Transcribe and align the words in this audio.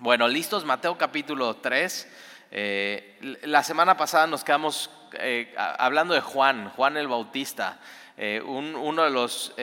Bueno, 0.00 0.28
listos, 0.28 0.64
Mateo 0.64 0.96
capítulo 0.96 1.56
3. 1.56 2.08
Eh, 2.52 3.38
la 3.42 3.64
semana 3.64 3.96
pasada 3.96 4.28
nos 4.28 4.44
quedamos 4.44 4.92
eh, 5.14 5.52
hablando 5.56 6.14
de 6.14 6.20
Juan, 6.20 6.70
Juan 6.70 6.96
el 6.96 7.08
Bautista, 7.08 7.80
eh, 8.16 8.40
uno 8.40 9.02
de 9.02 9.10
los 9.10 9.56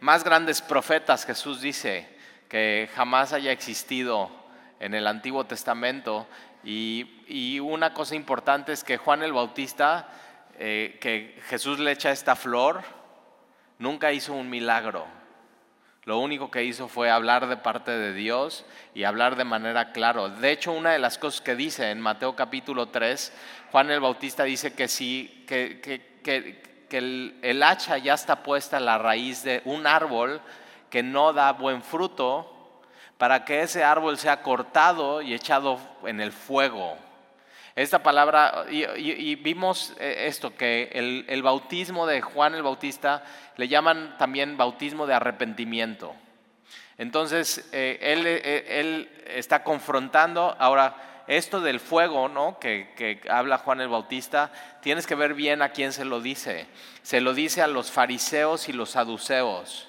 más 0.00 0.24
grandes 0.24 0.62
profetas, 0.62 1.26
Jesús 1.26 1.60
dice, 1.60 2.08
que 2.48 2.88
jamás 2.94 3.34
haya 3.34 3.52
existido 3.52 4.30
en 4.80 4.94
el 4.94 5.06
Antiguo 5.06 5.44
Testamento. 5.44 6.26
Y, 6.64 7.22
y 7.28 7.60
una 7.60 7.92
cosa 7.92 8.14
importante 8.14 8.72
es 8.72 8.82
que 8.82 8.96
Juan 8.96 9.22
el 9.22 9.34
Bautista, 9.34 10.08
que 10.56 11.38
Jesús 11.46 11.78
le 11.78 11.92
echa 11.92 12.10
esta 12.10 12.36
flor, 12.36 12.82
nunca 13.78 14.12
hizo 14.12 14.32
un 14.32 14.48
milagro 14.48 15.17
lo 16.08 16.20
único 16.20 16.50
que 16.50 16.64
hizo 16.64 16.88
fue 16.88 17.10
hablar 17.10 17.48
de 17.48 17.58
parte 17.58 17.90
de 17.90 18.14
Dios 18.14 18.64
y 18.94 19.04
hablar 19.04 19.36
de 19.36 19.44
manera 19.44 19.92
clara. 19.92 20.30
De 20.30 20.50
hecho, 20.50 20.72
una 20.72 20.92
de 20.92 20.98
las 20.98 21.18
cosas 21.18 21.42
que 21.42 21.54
dice 21.54 21.90
en 21.90 22.00
Mateo 22.00 22.34
capítulo 22.34 22.88
3, 22.88 23.30
Juan 23.70 23.90
el 23.90 24.00
Bautista 24.00 24.44
dice 24.44 24.72
que 24.72 24.88
si 24.88 25.44
que, 25.46 25.82
que, 25.82 26.96
el, 26.96 27.38
el, 27.42 27.62
hacha 27.62 27.98
ya 27.98 28.14
está 28.14 28.42
puesta 28.42 28.78
en 28.78 28.86
la 28.86 28.96
raíz 28.96 29.42
de 29.42 29.60
un 29.66 29.86
árbol 29.86 30.40
que 30.88 31.02
no 31.02 31.34
da 31.34 31.52
buen 31.52 31.82
fruto, 31.82 32.80
para 33.18 33.44
que 33.44 33.60
ese 33.60 33.84
árbol 33.84 34.16
sea 34.16 34.40
cortado 34.40 35.20
y 35.20 35.34
echado 35.34 35.78
en 36.06 36.22
el 36.22 36.32
fuego. 36.32 36.96
Esta 37.78 38.02
palabra, 38.02 38.64
y, 38.68 39.36
vimos 39.36 39.94
eh, 40.00 40.24
esto, 40.26 40.56
que 40.56 40.90
el, 40.92 41.42
bautismo 41.44 42.08
de 42.08 42.20
Juan 42.20 42.56
el 42.56 42.64
Bautista 42.64 43.22
le 43.56 43.68
llaman 43.68 44.16
también 44.18 44.56
bautismo 44.56 45.06
de 45.06 45.14
arrepentimiento. 45.14 46.12
Entonces, 46.96 47.68
eh, 47.70 47.96
él, 48.00 48.26
eh, 48.26 48.80
él, 48.80 49.08
está 49.28 49.62
confrontando, 49.62 50.56
ahora, 50.58 51.22
esto 51.28 51.60
del 51.60 51.78
fuego, 51.78 52.28
¿no? 52.28 52.58
Que, 52.58 52.92
que, 52.96 53.20
habla 53.30 53.58
Juan 53.58 53.80
el 53.80 53.86
Bautista, 53.86 54.50
tienes 54.82 55.06
que 55.06 55.14
ver 55.14 55.34
bien 55.34 55.62
a 55.62 55.68
quién 55.68 55.92
se 55.92 56.04
lo 56.04 56.20
dice. 56.20 56.66
Se 57.02 57.20
lo 57.20 57.32
dice 57.32 57.62
a 57.62 57.68
los 57.68 57.92
fariseos 57.92 58.68
y 58.68 58.72
los 58.72 58.90
saduceos. 58.90 59.86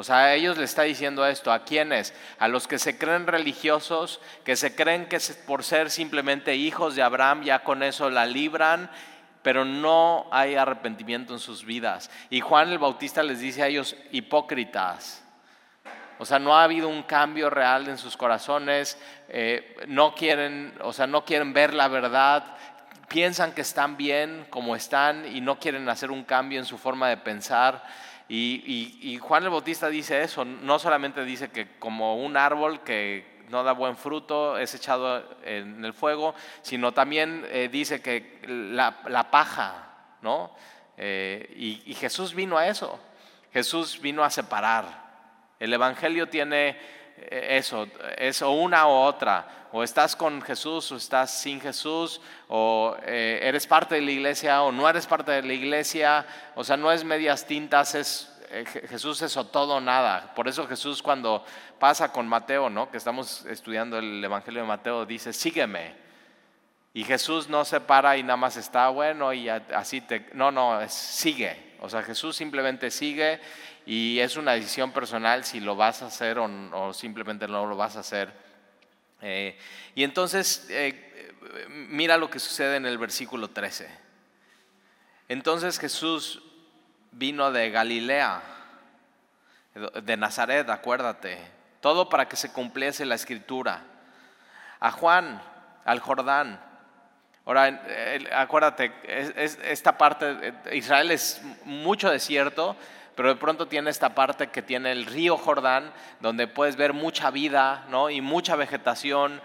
O 0.00 0.04
sea, 0.04 0.16
a 0.16 0.34
ellos 0.34 0.56
le 0.56 0.64
está 0.64 0.82
diciendo 0.82 1.26
esto. 1.26 1.52
¿A 1.52 1.62
quiénes? 1.62 2.14
A 2.38 2.48
los 2.48 2.66
que 2.66 2.78
se 2.78 2.96
creen 2.96 3.26
religiosos, 3.26 4.18
que 4.44 4.56
se 4.56 4.74
creen 4.74 5.06
que 5.06 5.18
por 5.46 5.62
ser 5.62 5.90
simplemente 5.90 6.56
hijos 6.56 6.96
de 6.96 7.02
Abraham 7.02 7.42
ya 7.42 7.64
con 7.64 7.82
eso 7.82 8.08
la 8.08 8.24
libran, 8.24 8.90
pero 9.42 9.66
no 9.66 10.26
hay 10.32 10.54
arrepentimiento 10.54 11.34
en 11.34 11.38
sus 11.38 11.66
vidas. 11.66 12.10
Y 12.30 12.40
Juan 12.40 12.70
el 12.70 12.78
Bautista 12.78 13.22
les 13.22 13.40
dice 13.40 13.62
a 13.62 13.66
ellos 13.66 13.94
hipócritas. 14.10 15.22
O 16.18 16.24
sea, 16.24 16.38
no 16.38 16.56
ha 16.56 16.64
habido 16.64 16.88
un 16.88 17.02
cambio 17.02 17.50
real 17.50 17.86
en 17.86 17.98
sus 17.98 18.16
corazones, 18.16 18.98
eh, 19.28 19.76
no 19.86 20.14
quieren, 20.14 20.72
o 20.80 20.94
sea, 20.94 21.06
no 21.06 21.26
quieren 21.26 21.52
ver 21.52 21.74
la 21.74 21.88
verdad, 21.88 22.56
piensan 23.08 23.52
que 23.52 23.60
están 23.60 23.98
bien 23.98 24.46
como 24.48 24.76
están 24.76 25.26
y 25.26 25.42
no 25.42 25.58
quieren 25.58 25.86
hacer 25.90 26.10
un 26.10 26.24
cambio 26.24 26.58
en 26.58 26.64
su 26.64 26.78
forma 26.78 27.10
de 27.10 27.18
pensar. 27.18 27.84
Y, 28.32 29.18
Juan 29.20 29.42
el 29.42 29.50
Bautista 29.50 29.88
dice 29.88 30.22
eso, 30.22 30.44
no 30.44 30.78
solamente 30.78 31.24
dice 31.24 31.50
que 31.50 31.76
como 31.80 32.16
un 32.16 32.36
árbol 32.36 32.84
que 32.84 33.40
no 33.48 33.64
da 33.64 33.72
buen 33.72 33.96
fruto 33.96 34.56
es 34.56 34.72
echado 34.72 35.24
en 35.42 35.84
el 35.84 35.92
fuego, 35.92 36.36
sino 36.62 36.92
también 36.92 37.44
eh, 37.50 37.68
dice 37.70 38.00
que 38.00 38.40
la, 38.46 39.30
paja, 39.32 40.14
¿no? 40.22 40.54
Eh, 40.96 41.82
y, 41.84 41.94
Jesús 41.94 42.32
vino 42.32 42.56
a 42.56 42.68
eso, 42.68 43.00
Jesús 43.52 44.00
vino 44.00 44.22
a 44.22 44.30
separar. 44.30 45.10
El 45.58 45.72
Evangelio 45.72 46.28
tiene 46.28 46.78
eso, 47.30 47.88
es 48.16 48.42
o 48.42 48.50
una 48.50 48.86
o 48.86 49.04
otra, 49.04 49.68
o 49.72 49.82
estás 49.82 50.16
con 50.16 50.42
Jesús 50.42 50.90
o 50.92 50.96
estás 50.96 51.40
sin 51.40 51.60
Jesús, 51.60 52.20
o 52.48 52.96
eres 53.06 53.66
parte 53.66 53.96
de 53.96 54.00
la 54.00 54.10
iglesia 54.10 54.62
o 54.62 54.72
no 54.72 54.88
eres 54.88 55.06
parte 55.06 55.32
de 55.32 55.42
la 55.42 55.52
iglesia, 55.52 56.26
o 56.54 56.64
sea, 56.64 56.76
no 56.76 56.90
es 56.90 57.04
medias 57.04 57.46
tintas, 57.46 57.94
es 57.94 58.30
eh, 58.52 58.64
Jesús 58.64 59.22
es 59.22 59.36
o 59.36 59.46
todo 59.46 59.76
o 59.76 59.80
nada. 59.80 60.34
Por 60.34 60.48
eso 60.48 60.66
Jesús 60.66 61.02
cuando 61.02 61.44
pasa 61.78 62.10
con 62.10 62.26
Mateo, 62.26 62.68
¿no? 62.68 62.90
que 62.90 62.96
estamos 62.96 63.46
estudiando 63.46 63.98
el 63.98 64.22
Evangelio 64.22 64.62
de 64.62 64.66
Mateo, 64.66 65.06
dice, 65.06 65.32
sígueme. 65.32 65.94
Y 66.92 67.04
Jesús 67.04 67.48
no 67.48 67.64
se 67.64 67.80
para 67.80 68.16
y 68.16 68.24
nada 68.24 68.36
más 68.36 68.56
está 68.56 68.88
bueno 68.88 69.32
y 69.32 69.48
así 69.48 70.00
te... 70.00 70.26
No, 70.32 70.50
no, 70.50 70.80
sigue. 70.88 71.76
O 71.78 71.88
sea, 71.88 72.02
Jesús 72.02 72.36
simplemente 72.36 72.90
sigue 72.90 73.40
y 73.86 74.18
es 74.20 74.36
una 74.36 74.52
decisión 74.52 74.92
personal 74.92 75.44
si 75.44 75.60
lo 75.60 75.76
vas 75.76 76.02
a 76.02 76.06
hacer 76.06 76.38
o, 76.38 76.92
simplemente 76.92 77.48
no 77.48 77.66
lo 77.66 77.76
vas 77.76 77.96
a 77.96 78.00
hacer. 78.00 78.32
Eh, 79.22 79.58
y 79.94 80.04
entonces, 80.04 80.66
eh, 80.70 81.32
mira 81.68 82.16
lo 82.16 82.30
que 82.30 82.38
sucede 82.38 82.76
en 82.76 82.86
el 82.86 82.98
versículo 82.98 83.48
13. 83.48 83.88
Entonces 85.28 85.78
Jesús 85.78 86.42
vino 87.12 87.52
de 87.52 87.70
Galilea, 87.70 88.42
de 90.02 90.16
Nazaret, 90.16 90.68
acuérdate. 90.68 91.38
Todo 91.80 92.08
para 92.08 92.28
que 92.28 92.36
se 92.36 92.52
cumpliese 92.52 93.06
la 93.06 93.14
escritura. 93.14 93.84
A 94.80 94.90
Juan, 94.90 95.40
al 95.84 96.00
Jordán. 96.00 96.60
Ahora, 97.46 97.82
acuérdate, 98.34 98.92
esta 99.06 99.96
parte, 99.96 100.54
Israel 100.72 101.10
es 101.10 101.40
mucho 101.64 102.10
desierto, 102.10 102.76
pero 103.14 103.28
de 103.28 103.36
pronto 103.36 103.66
tiene 103.66 103.90
esta 103.90 104.14
parte 104.14 104.48
que 104.48 104.62
tiene 104.62 104.92
el 104.92 105.06
río 105.06 105.36
Jordán, 105.36 105.92
donde 106.20 106.46
puedes 106.46 106.76
ver 106.76 106.92
mucha 106.92 107.30
vida 107.30 107.86
¿no? 107.90 108.10
y 108.10 108.20
mucha 108.20 108.56
vegetación. 108.56 109.40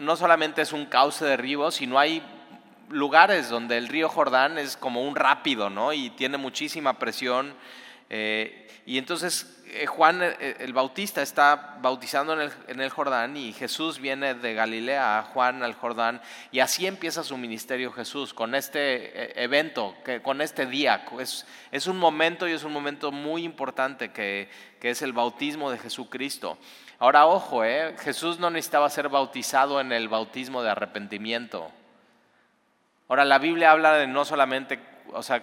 No 0.00 0.16
solamente 0.16 0.62
es 0.62 0.72
un 0.72 0.86
cauce 0.86 1.24
de 1.24 1.36
río, 1.36 1.70
sino 1.70 1.98
hay 1.98 2.22
lugares 2.88 3.48
donde 3.48 3.78
el 3.78 3.88
río 3.88 4.08
Jordán 4.08 4.58
es 4.58 4.76
como 4.76 5.02
un 5.06 5.16
rápido, 5.16 5.70
¿no? 5.70 5.92
Y 5.92 6.10
tiene 6.10 6.36
muchísima 6.36 6.98
presión. 6.98 7.54
Eh, 8.14 8.68
y 8.84 8.98
entonces 8.98 9.62
eh, 9.68 9.86
Juan 9.86 10.22
eh, 10.22 10.56
el 10.58 10.74
Bautista 10.74 11.22
está 11.22 11.78
bautizando 11.80 12.38
en 12.38 12.80
el, 12.80 12.90
Jordán 12.90 13.38
y 13.38 13.54
Jesús 13.54 13.98
viene 13.98 14.34
de 14.34 14.52
Galilea 14.52 15.18
a 15.18 15.22
Juan 15.22 15.62
al 15.62 15.72
Jordán 15.72 16.20
y 16.50 16.60
así 16.60 16.86
empieza 16.86 17.24
su 17.24 17.38
ministerio 17.38 17.90
Jesús 17.90 18.34
con 18.34 18.54
este 18.54 19.42
evento, 19.42 19.94
con 20.22 20.42
este 20.42 20.66
día. 20.66 21.06
Es, 21.18 21.46
es, 21.70 21.86
un 21.86 21.96
momento 21.96 22.46
y 22.46 22.52
es 22.52 22.64
un 22.64 22.72
momento 22.74 23.12
muy 23.12 23.44
importante 23.44 24.10
que, 24.10 24.50
que 24.78 24.90
es 24.90 25.00
el 25.00 25.14
bautismo 25.14 25.70
de 25.70 25.78
Jesucristo. 25.78 26.58
Ahora 26.98 27.24
ojo, 27.24 27.62
Jesús 27.98 28.38
no 28.38 28.50
necesitaba 28.50 28.90
ser 28.90 29.08
bautizado 29.08 29.80
en 29.80 29.90
el 29.90 30.10
bautismo 30.10 30.62
de 30.62 30.68
arrepentimiento. 30.68 31.72
Ahora, 33.08 33.24
la 33.24 33.38
Biblia 33.38 33.70
habla 33.70 33.94
de 33.94 34.06
no 34.06 34.24
solamente, 34.24 34.80
o 35.12 35.22
sea, 35.22 35.36
eh, 35.36 35.42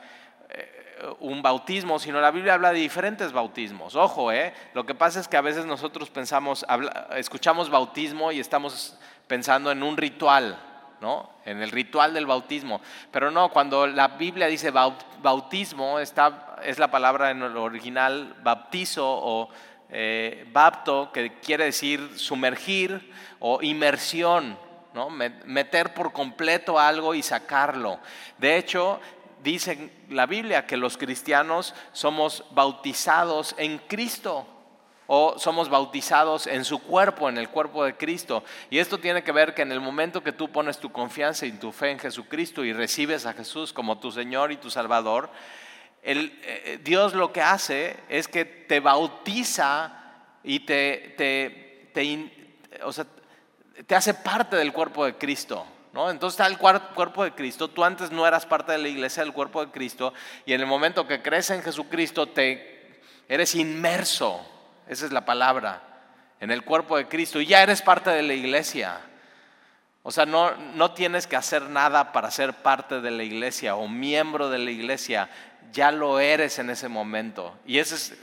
un 1.19 1.41
bautismo, 1.41 1.99
sino 1.99 2.19
la 2.19 2.31
Biblia 2.31 2.53
habla 2.53 2.73
de 2.73 2.79
diferentes 2.79 3.31
bautismos. 3.31 3.95
Ojo, 3.95 4.31
¿eh? 4.31 4.53
lo 4.73 4.85
que 4.85 4.95
pasa 4.95 5.19
es 5.19 5.27
que 5.27 5.37
a 5.37 5.41
veces 5.41 5.65
nosotros 5.65 6.09
pensamos, 6.09 6.65
escuchamos 7.15 7.69
bautismo 7.69 8.31
y 8.31 8.39
estamos 8.39 8.97
pensando 9.27 9.71
en 9.71 9.83
un 9.83 9.97
ritual, 9.97 10.57
¿no? 11.01 11.29
En 11.45 11.61
el 11.61 11.71
ritual 11.71 12.13
del 12.13 12.25
bautismo. 12.25 12.81
Pero 13.11 13.31
no, 13.31 13.49
cuando 13.49 13.88
la 13.88 14.09
Biblia 14.09 14.47
dice 14.47 14.71
bautismo, 14.71 15.99
está, 15.99 16.57
es 16.63 16.79
la 16.79 16.91
palabra 16.91 17.31
en 17.31 17.41
el 17.41 17.55
original 17.57 18.35
bautizo 18.41 19.05
o 19.07 19.49
eh, 19.89 20.47
bapto, 20.51 21.11
que 21.11 21.39
quiere 21.39 21.65
decir 21.65 22.17
sumergir 22.17 23.11
o 23.39 23.61
inmersión. 23.61 24.57
Meter 25.45 25.93
por 25.93 26.11
completo 26.11 26.77
algo 26.77 27.13
y 27.13 27.21
sacarlo. 27.21 27.99
De 28.38 28.57
hecho, 28.57 28.99
dice 29.44 29.91
la 30.09 30.25
Biblia 30.25 30.66
que 30.66 30.77
los 30.77 30.97
cristianos 30.97 31.73
somos 31.91 32.44
bautizados 32.51 33.55
en 33.57 33.77
Cristo 33.79 34.47
o 35.11 35.39
somos 35.39 35.69
bautizados 35.69 36.45
en 36.45 36.63
su 36.63 36.79
cuerpo, 36.83 37.29
en 37.29 37.39
el 37.39 37.50
cuerpo 37.50 37.83
de 37.83 37.97
Cristo. 37.97 38.44
Y 38.69 38.77
esto 38.77 39.00
tiene 39.00 39.24
que 39.24 39.31
ver 39.31 39.56
que 39.56 39.63
en 39.63 39.71
el 39.71 39.81
momento 39.81 40.24
que 40.24 40.31
tú 40.31 40.51
pones 40.51 40.77
tu 40.77 40.91
confianza 40.91 41.47
y 41.47 41.51
tu 41.53 41.71
fe 41.71 41.89
en 41.89 42.00
Jesucristo 42.00 42.63
y 42.63 42.74
recibes 42.74 43.25
a 43.25 43.33
Jesús 43.33 43.74
como 43.74 43.97
tu 43.97 44.12
Señor 44.12 44.51
y 44.51 44.57
tu 44.57 44.69
Salvador, 44.69 45.31
el, 46.03 46.39
eh, 46.44 46.80
Dios 46.83 47.15
lo 47.15 47.33
que 47.33 47.41
hace 47.41 47.97
es 48.07 48.27
que 48.27 48.45
te 48.45 48.80
bautiza 48.80 49.94
y 50.44 50.59
te, 50.59 51.15
te, 51.18 51.91
te 53.88 53.95
hace 53.95 54.13
parte 54.13 54.57
del 54.57 54.71
cuerpo 54.71 55.06
de 55.06 55.15
Cristo. 55.15 55.65
¿No? 55.94 56.09
Entonces 56.09 56.39
está 56.39 56.47
el 56.47 56.57
cuerpo 56.57 57.24
de 57.24 57.31
Cristo. 57.31 57.68
Tú 57.68 57.83
antes 57.83 58.12
no 58.12 58.27
eras 58.27 58.45
parte 58.45 58.71
de 58.71 58.77
la 58.77 58.88
iglesia 58.88 59.24
del 59.24 59.33
cuerpo 59.33 59.65
de 59.65 59.71
Cristo 59.71 60.13
y 60.45 60.53
en 60.53 60.62
el 60.62 60.68
momento 60.68 61.07
que 61.07 61.21
crees 61.21 61.50
en 61.50 61.63
Jesucristo 61.63 62.27
te 62.27 63.01
eres 63.27 63.56
inmerso. 63.56 64.39
Esa 64.88 65.06
es 65.06 65.12
la 65.12 65.25
palabra. 65.25 65.83
En 66.39 66.51
el 66.51 66.63
cuerpo 66.63 66.97
de 66.97 67.07
Cristo 67.07 67.41
y 67.41 67.45
ya 67.45 67.63
eres 67.63 67.81
parte 67.81 68.09
de 68.09 68.21
la 68.21 68.33
iglesia. 68.33 69.00
O 70.03 70.12
sea, 70.12 70.25
no, 70.25 70.56
no 70.75 70.91
tienes 70.94 71.27
que 71.27 71.36
hacer 71.36 71.63
nada 71.63 72.12
para 72.13 72.31
ser 72.31 72.53
parte 72.53 73.01
de 73.01 73.12
la 73.12 73.24
iglesia 73.24 73.75
o 73.75 73.88
miembro 73.88 74.50
de 74.50 74.59
la 74.59 74.71
iglesia. 74.71 75.30
Ya 75.71 75.91
lo 75.91 76.19
eres 76.19 76.57
en 76.59 76.69
ese 76.69 76.88
momento. 76.88 77.57
Y 77.65 77.80
ese 77.80 77.95
es 77.95 78.18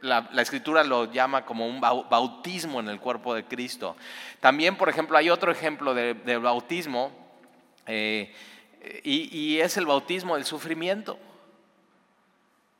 la, 0.00 0.28
escritura 0.40 0.84
lo 0.84 1.10
llama 1.10 1.44
como 1.44 1.66
un 1.66 1.80
bautismo 1.80 2.80
en 2.80 2.88
el 2.88 3.00
cuerpo 3.00 3.34
de 3.34 3.44
Cristo. 3.44 3.96
También, 4.40 4.76
por 4.76 4.88
ejemplo, 4.88 5.16
hay 5.16 5.30
otro 5.30 5.50
ejemplo 5.50 5.94
de, 5.94 6.36
bautismo 6.38 7.12
eh, 7.86 8.34
y, 9.04 9.58
es 9.58 9.76
el 9.76 9.86
bautismo 9.86 10.34
del 10.36 10.44
sufrimiento. 10.44 11.18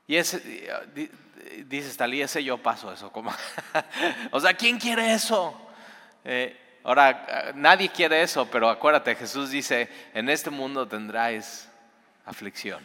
Y 0.06 0.16
es, 0.16 0.40
dice 1.66 1.90
Stalí, 1.90 2.22
ese 2.22 2.42
yo 2.42 2.58
paso 2.58 2.92
eso. 2.92 3.10
Como 3.10 3.32
o 4.30 4.40
sea, 4.40 4.54
¿quién 4.54 4.78
quiere 4.78 5.12
eso? 5.12 5.54
Eh, 6.24 6.56
ahora, 6.84 7.52
nadie 7.54 7.88
quiere 7.88 8.22
eso, 8.22 8.48
pero 8.50 8.68
acuérdate, 8.68 9.14
Jesús 9.14 9.50
dice, 9.50 9.88
en 10.14 10.28
este 10.28 10.50
mundo 10.50 10.86
tendráis 10.86 11.68
aflicción. 12.24 12.82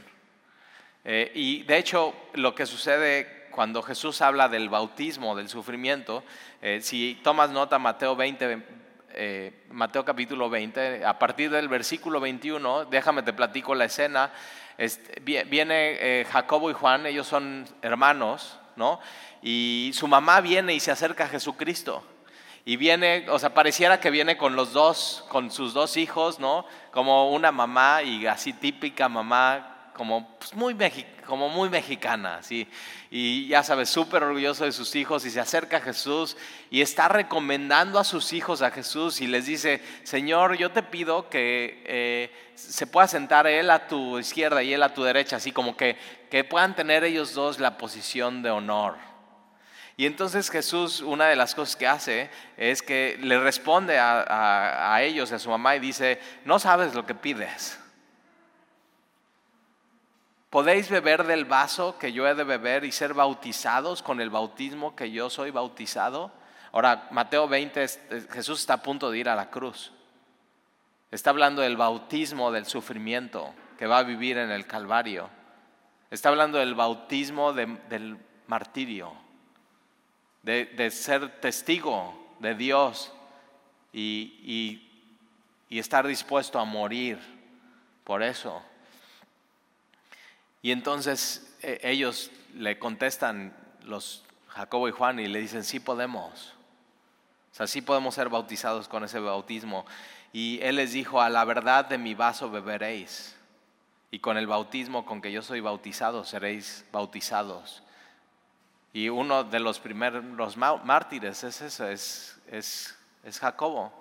Eh, 1.06 1.32
y 1.36 1.64
de 1.64 1.78
hecho, 1.78 2.14
lo 2.34 2.56
que 2.56 2.66
sucede 2.66 3.43
cuando 3.54 3.82
Jesús 3.82 4.22
habla 4.22 4.50
del 4.50 4.70
bautismo, 4.70 5.36
del 5.36 5.48
sufrimiento, 5.48 6.24
eh, 6.62 6.80
si 6.82 7.20
tomas 7.24 7.52
nota 7.52 7.80
Mateo 7.80 8.16
20, 8.16 8.64
eh, 9.14 9.64
Mateo 9.72 10.04
capítulo 10.04 10.50
20, 10.50 11.06
a 11.06 11.18
partir 11.20 11.50
del 11.52 11.70
versículo 11.70 12.20
21, 12.20 12.86
déjame 12.86 13.24
te 13.24 13.32
platico 13.32 13.76
la 13.76 13.86
escena, 13.86 14.32
viene 15.24 16.26
Jacobo 16.30 16.72
y 16.72 16.74
Juan, 16.74 17.06
ellos 17.06 17.28
son 17.28 17.66
hermanos, 17.82 18.60
¿no? 18.76 19.00
Y 19.42 19.92
su 19.94 20.08
mamá 20.08 20.42
viene 20.42 20.74
y 20.74 20.80
se 20.80 20.92
acerca 20.92 21.26
a 21.26 21.28
Jesucristo. 21.28 22.04
Y 22.66 22.78
viene, 22.78 23.26
o 23.30 23.40
sea, 23.40 23.54
pareciera 23.54 24.00
que 24.00 24.10
viene 24.10 24.38
con 24.38 24.56
los 24.56 24.72
dos, 24.72 25.26
con 25.28 25.52
sus 25.52 25.74
dos 25.74 25.98
hijos, 25.98 26.40
¿no? 26.40 26.66
Como 26.92 27.32
una 27.32 27.52
mamá 27.52 28.04
y 28.04 28.26
así 28.26 28.54
típica 28.54 29.10
mamá 29.10 29.73
como, 29.94 30.36
pues, 30.38 30.54
muy, 30.54 30.76
como 31.26 31.50
muy 31.50 31.70
mexicana, 31.70 32.42
¿sí? 32.42 32.68
y 33.16 33.48
ya 33.48 33.62
sabes, 33.62 33.90
súper 33.90 34.24
orgulloso 34.24 34.66
de 34.66 34.72
sus 34.72 34.96
hijos 34.96 35.24
y 35.24 35.30
se 35.30 35.40
acerca 35.40 35.78
a 35.78 35.82
Jesús 35.82 36.36
y 36.72 36.82
está 36.82 37.08
recomendando 37.08 38.00
a 38.00 38.04
sus 38.04 38.34
hijos 38.34 38.64
a 38.64 38.72
Jesús 38.72 39.22
y 39.22 39.28
les 39.28 39.46
dice, 39.46 39.84
Señor, 40.02 40.58
yo 40.58 40.72
te 40.72 40.82
pido 40.82 41.30
que 41.30 41.84
eh, 41.86 42.32
se 42.56 42.88
pueda 42.88 43.08
sentar 43.08 43.46
él 43.46 43.70
a 43.70 43.88
tu 43.88 44.18
izquierda 44.18 44.64
y 44.64 44.74
él 44.74 44.82
a 44.82 44.96
tu 44.96 45.04
derecha, 45.04 45.36
así 45.36 45.52
como 45.52 45.78
que, 45.78 45.96
que 46.32 46.44
puedan 46.44 46.76
tener 46.76 47.04
ellos 47.04 47.36
dos 47.36 47.60
la 47.60 47.78
posición 47.78 48.42
de 48.42 48.50
honor. 48.50 48.96
Y 49.96 50.08
entonces 50.08 50.50
Jesús, 50.50 51.02
una 51.02 51.28
de 51.28 51.36
las 51.36 51.54
cosas 51.54 51.76
que 51.76 51.86
hace 51.86 52.32
es 52.58 52.82
que 52.82 53.20
le 53.22 53.40
responde 53.40 54.00
a, 54.00 54.92
a 54.92 55.04
ellos, 55.04 55.32
a 55.32 55.38
su 55.38 55.52
mamá, 55.52 55.76
y 55.76 55.80
dice, 55.80 56.20
no 56.46 56.58
sabes 56.58 56.96
lo 56.96 57.06
que 57.06 57.14
pides. 57.14 57.80
¿Podéis 60.54 60.88
beber 60.88 61.24
del 61.24 61.46
vaso 61.46 61.98
que 61.98 62.14
yo 62.14 62.28
he 62.28 62.36
de 62.36 62.44
beber 62.44 62.84
y 62.84 62.92
ser 62.92 63.16
bautizados 63.16 64.04
con 64.04 64.22
el 64.22 64.30
bautismo 64.30 64.96
que 64.96 65.10
yo 65.10 65.32
soy 65.32 65.50
bautizado? 65.50 66.32
Ahora, 66.72 67.08
Mateo 67.10 67.48
20, 67.48 67.88
Jesús 68.32 68.60
está 68.60 68.76
a 68.76 68.84
punto 68.84 69.10
de 69.10 69.18
ir 69.18 69.30
a 69.30 69.36
la 69.36 69.50
cruz. 69.50 69.92
Está 71.10 71.32
hablando 71.32 71.64
del 71.64 71.76
bautismo 71.76 72.52
del 72.52 72.68
sufrimiento 72.68 73.52
que 73.80 73.88
va 73.88 73.98
a 73.98 74.04
vivir 74.04 74.38
en 74.38 74.52
el 74.52 74.68
Calvario. 74.68 75.28
Está 76.12 76.30
hablando 76.30 76.60
del 76.60 76.76
bautismo 76.76 77.52
del 77.52 78.20
martirio, 78.46 79.12
de, 80.44 80.92
ser 80.92 81.42
testigo 81.42 82.36
de 82.38 82.54
Dios 82.54 83.12
y 83.92 84.88
estar 85.72 86.06
dispuesto 86.06 86.60
a 86.60 86.64
morir 86.64 87.18
por 88.04 88.22
eso. 88.22 88.62
Y 90.64 90.72
entonces 90.72 91.56
e, 91.62 91.80
ellos 91.84 92.32
le 92.56 92.80
contestan, 92.80 93.56
los 93.84 94.24
Jacobo 94.48 94.88
y 94.88 94.92
Juan, 94.92 95.20
y 95.20 95.28
le 95.28 95.40
dicen, 95.40 95.64
sí 95.64 95.80
podemos. 95.80 96.54
O 97.52 97.56
sea, 97.56 97.68
sí 97.68 97.82
podemos 97.82 98.16
ser 98.16 98.30
bautizados 98.30 98.88
con 98.88 99.04
ese 99.04 99.20
bautismo. 99.20 99.86
Y 100.32 100.60
él 100.64 100.78
les 100.78 100.94
dijo, 100.94 101.22
a 101.22 101.30
la 101.30 101.46
verdad 101.46 101.86
de 101.86 102.00
mi 102.00 102.16
vaso 102.16 102.50
beberéis. 102.50 103.36
Y 104.10 104.20
con 104.20 104.38
el 104.38 104.48
bautismo 104.48 105.06
con 105.06 105.22
que 105.22 105.32
yo 105.32 105.42
soy 105.42 105.60
bautizado 105.60 106.24
seréis 106.24 106.86
bautizados. 106.92 107.84
Y 108.94 109.10
uno 109.10 109.44
de 109.44 109.60
los 109.60 109.80
primeros 109.80 110.56
mártires 110.56 111.44
es 111.44 111.62
eso, 111.62 111.88
es, 111.88 112.40
es, 112.52 112.96
Jacobo. 113.40 113.92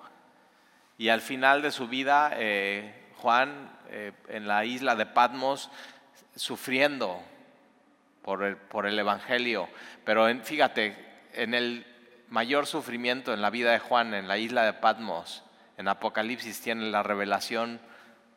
Y 0.99 1.09
al 1.09 1.23
final 1.23 1.63
de 1.63 1.73
su 1.73 1.89
vida, 1.89 2.31
eh, 2.35 3.11
Juan, 3.17 3.71
eh, 3.89 4.13
en 4.29 4.47
la 4.47 4.67
isla 4.67 4.95
de 4.95 5.07
Patmos, 5.07 5.71
sufriendo 6.35 7.23
por 8.23 8.43
el, 8.43 8.57
por 8.57 8.87
el 8.87 8.99
Evangelio. 8.99 9.69
Pero 10.05 10.27
fíjate, 10.43 10.97
en 11.35 11.55
el 11.55 11.87
mayor 12.29 12.67
sufrimiento 12.67 13.35
en 13.35 13.43
la 13.43 13.51
vida 13.51 13.73
de 13.73 13.79
Juan, 13.79 14.15
en 14.15 14.29
la 14.29 14.39
isla 14.39 14.65
de 14.65 14.73
Patmos, 14.73 15.43
en 15.77 15.89
Apocalipsis 15.89 16.61
tiene 16.61 16.91
la 16.91 17.03
revelación 17.03 17.81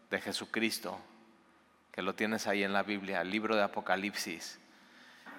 de 0.10 0.22
Jesucristo, 0.22 1.00
que 1.92 2.02
lo 2.02 2.14
tienes 2.14 2.48
ahí 2.48 2.64
en 2.64 2.74
la 2.74 2.84
Biblia, 2.84 3.22
el 3.22 3.30
libro 3.30 3.56
de 3.56 3.64
Apocalipsis. 3.64 4.60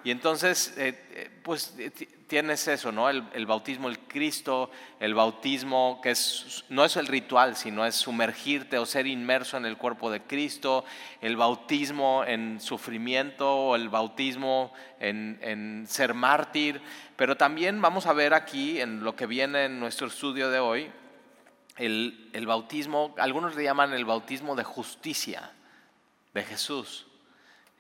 Y 0.06 0.12
entonces, 0.12 0.73
eh, 0.79 0.97
eh, 1.14 1.31
pues 1.43 1.75
eh, 1.81 1.91
tienes 2.29 2.69
eso, 2.69 2.93
¿no? 2.93 3.11
El, 3.11 3.44
bautismo, 3.44 3.88
el 3.88 3.99
Cristo, 3.99 4.70
el 5.00 5.14
bautismo, 5.14 5.99
que 6.00 6.12
es, 6.12 6.64
no 6.69 6.85
es 6.85 6.97
el 6.97 7.08
ritual, 7.08 7.56
sino 7.56 7.85
es 7.85 7.97
sumergirte 7.97 8.79
o 8.79 8.87
ser 8.87 9.08
inmerso 9.08 9.56
en 9.56 9.67
el 9.67 9.76
cuerpo 9.76 10.08
de 10.12 10.23
Cristo, 10.23 10.85
el 11.20 11.37
bautismo 11.37 12.23
en 12.25 12.61
sufrimiento, 12.61 13.53
o 13.53 13.75
el 13.75 13.88
bautismo 13.88 14.73
en, 15.00 15.85
ser 15.88 16.14
mártir. 16.14 16.81
Pero 17.17 17.37
también 17.37 17.82
vamos 17.82 18.06
a 18.06 18.12
ver 18.12 18.32
aquí, 18.32 18.81
en 18.81 19.03
lo 19.03 19.17
que 19.17 19.26
viene 19.26 19.64
en 19.64 19.81
nuestro 19.81 20.06
estudio 20.06 20.50
de 20.50 20.61
hoy, 20.61 20.93
el, 21.79 22.31
el 22.32 22.47
bautismo, 22.47 23.12
algunos 23.19 23.56
le 23.56 23.64
llaman 23.64 23.93
el 23.93 24.05
bautismo 24.05 24.55
de 24.55 24.62
justicia 24.62 25.50
de 26.32 26.44
Jesús. 26.44 27.08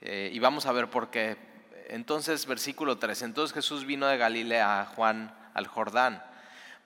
y 0.02 0.36
vamos 0.40 0.66
a 0.66 0.72
ver 0.72 0.90
por 0.90 1.08
qué 1.08 1.54
entonces, 1.88 2.46
versículo 2.46 2.98
3, 2.98 3.22
entonces 3.22 3.54
Jesús 3.54 3.84
vino 3.84 4.06
de 4.06 4.16
Galilea 4.16 4.80
a 4.80 4.86
Juan 4.86 5.34
al 5.54 5.66
Jordán 5.66 6.22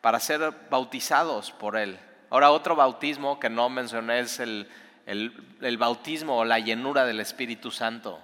para 0.00 0.20
ser 0.20 0.52
bautizados 0.70 1.50
por 1.52 1.76
él. 1.76 1.98
Ahora, 2.30 2.50
otro 2.50 2.76
bautismo 2.76 3.40
que 3.40 3.50
no 3.50 3.68
mencioné 3.68 4.20
es 4.20 4.40
el, 4.40 4.68
el 5.06 5.78
bautismo 5.78 6.38
o 6.38 6.44
la 6.44 6.58
llenura 6.58 7.04
del 7.04 7.20
Espíritu 7.20 7.70
Santo. 7.70 8.20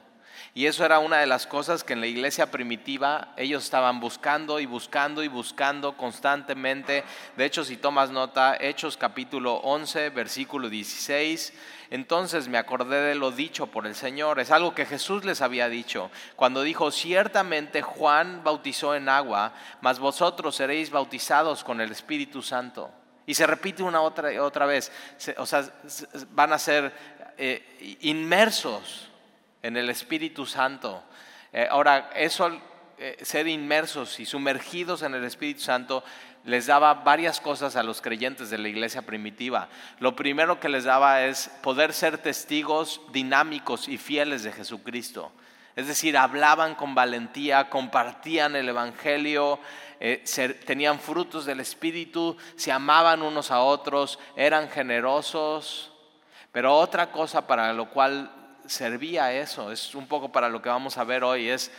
Y 0.56 0.64
eso 0.64 0.86
era 0.86 1.00
una 1.00 1.18
de 1.18 1.26
las 1.26 1.46
cosas 1.46 1.84
que 1.84 1.92
en 1.92 2.00
la 2.00 2.06
iglesia 2.06 2.50
primitiva 2.50 3.34
ellos 3.36 3.62
estaban 3.62 4.00
buscando 4.00 4.58
y 4.58 4.64
buscando 4.64 5.22
y 5.22 5.28
buscando 5.28 5.98
constantemente. 5.98 7.04
De 7.36 7.44
hecho, 7.44 7.62
si 7.62 7.76
tomas 7.76 8.10
nota, 8.10 8.56
Hechos 8.58 8.96
capítulo 8.96 9.56
11, 9.56 10.08
versículo 10.08 10.70
16, 10.70 11.52
entonces 11.90 12.48
me 12.48 12.58
acordé 12.58 13.00
de 13.00 13.14
lo 13.14 13.30
dicho 13.30 13.68
por 13.68 13.86
el 13.86 13.94
Señor. 13.94 14.40
Es 14.40 14.50
algo 14.50 14.74
que 14.74 14.86
Jesús 14.86 15.24
les 15.24 15.40
había 15.40 15.68
dicho 15.68 16.10
cuando 16.34 16.62
dijo, 16.62 16.90
ciertamente 16.90 17.82
Juan 17.82 18.42
bautizó 18.42 18.94
en 18.94 19.08
agua, 19.08 19.52
mas 19.80 19.98
vosotros 19.98 20.56
seréis 20.56 20.90
bautizados 20.90 21.64
con 21.64 21.80
el 21.80 21.92
Espíritu 21.92 22.42
Santo. 22.42 22.90
Y 23.26 23.34
se 23.34 23.46
repite 23.46 23.82
una 23.82 24.00
otra, 24.00 24.42
otra 24.42 24.66
vez, 24.66 24.92
o 25.38 25.46
sea, 25.46 25.64
van 26.30 26.52
a 26.52 26.58
ser 26.58 26.92
eh, 27.36 27.98
inmersos 28.02 29.10
en 29.62 29.76
el 29.76 29.90
Espíritu 29.90 30.46
Santo. 30.46 31.02
Eh, 31.52 31.66
ahora, 31.68 32.10
eso, 32.14 32.50
eh, 32.98 33.18
ser 33.22 33.46
inmersos 33.46 34.18
y 34.20 34.26
sumergidos 34.26 35.02
en 35.02 35.14
el 35.14 35.24
Espíritu 35.24 35.60
Santo, 35.60 36.02
les 36.44 36.66
daba 36.66 36.94
varias 36.94 37.40
cosas 37.40 37.76
a 37.76 37.82
los 37.82 38.00
creyentes 38.00 38.50
de 38.50 38.58
la 38.58 38.68
iglesia 38.68 39.02
primitiva. 39.02 39.68
Lo 39.98 40.14
primero 40.16 40.60
que 40.60 40.68
les 40.68 40.84
daba 40.84 41.24
es 41.24 41.50
poder 41.62 41.92
ser 41.92 42.18
testigos 42.18 43.00
dinámicos 43.12 43.88
y 43.88 43.98
fieles 43.98 44.44
de 44.44 44.52
Jesucristo. 44.52 45.32
Es 45.74 45.88
decir, 45.88 46.16
hablaban 46.16 46.74
con 46.74 46.94
valentía, 46.94 47.68
compartían 47.68 48.56
el 48.56 48.68
Evangelio, 48.68 49.58
eh, 50.00 50.24
tenían 50.64 51.00
frutos 51.00 51.44
del 51.44 51.60
Espíritu, 51.60 52.36
se 52.56 52.72
amaban 52.72 53.22
unos 53.22 53.50
a 53.50 53.60
otros, 53.60 54.18
eran 54.36 54.70
generosos. 54.70 55.92
Pero 56.52 56.74
otra 56.74 57.10
cosa 57.10 57.46
para 57.46 57.74
lo 57.74 57.90
cual 57.90 58.30
servía 58.66 59.32
eso, 59.32 59.70
es 59.70 59.94
un 59.94 60.06
poco 60.06 60.32
para 60.32 60.48
lo 60.48 60.62
que 60.62 60.68
vamos 60.68 60.96
a 60.96 61.04
ver 61.04 61.24
hoy, 61.24 61.48
es 61.48 61.70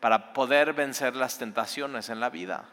para 0.00 0.32
poder 0.32 0.72
vencer 0.72 1.16
las 1.16 1.38
tentaciones 1.38 2.08
en 2.08 2.20
la 2.20 2.30
vida. 2.30 2.64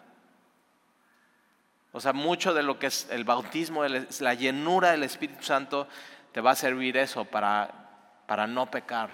O 1.91 1.99
sea, 1.99 2.13
mucho 2.13 2.53
de 2.53 2.63
lo 2.63 2.79
que 2.79 2.87
es 2.87 3.07
el 3.11 3.23
bautismo, 3.23 3.83
la 3.85 4.33
llenura 4.33 4.91
del 4.91 5.03
Espíritu 5.03 5.43
Santo, 5.43 5.87
te 6.31 6.41
va 6.41 6.51
a 6.51 6.55
servir 6.55 6.97
eso 6.97 7.25
para, 7.25 7.69
para 8.25 8.47
no 8.47 8.71
pecar, 8.71 9.11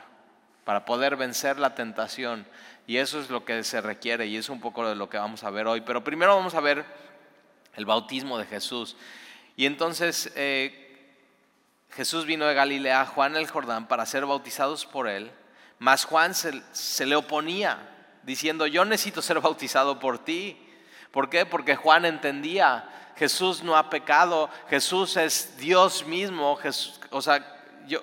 para 0.63 0.86
poder 0.86 1.18
vencer 1.18 1.60
la 1.60 1.75
tentación. 1.75 2.46
Y 2.88 2.98
eso 2.98 3.20
es 3.20 3.30
lo 3.30 3.44
que 3.44 3.63
se 3.63 3.82
requiere 3.82 4.28
y 4.28 4.38
es 4.38 4.50
un 4.50 4.62
poco 4.62 4.88
de 4.88 4.96
lo 4.96 5.10
que 5.10 5.18
vamos 5.18 5.44
a 5.44 5.50
ver 5.50 5.68
hoy. 5.68 5.82
Pero 5.82 6.04
primero 6.04 6.36
vamos 6.36 6.56
a 6.56 6.62
ver 6.62 6.86
el 7.75 7.86
bautismo 7.86 8.38
de 8.38 8.46
Jesús. 8.46 8.96
Y 9.56 9.66
entonces, 9.66 10.32
eh, 10.36 10.89
Jesús 11.92 12.25
vino 12.25 12.46
de 12.46 12.54
Galilea 12.54 13.01
a 13.01 13.06
Juan 13.06 13.36
el 13.36 13.48
Jordán 13.48 13.88
para 13.88 14.06
ser 14.06 14.25
bautizados 14.25 14.86
por 14.86 15.08
él, 15.08 15.32
mas 15.80 16.06
Juan 16.06 16.34
se, 16.34 17.06
le 17.06 17.16
oponía 17.16 17.78
diciendo, 18.29 18.67
yo 18.67 18.86
necesito 18.86 19.24
ser 19.24 19.39
bautizado 19.41 20.00
por 20.00 20.19
ti. 20.19 20.57
¿Por 21.12 21.29
qué? 21.29 21.45
Porque 21.45 21.75
Juan 21.75 22.05
entendía, 22.05 22.88
Jesús 23.17 23.63
no 23.63 23.75
ha 23.75 23.89
pecado, 23.89 24.50
Jesús 24.69 25.17
es 25.17 25.57
Dios 25.57 26.05
mismo, 26.05 26.59
o 27.09 27.21
sea, 27.21 27.43
yo, 27.88 28.01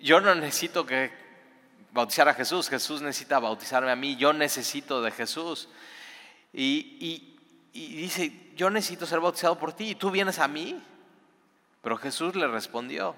yo 0.00 0.20
no 0.20 0.34
necesito 0.34 0.84
que 0.84 1.10
bautizar 1.92 2.28
a 2.28 2.34
Jesús, 2.34 2.68
Jesús 2.68 3.00
necesita 3.00 3.38
bautizarme 3.38 3.90
a 3.90 3.96
mí, 3.96 4.16
yo 4.16 4.34
necesito 4.34 5.00
de 5.00 5.10
Jesús. 5.10 5.70
Y, 6.52 6.98
y 7.72 7.96
dice, 7.96 8.50
yo 8.54 8.68
necesito 8.68 9.06
ser 9.06 9.20
bautizado 9.20 9.58
por 9.58 9.72
ti, 9.72 9.90
¿y 9.90 9.94
tú 9.94 10.10
vienes 10.10 10.38
a 10.38 10.48
mí? 10.48 10.82
Pero 11.80 11.96
Jesús 11.96 12.36
le 12.36 12.46
respondió, 12.46 13.16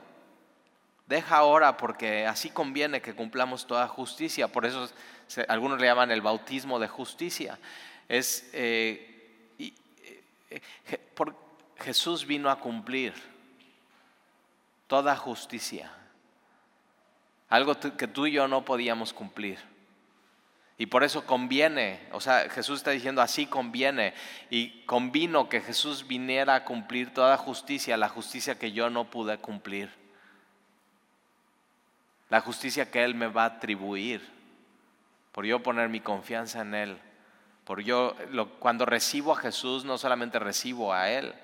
deja 1.08 1.38
ahora 1.38 1.76
porque 1.76 2.24
así 2.24 2.50
conviene 2.50 3.02
que 3.02 3.16
cumplamos 3.16 3.66
toda 3.66 3.88
justicia. 3.88 4.46
Por 4.46 4.64
eso 4.64 4.88
algunos 5.48 5.80
le 5.80 5.86
llaman 5.86 6.10
el 6.10 6.20
bautismo 6.20 6.78
de 6.78 6.88
justicia. 6.88 7.58
Es, 8.08 8.50
eh, 8.52 9.56
eh, 10.50 10.60
Jesús 11.78 12.26
vino 12.26 12.50
a 12.50 12.58
cumplir 12.58 13.14
toda 14.86 15.16
justicia. 15.16 15.92
Algo 17.48 17.78
que 17.78 18.08
tú 18.08 18.26
y 18.26 18.32
yo 18.32 18.48
no 18.48 18.64
podíamos 18.64 19.12
cumplir. 19.12 19.58
Y 20.80 20.86
por 20.86 21.04
eso 21.04 21.26
conviene, 21.26 22.00
o 22.10 22.22
sea, 22.22 22.48
Jesús 22.48 22.78
está 22.78 22.90
diciendo 22.90 23.20
así 23.20 23.44
conviene. 23.44 24.14
Y 24.48 24.82
convino 24.86 25.48
que 25.48 25.60
Jesús 25.60 26.06
viniera 26.06 26.54
a 26.54 26.64
cumplir 26.64 27.12
toda 27.12 27.36
justicia, 27.36 27.98
la 27.98 28.08
justicia 28.08 28.58
que 28.58 28.72
yo 28.72 28.88
no 28.88 29.10
pude 29.10 29.36
cumplir. 29.36 29.90
La 32.30 32.40
justicia 32.40 32.90
que 32.90 33.04
Él 33.04 33.14
me 33.14 33.26
va 33.26 33.42
a 33.42 33.56
atribuir. 33.56 34.26
Por 35.32 35.46
yo 35.46 35.62
poner 35.62 35.88
mi 35.88 36.00
confianza 36.00 36.60
en 36.60 36.74
Él. 36.74 36.98
Por 37.64 37.82
yo, 37.82 38.16
cuando 38.58 38.84
recibo 38.84 39.32
a 39.32 39.36
Jesús, 39.36 39.84
no 39.84 39.96
solamente 39.96 40.38
recibo 40.38 40.92
a 40.92 41.10
Él, 41.10 41.34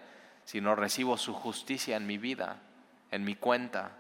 sino 0.45 0.75
recibo 0.75 1.17
su 1.17 1.35
justicia 1.35 1.97
en 1.97 2.07
mi 2.07 2.19
vida, 2.19 2.59
en 3.11 3.25
mi 3.25 3.37
cuenta. 3.37 3.93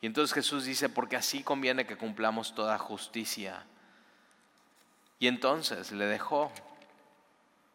Y 0.00 0.06
entonces 0.06 0.32
Jesús 0.34 0.64
dice, 0.64 0.88
porque 0.88 1.16
así 1.16 1.42
conviene 1.42 1.86
que 1.86 1.96
cumplamos 1.96 2.54
toda 2.54 2.78
justicia. 2.78 3.64
Y 5.18 5.26
entonces 5.26 5.92
le 5.92 6.06
dejó, 6.06 6.50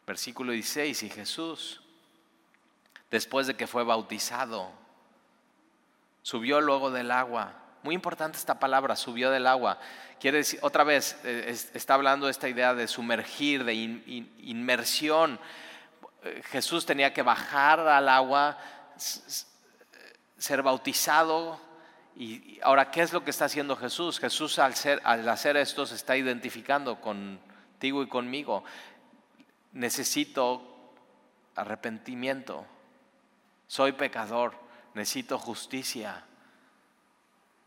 versículo 0.08 0.52
16, 0.54 1.04
y 1.04 1.10
Jesús, 1.10 1.82
después 3.12 3.46
de 3.46 3.56
que 3.56 3.68
fue 3.68 3.84
bautizado, 3.84 4.72
subió 6.22 6.62
luego 6.62 6.92
del 6.92 7.12
agua. 7.12 7.54
Muy 7.86 7.94
importante 7.94 8.40
esta 8.40 8.58
palabra, 8.58 8.96
subió 8.96 9.30
del 9.30 9.46
agua. 9.46 9.78
Quiere 10.20 10.40
decir, 10.40 10.58
otra 10.64 10.84
vez, 10.84 11.20
eh, 11.24 11.56
está 11.76 11.94
hablando 11.94 12.28
esta 12.28 12.50
idea 12.50 12.74
de 12.74 12.88
sumergir, 12.88 13.64
de 13.64 13.76
inmersión. 13.76 15.40
Eh, 16.24 16.42
Jesús 16.46 16.88
tenía 16.88 17.14
que 17.14 17.22
bajar 17.22 17.80
al 17.82 18.10
agua, 18.10 18.58
ser 20.36 20.64
bautizado, 20.64 21.62
y 22.16 22.60
ahora, 22.64 22.90
¿qué 22.90 23.04
es 23.04 23.14
lo 23.14 23.24
que 23.24 23.30
está 23.30 23.46
haciendo 23.46 23.76
Jesús? 23.76 24.20
Jesús 24.20 24.58
al, 24.58 24.74
al 25.04 25.30
hacer 25.30 25.56
esto 25.56 25.86
se 25.86 25.94
está 25.94 26.18
identificando 26.18 27.00
contigo 27.00 28.02
y 28.02 28.08
conmigo. 28.08 28.64
Necesito 29.74 30.92
arrepentimiento. 31.54 32.66
Soy 33.68 33.92
pecador. 33.92 34.56
Necesito 34.96 35.38
justicia. 35.38 36.24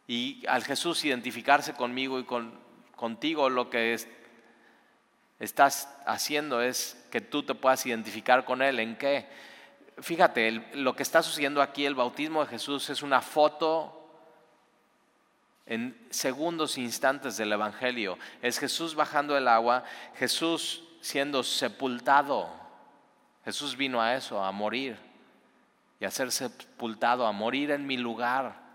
Y 0.09 0.43
al 0.49 0.65
Jesús 0.65 1.05
identificarse 1.05 1.75
conmigo 1.75 2.19
y 2.19 2.25
con, 2.25 2.59
contigo, 2.97 3.51
lo 3.51 3.69
que 3.69 3.97
estás 5.39 5.89
haciendo 6.07 6.63
es 6.63 7.07
que 7.11 7.21
tú 7.21 7.43
te 7.43 7.55
puedas 7.55 7.85
identificar 7.85 8.47
con 8.47 8.63
Él. 8.63 8.81
¿En 8.81 8.97
qué? 8.97 9.29
Fíjate, 10.01 10.51
lo 10.73 10.97
que 10.97 11.03
está 11.03 11.23
sucediendo 11.23 11.61
aquí, 11.61 11.85
el 11.85 11.95
bautismo 11.95 12.41
de 12.41 12.51
Jesús, 12.51 12.89
es 12.89 13.03
una 13.03 13.21
foto 13.21 13.95
en 15.67 15.95
segundos 16.09 16.79
instantes 16.79 17.37
del 17.37 17.53
Evangelio. 17.53 18.19
Es 18.41 18.59
Jesús 18.59 18.95
bajando 18.95 19.37
el 19.37 19.47
agua, 19.47 19.85
Jesús 20.17 20.85
siendo 21.03 21.43
sepultado. 21.43 22.49
Jesús 23.45 23.77
vino 23.77 24.01
a 24.01 24.15
eso, 24.15 24.43
a 24.43 24.51
morir 24.53 24.97
y 26.01 26.07
a 26.07 26.11
ser 26.11 26.33
sepultado, 26.33 27.27
a 27.27 27.33
morir 27.33 27.71
en 27.73 27.87
mi 27.87 27.99
lugar. 27.99 28.68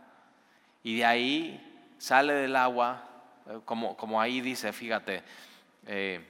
Y 0.83 0.97
de 0.97 1.05
ahí 1.05 1.95
sale 1.97 2.33
del 2.33 2.55
agua, 2.55 3.03
eh, 3.47 3.59
como, 3.65 3.95
como 3.95 4.19
ahí 4.19 4.41
dice, 4.41 4.73
fíjate, 4.73 5.23
eh, 5.87 6.21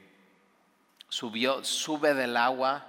subió, 1.09 1.63
sube 1.63 2.13
del 2.13 2.37
agua 2.37 2.85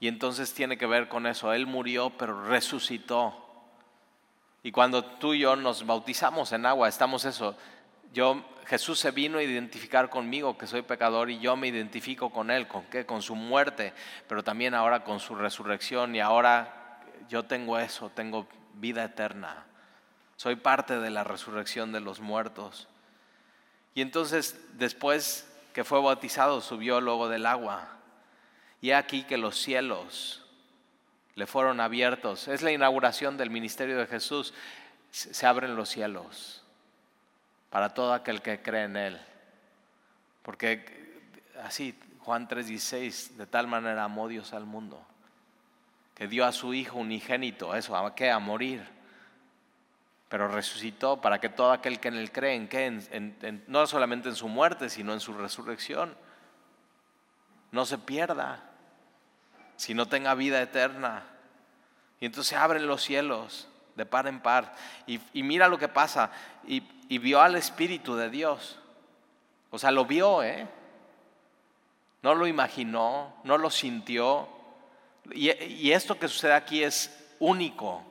y 0.00 0.08
entonces 0.08 0.52
tiene 0.52 0.78
que 0.78 0.86
ver 0.86 1.08
con 1.08 1.26
eso. 1.26 1.52
Él 1.52 1.66
murió, 1.66 2.10
pero 2.10 2.44
resucitó. 2.44 3.40
Y 4.62 4.72
cuando 4.72 5.04
tú 5.04 5.34
y 5.34 5.40
yo 5.40 5.56
nos 5.56 5.86
bautizamos 5.86 6.52
en 6.52 6.66
agua, 6.66 6.88
estamos 6.88 7.24
eso. 7.24 7.56
Yo, 8.12 8.44
Jesús 8.66 8.98
se 8.98 9.10
vino 9.10 9.38
a 9.38 9.42
identificar 9.42 10.08
conmigo 10.08 10.56
que 10.56 10.66
soy 10.66 10.82
pecador 10.82 11.30
y 11.30 11.38
yo 11.38 11.56
me 11.56 11.68
identifico 11.68 12.30
con 12.30 12.50
Él, 12.50 12.66
¿con 12.68 12.84
qué? 12.84 13.04
Con 13.04 13.22
su 13.22 13.34
muerte, 13.34 13.92
pero 14.28 14.42
también 14.42 14.74
ahora 14.74 15.04
con 15.04 15.20
su 15.20 15.34
resurrección 15.34 16.14
y 16.14 16.20
ahora 16.20 17.00
yo 17.28 17.44
tengo 17.44 17.78
eso, 17.78 18.10
tengo 18.10 18.46
vida 18.74 19.04
eterna. 19.04 19.66
Soy 20.44 20.56
parte 20.56 21.00
de 21.00 21.08
la 21.08 21.24
resurrección 21.24 21.90
de 21.90 22.00
los 22.00 22.20
muertos. 22.20 22.86
Y 23.94 24.02
entonces 24.02 24.60
después 24.74 25.50
que 25.72 25.84
fue 25.84 26.02
bautizado 26.02 26.60
subió 26.60 27.00
luego 27.00 27.30
del 27.30 27.46
agua. 27.46 27.88
Y 28.82 28.90
aquí 28.90 29.22
que 29.22 29.38
los 29.38 29.56
cielos 29.56 30.44
le 31.34 31.46
fueron 31.46 31.80
abiertos. 31.80 32.46
Es 32.46 32.60
la 32.60 32.72
inauguración 32.72 33.38
del 33.38 33.48
ministerio 33.48 33.96
de 33.96 34.06
Jesús. 34.06 34.52
Se 35.12 35.46
abren 35.46 35.76
los 35.76 35.88
cielos 35.88 36.62
para 37.70 37.94
todo 37.94 38.12
aquel 38.12 38.42
que 38.42 38.60
cree 38.60 38.84
en 38.84 38.98
Él. 38.98 39.20
Porque 40.42 41.22
así, 41.62 41.98
Juan 42.18 42.48
3:16, 42.48 43.38
de 43.38 43.46
tal 43.46 43.66
manera 43.66 44.04
amó 44.04 44.28
Dios 44.28 44.52
al 44.52 44.66
mundo, 44.66 45.02
que 46.14 46.28
dio 46.28 46.44
a 46.44 46.52
su 46.52 46.74
Hijo 46.74 46.98
unigénito, 46.98 47.74
eso, 47.74 47.96
¿a 47.96 48.14
qué? 48.14 48.30
A 48.30 48.38
morir. 48.38 48.92
Pero 50.28 50.48
resucitó 50.48 51.20
para 51.20 51.38
que 51.40 51.48
todo 51.48 51.72
aquel 51.72 52.00
que 52.00 52.08
en 52.08 52.14
Él 52.14 52.32
cree, 52.32 52.54
¿en 52.54 52.68
qué? 52.68 53.62
no 53.66 53.86
solamente 53.86 54.28
en 54.28 54.36
su 54.36 54.48
muerte, 54.48 54.88
sino 54.88 55.12
en 55.12 55.20
su 55.20 55.34
resurrección, 55.34 56.16
no 57.70 57.84
se 57.84 57.98
pierda 57.98 58.62
si 59.76 59.94
no 59.94 60.06
tenga 60.06 60.34
vida 60.34 60.62
eterna. 60.62 61.24
Y 62.20 62.26
entonces 62.26 62.50
se 62.50 62.56
abren 62.56 62.86
los 62.86 63.02
cielos 63.02 63.68
de 63.96 64.06
par 64.06 64.26
en 64.26 64.40
par. 64.40 64.74
Y, 65.06 65.20
mira 65.42 65.68
lo 65.68 65.78
que 65.78 65.88
pasa. 65.88 66.30
Y, 66.66 66.80
vio 67.18 67.40
al 67.40 67.56
Espíritu 67.56 68.16
de 68.16 68.30
Dios. 68.30 68.78
O 69.70 69.78
sea, 69.78 69.90
lo 69.90 70.04
vio, 70.04 70.42
¿eh? 70.42 70.66
No 72.22 72.34
lo 72.34 72.46
imaginó, 72.46 73.34
no 73.44 73.58
lo 73.58 73.70
sintió. 73.70 74.48
Y, 75.32 75.50
y 75.64 75.92
esto 75.92 76.18
que 76.18 76.28
sucede 76.28 76.54
aquí 76.54 76.82
es 76.82 77.34
único. 77.38 78.04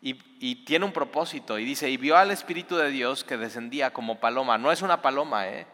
Y, 0.00 0.16
y, 0.38 0.64
tiene 0.64 0.84
un 0.84 0.92
propósito. 0.92 1.58
Y 1.58 1.64
dice, 1.64 1.90
y 1.90 1.96
vio 1.96 2.16
al 2.16 2.30
Espíritu 2.30 2.76
de 2.76 2.90
Dios 2.90 3.24
que 3.24 3.36
descendía 3.36 3.92
como 3.92 4.20
paloma. 4.20 4.56
No 4.56 4.70
es 4.70 4.82
una 4.82 5.02
paloma, 5.02 5.48
¿eh? 5.48 5.66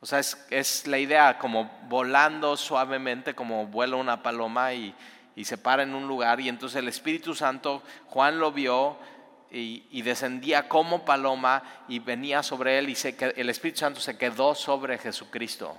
O 0.00 0.06
sea, 0.06 0.20
es, 0.20 0.86
la 0.86 0.98
idea 0.98 1.36
como 1.36 1.70
volando 1.88 2.56
suavemente, 2.56 3.34
como 3.34 3.66
vuela 3.66 3.96
una 3.96 4.22
paloma 4.22 4.72
y, 4.72 4.94
se 5.42 5.58
para 5.58 5.82
en 5.82 5.94
un 5.94 6.06
lugar. 6.06 6.40
Y 6.40 6.48
entonces 6.48 6.78
el 6.78 6.86
Espíritu 6.86 7.34
Santo, 7.34 7.82
Juan 8.06 8.38
lo 8.38 8.52
vio 8.52 8.98
y, 9.50 10.02
descendía 10.02 10.68
como 10.68 11.04
paloma 11.04 11.62
y 11.88 11.98
venía 11.98 12.44
sobre 12.44 12.78
él 12.78 12.88
y 12.88 12.94
se, 12.94 13.16
el 13.36 13.50
Espíritu 13.50 13.80
Santo 13.80 14.00
se 14.00 14.16
quedó 14.16 14.54
sobre 14.54 14.98
Jesucristo. 14.98 15.76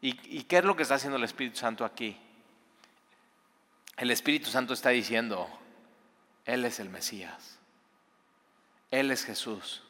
¿Y, 0.00 0.38
¿Y 0.38 0.42
qué 0.42 0.58
es 0.58 0.64
lo 0.64 0.76
que 0.76 0.82
está 0.82 0.96
haciendo 0.96 1.16
el 1.16 1.24
Espíritu 1.24 1.56
Santo 1.56 1.84
aquí? 1.84 2.18
El 4.02 4.10
Espíritu 4.10 4.50
Santo 4.50 4.74
está 4.74 4.90
diciendo, 4.90 5.48
Él 6.44 6.64
es 6.64 6.80
el 6.80 6.90
Mesías, 6.90 7.60
Él 8.90 9.12
es 9.12 9.24
Jesús 9.24 9.84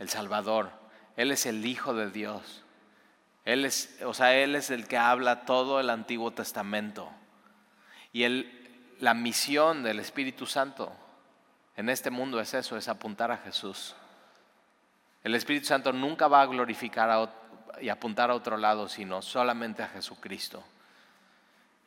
el 0.00 0.08
Salvador. 0.08 0.70
Él 1.16 1.30
es 1.30 1.46
el 1.46 1.64
Hijo 1.64 1.92
de 1.92 2.10
Dios. 2.10 2.64
Él 3.44 3.64
es, 3.64 3.98
o 4.04 4.14
sea, 4.14 4.34
Él 4.34 4.56
es 4.56 4.70
el 4.70 4.88
que 4.88 4.96
habla 4.96 5.44
todo 5.44 5.78
el 5.78 5.90
Antiguo 5.90 6.32
Testamento. 6.32 7.10
Y 8.12 8.26
la 8.98 9.12
misión 9.12 9.82
del 9.82 10.00
Espíritu 10.00 10.46
Santo 10.46 10.92
en 11.76 11.88
este 11.88 12.10
mundo 12.10 12.40
es 12.40 12.54
eso, 12.54 12.76
es 12.76 12.88
apuntar 12.88 13.30
a 13.30 13.38
Jesús. 13.38 13.94
El 15.22 15.34
Espíritu 15.34 15.66
Santo 15.66 15.92
nunca 15.92 16.28
va 16.28 16.42
a 16.42 16.46
glorificar 16.46 17.30
y 17.80 17.90
apuntar 17.90 18.30
a 18.30 18.34
otro 18.34 18.56
lado, 18.56 18.88
sino 18.88 19.20
solamente 19.20 19.82
a 19.82 19.88
Jesucristo. 19.88 20.64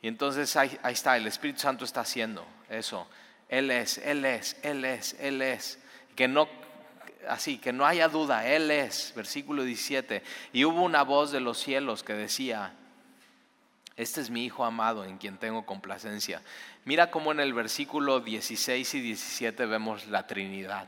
Y 0.04 0.08
entonces 0.08 0.54
ahí, 0.56 0.78
está, 0.90 1.16
el 1.16 1.26
Espíritu 1.26 1.60
Santo 1.60 1.86
está 1.86 2.02
haciendo 2.02 2.46
eso. 2.68 3.08
Él 3.48 3.70
es, 3.70 3.96
Él 3.96 4.26
es, 4.26 4.54
Él 4.62 4.84
es, 4.84 5.16
Él 5.18 5.40
es. 5.40 5.78
Que 6.14 6.28
no 6.28 6.46
así, 7.26 7.56
que 7.56 7.72
no 7.72 7.86
haya 7.86 8.08
duda, 8.08 8.46
Él 8.46 8.70
es, 8.70 9.14
versículo 9.16 9.64
17. 9.64 10.22
Y 10.52 10.66
hubo 10.66 10.82
una 10.82 11.04
voz 11.04 11.32
de 11.32 11.40
los 11.40 11.56
cielos 11.56 12.02
que 12.02 12.12
decía, 12.12 12.74
este 13.96 14.20
es 14.20 14.28
mi 14.28 14.44
Hijo 14.44 14.66
amado 14.66 15.06
en 15.06 15.16
quien 15.16 15.38
tengo 15.38 15.64
complacencia. 15.64 16.42
Mira 16.84 17.10
cómo 17.10 17.32
en 17.32 17.40
el 17.40 17.54
versículo 17.54 18.20
16 18.20 18.96
y 18.96 19.00
17 19.00 19.64
vemos 19.64 20.06
la 20.08 20.26
Trinidad. 20.26 20.86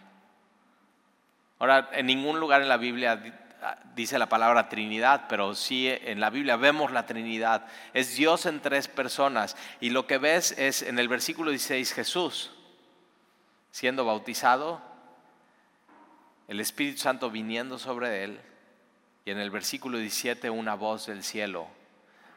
Ahora, 1.58 1.88
en 1.94 2.04
ningún 2.04 2.38
lugar 2.38 2.60
en 2.60 2.68
la 2.68 2.76
Biblia 2.76 3.45
dice 3.94 4.18
la 4.18 4.28
palabra 4.28 4.68
Trinidad, 4.68 5.26
pero 5.28 5.54
sí 5.54 5.88
en 5.88 6.20
la 6.20 6.30
Biblia 6.30 6.56
vemos 6.56 6.92
la 6.92 7.06
Trinidad. 7.06 7.66
Es 7.94 8.16
Dios 8.16 8.46
en 8.46 8.60
tres 8.60 8.88
personas. 8.88 9.56
Y 9.80 9.90
lo 9.90 10.06
que 10.06 10.18
ves 10.18 10.52
es 10.58 10.82
en 10.82 10.98
el 10.98 11.08
versículo 11.08 11.50
16 11.50 11.92
Jesús 11.92 12.52
siendo 13.76 14.06
bautizado, 14.06 14.80
el 16.48 16.60
Espíritu 16.60 16.96
Santo 16.96 17.30
viniendo 17.30 17.78
sobre 17.78 18.24
él. 18.24 18.40
Y 19.26 19.32
en 19.32 19.38
el 19.38 19.50
versículo 19.50 19.98
17 19.98 20.48
una 20.48 20.74
voz 20.74 21.08
del 21.08 21.22
cielo. 21.22 21.68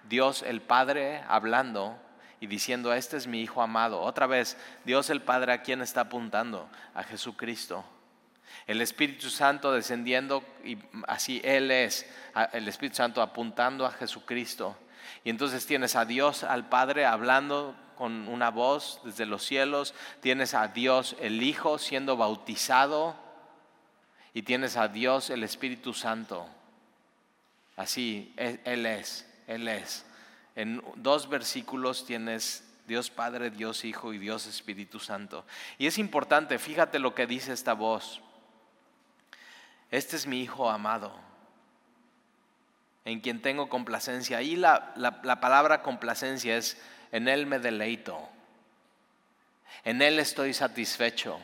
Dios 0.09 0.41
el 0.41 0.61
Padre 0.61 1.23
hablando 1.29 1.97
y 2.41 2.47
diciendo, 2.47 2.91
este 2.91 3.15
es 3.15 3.25
mi 3.25 3.39
Hijo 3.39 3.61
amado. 3.61 4.01
Otra 4.01 4.27
vez, 4.27 4.57
Dios 4.83 5.09
el 5.09 5.21
Padre 5.21 5.53
a 5.53 5.61
quién 5.61 5.81
está 5.81 6.01
apuntando? 6.01 6.67
A 6.93 7.03
Jesucristo. 7.03 7.85
El 8.67 8.81
Espíritu 8.81 9.29
Santo 9.29 9.71
descendiendo 9.71 10.43
y 10.63 10.77
así 11.07 11.41
Él 11.43 11.71
es, 11.71 12.05
el 12.53 12.67
Espíritu 12.67 12.97
Santo 12.97 13.21
apuntando 13.21 13.85
a 13.85 13.91
Jesucristo. 13.91 14.77
Y 15.23 15.29
entonces 15.29 15.65
tienes 15.65 15.95
a 15.95 16.05
Dios, 16.05 16.43
al 16.43 16.69
Padre, 16.69 17.05
hablando 17.05 17.75
con 17.97 18.27
una 18.27 18.49
voz 18.49 19.01
desde 19.03 19.25
los 19.25 19.43
cielos, 19.43 19.93
tienes 20.21 20.53
a 20.53 20.69
Dios 20.69 21.15
el 21.19 21.43
Hijo 21.43 21.77
siendo 21.77 22.15
bautizado 22.15 23.15
y 24.33 24.43
tienes 24.43 24.77
a 24.77 24.87
Dios 24.87 25.29
el 25.29 25.43
Espíritu 25.43 25.93
Santo. 25.93 26.47
Así, 27.75 28.33
Él 28.37 28.85
es, 28.85 29.27
Él 29.47 29.67
es. 29.67 30.05
En 30.55 30.81
dos 30.95 31.27
versículos 31.29 32.05
tienes 32.05 32.63
Dios 32.87 33.09
Padre, 33.09 33.51
Dios 33.51 33.85
Hijo 33.85 34.13
y 34.13 34.17
Dios 34.17 34.47
Espíritu 34.47 34.99
Santo. 34.99 35.45
Y 35.77 35.87
es 35.87 35.97
importante, 35.97 36.57
fíjate 36.57 36.99
lo 36.99 37.13
que 37.13 37.27
dice 37.27 37.53
esta 37.53 37.73
voz. 37.73 38.21
Este 39.91 40.15
es 40.15 40.27
mi 40.27 40.41
Hijo 40.41 40.69
amado, 40.69 41.13
en 43.05 43.21
quien 43.21 43.41
tengo 43.41 43.69
complacencia. 43.69 44.37
Ahí 44.37 44.55
la, 44.55 44.93
la 44.95 45.39
palabra 45.39 45.81
complacencia 45.81 46.57
es, 46.57 46.81
en 47.11 47.27
Él 47.27 47.45
me 47.45 47.59
deleito, 47.59 48.29
en 49.83 50.01
Él 50.01 50.19
estoy 50.19 50.53
satisfecho. 50.53 51.39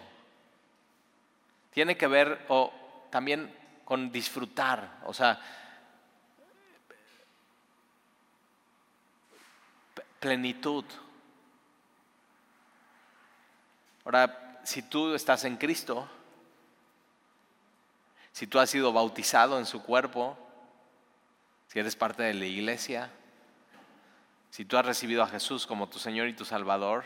Tiene 1.71 1.97
que 1.97 2.07
ver 2.07 2.45
o, 2.47 2.71
también 3.09 3.53
con 3.83 4.11
disfrutar, 4.11 4.99
o 5.05 5.13
sea, 5.13 5.39
plenitud. 10.19 10.85
Ahora, 14.05 14.61
si 14.63 14.83
tú 14.83 15.13
estás 15.13 15.43
en 15.45 15.57
Cristo, 15.57 16.09
si 18.35 18.47
tú 18.47 18.59
has 18.59 18.69
sido 18.69 18.91
bautizado 18.91 19.57
en 19.59 19.65
su 19.65 19.81
cuerpo, 19.81 20.37
si 21.69 21.79
eres 21.79 21.95
parte 21.95 22.21
de 22.21 22.33
la 22.33 22.45
iglesia, 22.45 23.09
si 24.49 24.65
tú 24.65 24.75
has 24.75 24.85
recibido 24.85 25.23
a 25.23 25.27
Jesús 25.27 25.65
como 25.65 25.87
tu 25.87 25.99
Señor 25.99 26.27
y 26.27 26.33
tu 26.33 26.43
Salvador, 26.43 27.05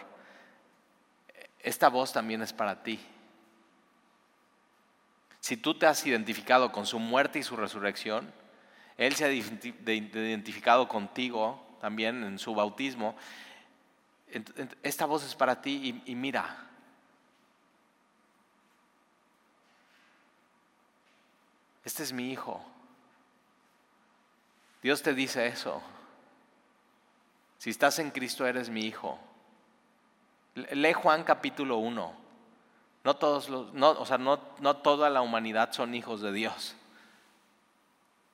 esta 1.60 1.88
voz 1.90 2.12
también 2.12 2.42
es 2.42 2.52
para 2.52 2.82
ti. 2.82 3.00
Si 5.40 5.56
tú 5.56 5.76
te 5.76 5.86
has 5.86 6.04
identificado 6.08 6.72
con 6.72 6.88
su 6.88 6.98
muerte 6.98 7.38
y 7.38 7.44
su 7.44 7.56
resurrección, 7.56 8.34
Él 8.98 9.14
se 9.14 9.26
ha 9.26 9.32
identificado 9.32 10.88
contigo 10.88 11.78
también 11.80 12.24
en 12.24 12.40
su 12.40 12.56
bautismo. 12.56 13.16
Esta 14.82 15.06
voz 15.06 15.24
es 15.24 15.36
para 15.36 15.62
ti 15.62 16.02
y, 16.08 16.16
mira, 16.16 16.69
este 21.84 22.04
es 22.04 22.14
mi 22.14 22.32
hijo. 22.32 22.64
Dios 24.82 25.02
te 25.02 25.14
dice 25.14 25.48
eso. 25.48 25.82
Si 27.58 27.70
estás 27.70 28.00
en 28.00 28.12
Cristo 28.12 28.48
eres 28.48 28.70
mi 28.70 28.82
hijo. 28.82 29.20
Lee 30.56 30.94
Juan 30.94 31.24
capítulo 31.24 31.78
1. 31.78 32.14
No 33.04 33.16
todos 33.16 33.50
o 33.50 34.06
sea, 34.06 34.18
no 34.18 34.76
toda 34.78 35.10
la 35.10 35.22
humanidad 35.22 35.72
son 35.74 35.96
hijos 35.96 36.22
de 36.22 36.32
Dios. 36.32 36.76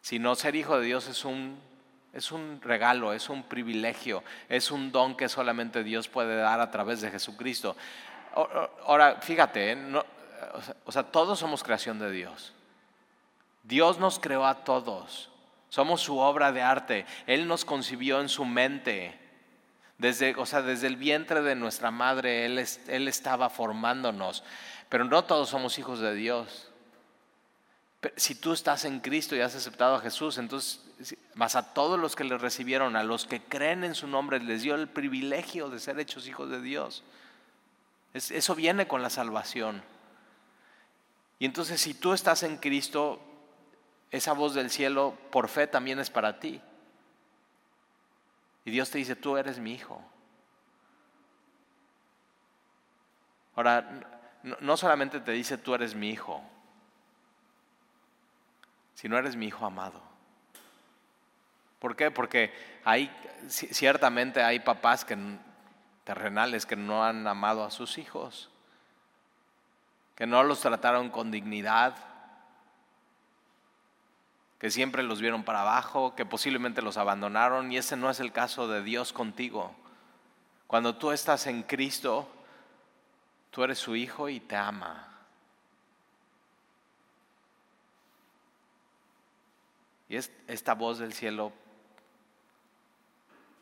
Sino 0.01 0.35
ser 0.35 0.55
hijo 0.55 0.77
de 0.79 0.85
Dios 0.85 1.07
es 1.07 1.25
un, 1.25 1.59
es 2.13 2.31
un 2.31 2.61
regalo, 2.61 3.11
es 3.11 3.29
un 3.29 3.43
privilegio, 3.43 4.23
es 4.47 4.69
un 4.69 4.91
don 4.91 5.17
que 5.17 5.27
solamente 5.27 5.83
Dios 5.83 6.07
puede 6.07 6.37
dar 6.37 6.61
a 6.61 6.69
través 6.69 7.01
de 7.01 7.09
Jesucristo. 7.09 7.75
Ahora, 8.85 9.19
fíjate, 9.21 9.71
¿eh? 9.71 10.03
o 10.85 10.91
sea, 10.91 11.03
todos 11.03 11.39
somos 11.39 11.63
creación 11.63 11.97
de 11.99 12.11
Dios. 12.11 12.53
Dios 13.65 13.99
nos 13.99 14.19
creó 14.19 14.45
a 14.45 14.63
todos. 14.63 15.29
Somos 15.69 16.01
su 16.01 16.17
obra 16.19 16.51
de 16.51 16.61
arte. 16.61 17.05
Él 17.27 17.47
nos 17.47 17.65
concibió 17.65 18.21
en 18.21 18.29
su 18.29 18.45
mente. 18.45 19.19
Desde, 19.97 20.35
o 20.35 20.45
sea, 20.45 20.61
desde 20.61 20.87
el 20.87 20.97
vientre 20.97 21.41
de 21.41 21.55
nuestra 21.55 21.91
madre, 21.91 22.45
Él, 22.45 22.63
Él 22.87 23.07
estaba 23.07 23.49
formándonos. 23.49 24.43
Pero 24.89 25.03
no 25.05 25.23
todos 25.23 25.49
somos 25.49 25.79
hijos 25.79 25.99
de 25.99 26.13
Dios. 26.13 26.69
Si 28.15 28.35
tú 28.35 28.53
estás 28.53 28.85
en 28.85 28.99
Cristo 28.99 29.35
y 29.35 29.41
has 29.41 29.55
aceptado 29.55 29.95
a 29.95 29.99
Jesús, 29.99 30.37
entonces, 30.37 31.17
más 31.33 31.55
a 31.55 31.73
todos 31.73 31.99
los 31.99 32.15
que 32.15 32.23
le 32.23 32.37
recibieron, 32.37 32.95
a 32.95 33.03
los 33.03 33.25
que 33.25 33.41
creen 33.41 33.83
en 33.83 33.95
su 33.95 34.07
nombre, 34.07 34.39
les 34.39 34.61
dio 34.61 34.75
el 34.75 34.87
privilegio 34.87 35.69
de 35.69 35.79
ser 35.79 35.99
hechos 35.99 36.27
hijos 36.27 36.51
de 36.51 36.61
Dios. 36.61 37.03
eso 38.13 38.53
viene 38.53 38.87
con 38.87 39.01
la 39.01 39.09
salvación. 39.09 39.81
Y 41.39 41.45
entonces, 41.45 41.81
si 41.81 41.95
tú 41.95 42.13
estás 42.13 42.43
en 42.43 42.57
Cristo, 42.57 43.19
esa 44.11 44.33
voz 44.33 44.53
del 44.53 44.69
cielo 44.69 45.17
por 45.31 45.47
fe 45.47 45.67
también 45.67 45.99
es 45.99 46.09
para 46.09 46.39
ti. 46.39 46.61
Y 48.63 48.71
Dios 48.71 48.89
te 48.89 48.97
dice, 48.97 49.15
tú 49.15 49.37
eres 49.37 49.59
mi 49.59 49.73
hijo. 49.73 50.01
Ahora, 53.55 53.87
no 54.59 54.77
solamente 54.77 55.19
te 55.19 55.31
dice, 55.31 55.57
tú 55.57 55.73
eres 55.73 55.95
mi 55.95 56.09
hijo, 56.09 56.41
sino 58.95 59.17
eres 59.17 59.35
mi 59.35 59.47
hijo 59.47 59.65
amado. 59.65 60.01
¿Por 61.79 61.95
qué? 61.95 62.11
Porque 62.11 62.53
hay, 62.83 63.11
ciertamente 63.47 64.41
hay 64.41 64.59
papás 64.59 65.05
que, 65.05 65.17
terrenales 66.03 66.65
que 66.65 66.75
no 66.75 67.05
han 67.05 67.27
amado 67.27 67.63
a 67.63 67.71
sus 67.71 67.97
hijos, 67.97 68.49
que 70.15 70.25
no 70.25 70.43
los 70.43 70.61
trataron 70.61 71.09
con 71.09 71.31
dignidad, 71.31 71.95
que 74.59 74.71
siempre 74.71 75.03
los 75.03 75.21
vieron 75.21 75.43
para 75.43 75.61
abajo, 75.61 76.15
que 76.15 76.25
posiblemente 76.25 76.81
los 76.81 76.97
abandonaron 76.97 77.71
y 77.71 77.77
ese 77.77 77.95
no 77.95 78.09
es 78.09 78.19
el 78.19 78.31
caso 78.31 78.67
de 78.67 78.83
Dios 78.83 79.13
contigo. 79.13 79.75
Cuando 80.67 80.95
tú 80.95 81.11
estás 81.11 81.47
en 81.47 81.63
Cristo, 81.63 82.27
tú 83.51 83.63
eres 83.63 83.77
su 83.77 83.95
hijo 83.95 84.29
y 84.29 84.39
te 84.39 84.55
ama. 84.55 85.11
Y 90.07 90.17
esta 90.17 90.73
voz 90.73 90.99
del 90.99 91.13
cielo 91.13 91.51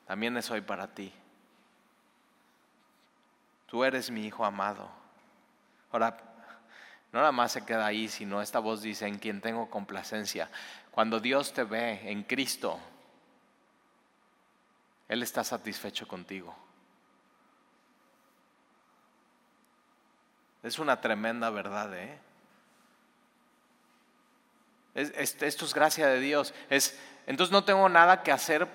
también 0.06 0.36
es 0.38 0.50
hoy 0.52 0.62
para 0.62 0.94
ti. 0.94 1.12
Tú 3.68 3.84
eres 3.84 4.12
mi 4.12 4.26
hijo 4.26 4.46
amado. 4.46 4.90
Ahora, 5.92 6.33
no 7.14 7.20
nada 7.20 7.32
más 7.32 7.52
se 7.52 7.64
queda 7.64 7.86
ahí, 7.86 8.10
sino 8.10 8.42
esta 8.42 8.58
voz 8.58 8.82
dice, 8.82 9.06
en 9.06 9.20
quien 9.20 9.40
tengo 9.40 9.70
complacencia. 9.70 10.50
Cuando 10.90 11.20
Dios 11.20 11.54
te 11.54 11.64
ve 11.64 12.10
en 12.10 12.24
Cristo, 12.24 12.80
Él 15.08 15.22
está 15.22 15.44
satisfecho 15.44 16.08
contigo. 16.08 16.56
Es 20.64 20.80
una 20.80 21.00
tremenda 21.02 21.52
verdad, 21.52 21.96
¿eh? 21.96 22.20
esto 24.96 25.66
es 25.66 25.74
gracia 25.74 26.08
de 26.08 26.20
Dios. 26.20 26.54
Es, 26.70 27.00
entonces 27.28 27.52
no 27.52 27.64
tengo 27.64 27.88
nada 27.90 28.24
que 28.24 28.32
hacer 28.32 28.68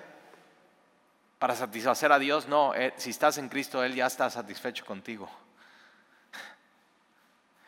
para 1.39 1.55
satisfacer 1.55 2.11
a 2.13 2.19
Dios. 2.19 2.47
No, 2.47 2.73
eh, 2.73 2.93
si 2.95 3.09
estás 3.09 3.37
en 3.37 3.49
Cristo, 3.49 3.83
Él 3.83 3.95
ya 3.95 4.05
está 4.05 4.29
satisfecho 4.29 4.85
contigo. 4.85 5.29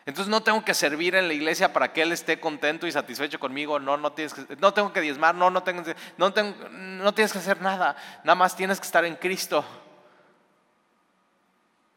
Entonces 0.06 0.30
no 0.30 0.42
tengo 0.42 0.66
que 0.66 0.74
servir 0.74 1.16
en 1.16 1.28
la 1.28 1.34
iglesia 1.34 1.74
para 1.74 1.94
que 1.94 2.02
Él 2.02 2.12
esté 2.12 2.40
contento 2.40 2.88
y 2.88 2.92
satisfecho 2.92 3.40
conmigo. 3.40 3.80
No, 3.80 3.98
no, 3.98 4.14
tienes 4.14 4.34
que, 4.34 4.56
no 4.58 4.74
tengo 4.74 4.92
que 4.92 5.02
diezmar, 5.02 5.36
no, 5.36 5.50
no, 5.52 5.62
tengo, 5.64 5.84
no, 6.18 6.34
tengo, 6.34 6.70
no 6.70 7.14
tienes 7.14 7.32
que 7.32 7.40
hacer 7.40 7.62
nada. 7.62 7.96
Nada 8.24 8.36
más 8.36 8.56
tienes 8.56 8.80
que 8.80 8.86
estar 8.86 9.06
en 9.06 9.16
Cristo. 9.16 9.64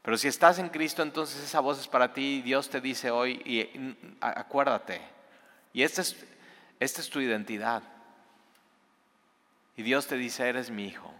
Pero 0.02 0.18
si 0.18 0.28
estás 0.28 0.58
en 0.58 0.68
Cristo, 0.68 1.02
entonces 1.02 1.42
esa 1.42 1.60
voz 1.60 1.80
es 1.80 1.88
para 1.88 2.12
ti. 2.12 2.42
Dios 2.42 2.68
te 2.68 2.82
dice 2.82 3.10
hoy, 3.10 3.40
y 3.46 3.96
acuérdate. 4.20 5.00
Y 5.72 5.82
esta 5.82 6.02
es, 6.02 6.14
esta 6.78 7.00
es 7.00 7.08
tu 7.08 7.20
identidad. 7.20 7.82
Y 9.76 9.82
Dios 9.82 10.06
te 10.06 10.18
dice, 10.18 10.46
eres 10.46 10.70
mi 10.70 10.86
hijo. 10.86 11.10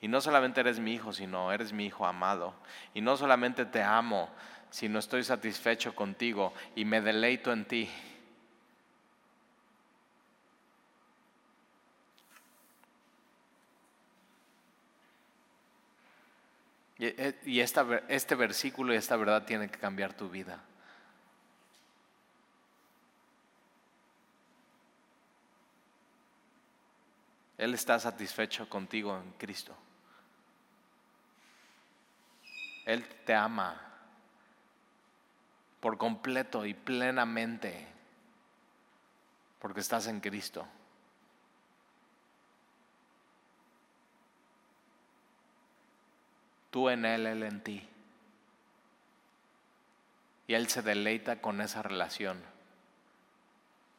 Y 0.00 0.08
no 0.08 0.20
solamente 0.20 0.60
eres 0.60 0.80
mi 0.80 0.94
hijo, 0.94 1.12
sino 1.12 1.52
eres 1.52 1.72
mi 1.72 1.86
hijo 1.86 2.06
amado. 2.06 2.54
Y 2.92 3.02
no 3.02 3.16
solamente 3.16 3.64
te 3.64 3.82
amo, 3.82 4.30
sino 4.70 4.98
estoy 4.98 5.24
satisfecho 5.24 5.94
contigo 5.94 6.52
y 6.76 6.84
me 6.84 7.00
deleito 7.00 7.52
en 7.52 7.64
ti. 7.64 7.90
Y 16.98 17.06
eh, 17.06 18.04
este 18.08 18.34
versículo 18.34 18.92
y 18.92 18.96
esta 18.96 19.16
verdad 19.16 19.44
tiene 19.44 19.70
que 19.70 19.78
cambiar 19.78 20.12
tu 20.12 20.28
vida. 20.28 20.62
Él 27.56 27.74
está 27.74 27.98
satisfecho 27.98 28.68
contigo 28.68 29.18
en 29.18 29.32
Cristo. 29.32 29.76
Él 32.86 33.04
te 33.24 33.34
ama 33.34 33.89
por 35.80 35.98
completo 35.98 36.66
y 36.66 36.74
plenamente 36.74 37.86
porque 39.60 39.80
estás 39.80 40.06
en 40.06 40.20
Cristo. 40.20 40.66
Tú 46.70 46.88
en 46.88 47.04
Él, 47.04 47.26
Él 47.26 47.42
en 47.42 47.62
ti. 47.62 47.86
Y 50.46 50.54
Él 50.54 50.68
se 50.68 50.82
deleita 50.82 51.40
con 51.40 51.60
esa 51.60 51.82
relación 51.82 52.42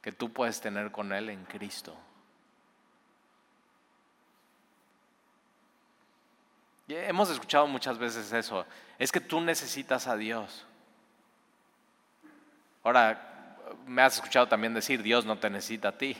que 0.01 0.11
tú 0.11 0.33
puedes 0.33 0.59
tener 0.61 0.91
con 0.91 1.13
Él 1.13 1.29
en 1.29 1.45
Cristo. 1.45 1.95
Y 6.87 6.95
hemos 6.95 7.29
escuchado 7.29 7.67
muchas 7.67 7.97
veces 7.97 8.33
eso. 8.33 8.65
Es 8.97 9.11
que 9.11 9.21
tú 9.21 9.39
necesitas 9.39 10.07
a 10.07 10.17
Dios. 10.17 10.65
Ahora, 12.83 13.57
me 13.85 14.01
has 14.01 14.15
escuchado 14.15 14.47
también 14.47 14.73
decir, 14.73 15.03
Dios 15.03 15.25
no 15.25 15.37
te 15.37 15.49
necesita 15.49 15.89
a 15.89 15.97
ti. 15.97 16.17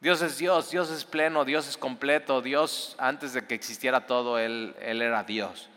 Dios 0.00 0.20
es 0.22 0.36
Dios, 0.38 0.70
Dios 0.70 0.90
es 0.90 1.04
pleno, 1.04 1.44
Dios 1.44 1.66
es 1.68 1.76
completo, 1.76 2.42
Dios 2.42 2.94
antes 2.98 3.32
de 3.32 3.46
que 3.46 3.54
existiera 3.54 4.06
todo, 4.06 4.38
Él, 4.38 4.76
él 4.80 5.00
era 5.00 5.24
Dios. 5.24 5.70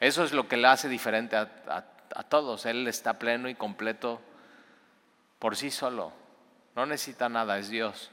Eso 0.00 0.24
es 0.24 0.32
lo 0.32 0.48
que 0.48 0.56
le 0.56 0.68
hace 0.68 0.88
diferente 0.88 1.36
a, 1.36 1.48
a 2.14 2.22
todos. 2.22 2.64
Él 2.66 2.86
está 2.88 3.18
pleno 3.18 3.48
y 3.48 3.54
completo 3.54 4.20
por 5.38 5.56
sí 5.56 5.70
solo. 5.70 6.12
No 6.74 6.86
necesita 6.86 7.28
nada, 7.28 7.58
es 7.58 7.68
Dios. 7.68 8.10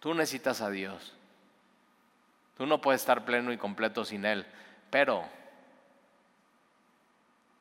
Tú 0.00 0.14
necesitas 0.14 0.60
a 0.60 0.70
Dios. 0.70 1.14
Tú 2.56 2.66
no 2.66 2.80
puedes 2.80 3.02
estar 3.02 3.24
pleno 3.24 3.52
y 3.52 3.58
completo 3.58 4.04
sin 4.04 4.24
Él, 4.24 4.44
pero 4.90 5.28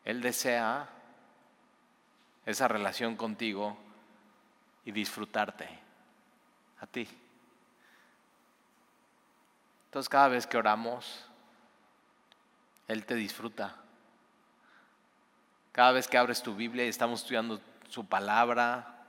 Él 0.07 0.21
desea 0.21 0.87
esa 2.45 2.69
relación 2.69 3.17
contigo 3.17 3.77
y 4.85 4.93
disfrutarte 4.93 5.67
a 6.79 6.87
ti. 6.87 7.05
Entonces 9.87 10.07
cada 10.07 10.29
vez 10.29 10.47
que 10.47 10.55
oramos, 10.55 11.25
Él 12.87 13.05
te 13.05 13.15
disfruta. 13.15 13.75
Cada 15.73 15.91
vez 15.91 16.07
que 16.07 16.17
abres 16.17 16.41
tu 16.41 16.55
Biblia 16.55 16.85
y 16.85 16.87
estamos 16.87 17.23
estudiando 17.23 17.59
su 17.89 18.05
palabra, 18.05 19.03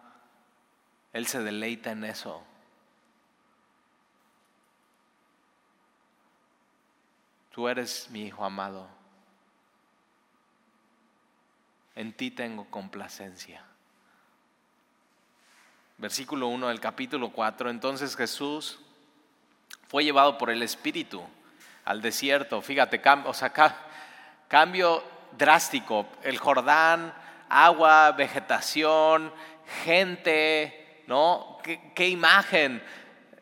Él 1.12 1.28
se 1.28 1.38
deleita 1.44 1.92
en 1.92 2.02
eso. 2.02 2.42
Tú 7.52 7.68
eres 7.68 8.11
mi 8.11 8.22
Hijo 8.22 8.44
amado. 8.44 8.97
En 11.98 12.14
ti 12.14 12.30
tengo 12.30 12.64
complacencia 12.70 13.62
versículo 15.98 16.46
1 16.46 16.68
del 16.68 16.80
capítulo 16.80 17.30
4, 17.30 17.70
entonces 17.70 18.16
Jesús 18.16 18.78
fue 19.88 20.04
llevado 20.04 20.38
por 20.38 20.48
el 20.48 20.62
Espíritu 20.62 21.22
al 21.84 22.00
desierto. 22.00 22.62
Fíjate, 22.62 23.02
o 23.24 23.34
sea, 23.34 23.52
cambio 24.46 25.02
drástico. 25.37 26.06
El 26.22 26.38
Jordán, 26.38 27.12
agua, 27.48 28.12
vegetación, 28.12 29.32
gente, 29.84 31.02
¿no? 31.08 31.58
¿Qué, 31.64 31.92
qué 31.94 32.08
imagen? 32.08 32.82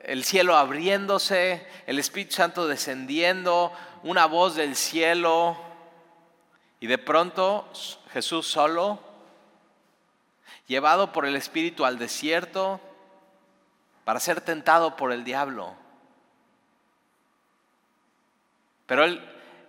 El 0.02 0.24
cielo 0.24 0.56
abriéndose, 0.56 1.66
el 1.86 1.98
Espíritu 1.98 2.36
Santo 2.36 2.66
descendiendo, 2.66 3.72
una 4.02 4.24
voz 4.24 4.54
del 4.54 4.76
cielo. 4.76 5.65
Y 6.80 6.86
de 6.86 6.98
pronto 6.98 7.70
Jesús 8.12 8.46
solo 8.46 9.00
llevado 10.66 11.12
por 11.12 11.26
el 11.26 11.36
Espíritu 11.36 11.84
al 11.84 11.98
desierto 11.98 12.80
para 14.04 14.20
ser 14.20 14.40
tentado 14.40 14.96
por 14.96 15.12
el 15.12 15.24
diablo. 15.24 15.74
Pero 18.86 19.04
él, 19.04 19.20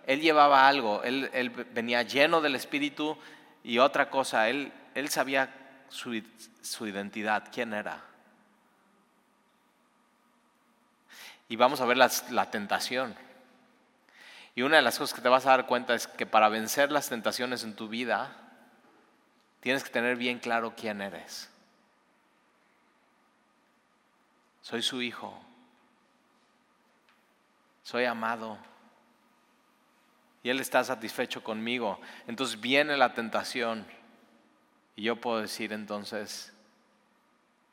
él 0.06 0.20
llevaba 0.20 0.68
algo, 0.68 1.02
él, 1.02 1.50
venía 1.72 2.02
lleno 2.02 2.40
del 2.40 2.54
Espíritu 2.54 3.18
y 3.64 3.78
otra 3.78 4.10
cosa, 4.10 4.48
él, 4.48 4.72
él 4.94 5.08
sabía 5.08 5.52
su, 5.88 6.22
su 6.62 6.86
identidad, 6.86 7.48
quién 7.52 7.74
era. 7.74 8.04
Y 11.48 11.56
vamos 11.56 11.80
a 11.80 11.86
ver 11.86 11.96
la 11.96 12.50
tentación. 12.50 13.16
Y 14.58 14.62
una 14.62 14.78
de 14.78 14.82
las 14.82 14.98
cosas 14.98 15.14
que 15.14 15.22
te 15.22 15.28
vas 15.28 15.46
a 15.46 15.50
dar 15.50 15.66
cuenta 15.66 15.94
es 15.94 16.08
que 16.08 16.26
para 16.26 16.48
vencer 16.48 16.90
las 16.90 17.08
tentaciones 17.08 17.62
en 17.62 17.76
tu 17.76 17.86
vida, 17.86 18.36
tienes 19.60 19.84
que 19.84 19.90
tener 19.90 20.16
bien 20.16 20.40
claro 20.40 20.74
quién 20.76 21.00
eres. 21.00 21.48
Soy 24.60 24.82
su 24.82 25.00
hijo. 25.00 25.40
Soy 27.84 28.06
amado. 28.06 28.58
Y 30.42 30.50
Él 30.50 30.58
está 30.58 30.82
satisfecho 30.82 31.44
conmigo. 31.44 32.00
Entonces 32.26 32.60
viene 32.60 32.96
la 32.96 33.14
tentación. 33.14 33.86
Y 34.96 35.04
yo 35.04 35.20
puedo 35.20 35.40
decir 35.40 35.72
entonces, 35.72 36.52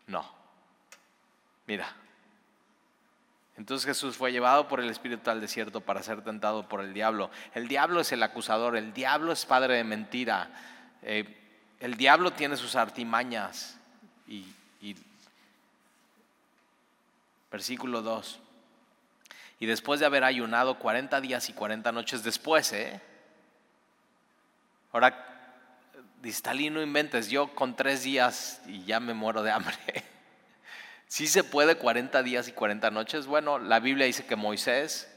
no. 0.05 0.23
Mira. 1.65 2.04
Entonces 3.57 3.85
Jesús 3.85 4.17
fue 4.17 4.31
llevado 4.31 4.67
por 4.67 4.79
el 4.81 4.89
Espíritu 4.89 5.29
al 5.29 5.39
desierto 5.39 5.81
para 5.81 6.03
ser 6.03 6.21
tentado 6.23 6.67
por 6.67 6.81
el 6.81 6.93
diablo. 6.93 7.31
El 7.53 7.67
diablo 7.67 8.01
es 8.01 8.11
el 8.11 8.21
acusador, 8.21 8.75
el 8.75 8.93
diablo 8.93 9.31
es 9.31 9.45
padre 9.45 9.75
de 9.75 9.83
mentira. 9.83 10.49
Eh, 11.01 11.25
el 11.79 11.95
diablo 11.95 12.31
tiene 12.31 12.57
sus 12.57 12.75
artimañas. 12.75 13.77
Y, 14.27 14.45
versículo 17.51 18.01
2. 18.01 18.39
Y 19.61 19.65
después 19.65 20.01
de 20.01 20.05
haber 20.05 20.25
ayunado 20.25 20.77
40 20.77 21.21
días 21.21 21.49
y 21.49 21.53
40 21.53 21.91
noches 21.93 22.21
después, 22.21 22.73
¿eh? 22.73 22.99
Ahora, 24.91 25.35
Distalí, 26.21 26.71
no 26.71 26.81
inventes, 26.81 27.29
yo 27.29 27.53
con 27.53 27.75
tres 27.75 28.01
días 28.01 28.59
y 28.65 28.83
ya 28.83 28.99
me 28.99 29.13
muero 29.13 29.43
de 29.43 29.51
hambre. 29.51 29.77
Si 31.15 31.27
se 31.27 31.45
puede 31.45 31.77
40 31.77 32.23
días 32.23 32.49
y 32.49 32.51
40 32.51 32.91
noches? 32.91 33.25
Bueno, 33.25 33.57
la 33.57 33.79
Biblia 33.79 34.05
dice 34.05 34.25
que 34.25 34.35
Moisés 34.35 35.09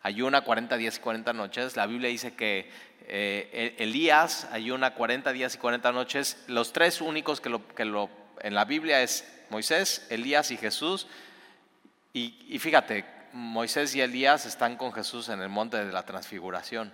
ayuna 0.00 0.42
40 0.42 0.76
días 0.76 0.98
y 0.98 1.00
40 1.00 1.32
noches. 1.32 1.74
La 1.74 1.86
Biblia 1.86 2.10
dice 2.10 2.36
que 2.36 2.70
eh, 3.08 3.74
e-, 3.76 3.82
Elías 3.82 4.46
ayuna 4.52 4.94
40 4.94 5.32
días 5.32 5.56
y 5.56 5.58
40 5.58 5.90
noches. 5.90 6.44
Los 6.46 6.72
tres 6.72 7.00
únicos 7.00 7.40
que, 7.40 7.48
lo, 7.48 7.66
que 7.74 7.84
lo, 7.84 8.08
en 8.38 8.54
la 8.54 8.64
Biblia 8.66 9.02
es 9.02 9.28
Moisés, 9.50 10.06
Elías 10.10 10.52
y 10.52 10.56
Jesús. 10.58 11.08
Y, 12.12 12.38
y 12.48 12.60
fíjate, 12.60 13.04
Moisés 13.32 13.96
y 13.96 14.00
Elías 14.00 14.46
están 14.46 14.76
con 14.76 14.92
Jesús 14.92 15.28
en 15.28 15.42
el 15.42 15.48
monte 15.48 15.84
de 15.84 15.90
la 15.90 16.04
transfiguración. 16.04 16.92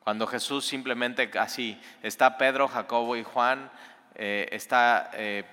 Cuando 0.00 0.26
Jesús 0.26 0.66
simplemente 0.66 1.30
así, 1.38 1.80
está 2.02 2.36
Pedro, 2.36 2.66
Jacobo 2.66 3.14
y 3.14 3.22
Juan, 3.22 3.70
eh, 4.16 4.48
está 4.50 5.10
eh, 5.12 5.44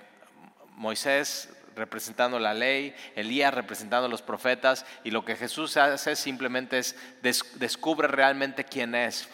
Moisés, 0.74 1.48
representando 1.74 2.38
la 2.38 2.54
ley, 2.54 2.94
Elías 3.16 3.52
representando 3.52 4.08
los 4.08 4.22
profetas, 4.22 4.86
y 5.02 5.10
lo 5.10 5.24
que 5.24 5.36
Jesús 5.36 5.76
hace 5.76 6.16
simplemente 6.16 6.78
es 6.78 6.96
descubre 7.22 8.08
realmente 8.08 8.64
quién 8.64 8.94
es. 8.94 9.28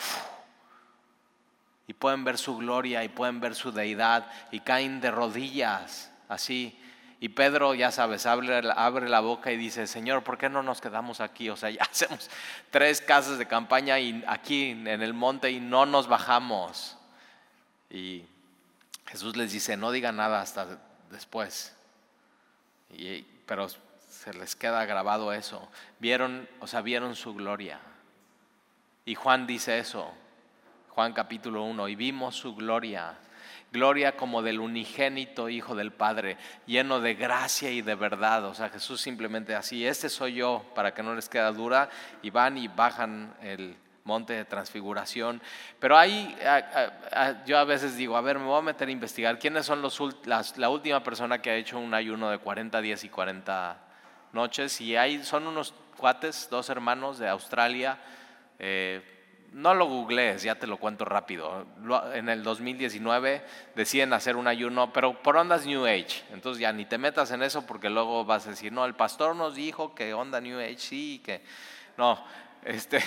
Y 1.87 1.93
pueden 1.93 2.25
ver 2.25 2.39
su 2.39 2.57
gloria 2.57 3.03
y 3.03 3.09
pueden 3.09 3.41
ver 3.41 3.55
su 3.55 3.73
deidad 3.73 4.31
y 4.53 4.61
caen 4.61 5.01
de 5.01 5.11
rodillas 5.11 6.11
así. 6.29 6.79
Y 7.19 7.31
Pedro, 7.31 7.75
ya 7.75 7.91
sabes, 7.91 8.25
abre, 8.27 8.63
abre, 8.77 9.09
la 9.09 9.21
boca 9.21 9.53
y 9.53 9.57
dice, 9.57 9.87
Señor, 9.87 10.23
¿por 10.23 10.39
qué 10.39 10.49
no 10.49 10.63
nos 10.63 10.81
quedamos 10.81 11.21
aquí? 11.21 11.51
O 11.51 11.57
sea, 11.57 11.69
ya 11.69 11.83
hacemos 11.91 12.31
tres 12.71 13.01
casas 13.01 13.39
de 13.39 13.47
campaña 13.47 13.99
y 13.99 14.25
aquí 14.27 14.71
en 14.71 14.87
el 14.87 15.13
monte 15.13 15.51
y 15.51 15.61
no 15.61 15.85
nos 15.85 16.07
bajamos. 16.07 16.97
Y 17.91 18.25
Jesús 19.07 19.37
les 19.37 19.53
dice, 19.53 19.77
no 19.77 19.91
diga 19.91 20.13
nada 20.13 20.41
hasta 20.41 20.79
después. 21.11 21.77
Y, 22.91 23.23
pero 23.47 23.69
se 24.09 24.33
les 24.35 24.57
queda 24.57 24.85
grabado 24.85 25.33
eso. 25.33 25.69
Vieron, 25.99 26.49
o 26.61 26.67
sea, 26.67 26.81
vieron 26.81 27.15
su 27.15 27.35
gloria. 27.35 27.81
Y 29.05 29.15
Juan 29.15 29.47
dice 29.47 29.79
eso, 29.79 30.13
Juan 30.91 31.13
capítulo 31.13 31.65
1, 31.65 31.89
y 31.89 31.97
vimos 31.97 32.37
su 32.37 32.55
gloria 32.55 33.17
gloria 33.73 34.17
como 34.17 34.43
del 34.43 34.61
unigénito 34.61 35.49
Hijo 35.49 35.75
del 35.75 35.93
Padre, 35.93 36.37
lleno 36.67 37.01
de 37.01 37.15
gracia 37.15 37.71
y 37.71 37.83
de 37.83 37.95
verdad. 37.95 38.45
O 38.47 38.55
sea, 38.55 38.69
Jesús 38.69 39.01
simplemente 39.01 39.55
así, 39.55 39.87
este 39.87 40.09
soy 40.09 40.35
yo, 40.35 40.65
para 40.75 40.93
que 40.95 41.03
no 41.03 41.15
les 41.15 41.29
quede 41.29 41.53
dura, 41.53 41.89
y 42.23 42.31
van 42.31 42.59
y 42.59 42.69
bajan 42.69 43.35
el 43.43 43.77
monte 44.05 44.33
de 44.33 44.45
transfiguración. 44.45 45.41
Pero 45.79 45.97
ahí 45.97 46.37
yo 47.47 47.59
a 47.59 47.65
veces 47.65 47.97
digo, 47.97 48.17
a 48.17 48.21
ver, 48.21 48.39
me 48.39 48.47
voy 48.47 48.59
a 48.59 48.63
meter 48.63 48.89
a 48.89 48.91
investigar 48.91 49.39
quiénes 49.39 49.67
son 49.67 49.83
los, 49.83 50.01
la 50.57 50.69
última 50.69 51.03
persona 51.03 51.41
que 51.41 51.51
ha 51.51 51.57
hecho 51.57 51.79
un 51.79 51.95
ayuno 51.95 52.31
de 52.31 52.39
40 52.39 52.81
días 52.81 53.05
y 53.05 53.09
40 53.09 53.79
noches. 54.33 54.81
Y 54.81 54.97
ahí 54.97 55.23
son 55.25 55.47
unos 55.47 55.75
cuates, 55.97 56.49
dos 56.51 56.71
hermanos 56.71 57.19
de 57.19 57.29
Australia. 57.29 57.99
Eh, 58.59 59.03
no 59.53 59.75
lo 59.75 59.87
googlees, 59.87 60.43
ya 60.43 60.55
te 60.55 60.67
lo 60.67 60.77
cuento 60.77 61.05
rápido. 61.05 61.67
En 62.15 62.29
el 62.29 62.43
2019 62.43 63.43
deciden 63.75 64.13
hacer 64.13 64.37
un 64.37 64.47
ayuno, 64.47 64.93
pero 64.93 65.21
por 65.23 65.37
ondas 65.37 65.67
New 65.67 65.87
Age. 65.87 66.23
Entonces 66.33 66.61
ya 66.61 66.73
ni 66.73 66.85
te 66.85 66.99
metas 66.99 67.33
en 67.33 67.43
eso 67.43 67.67
porque 67.67 67.91
luego 67.91 68.25
vas 68.25 68.47
a 68.47 68.51
decir, 68.51 68.73
no, 68.73 68.85
el 68.85 68.95
pastor 68.95 69.35
nos 69.35 69.57
dijo 69.57 69.95
que 69.95 70.15
onda 70.15 70.41
New 70.41 70.59
Age, 70.61 70.79
sí, 70.79 71.23
que 71.25 71.43
no. 71.97 72.25
Este, 72.65 73.01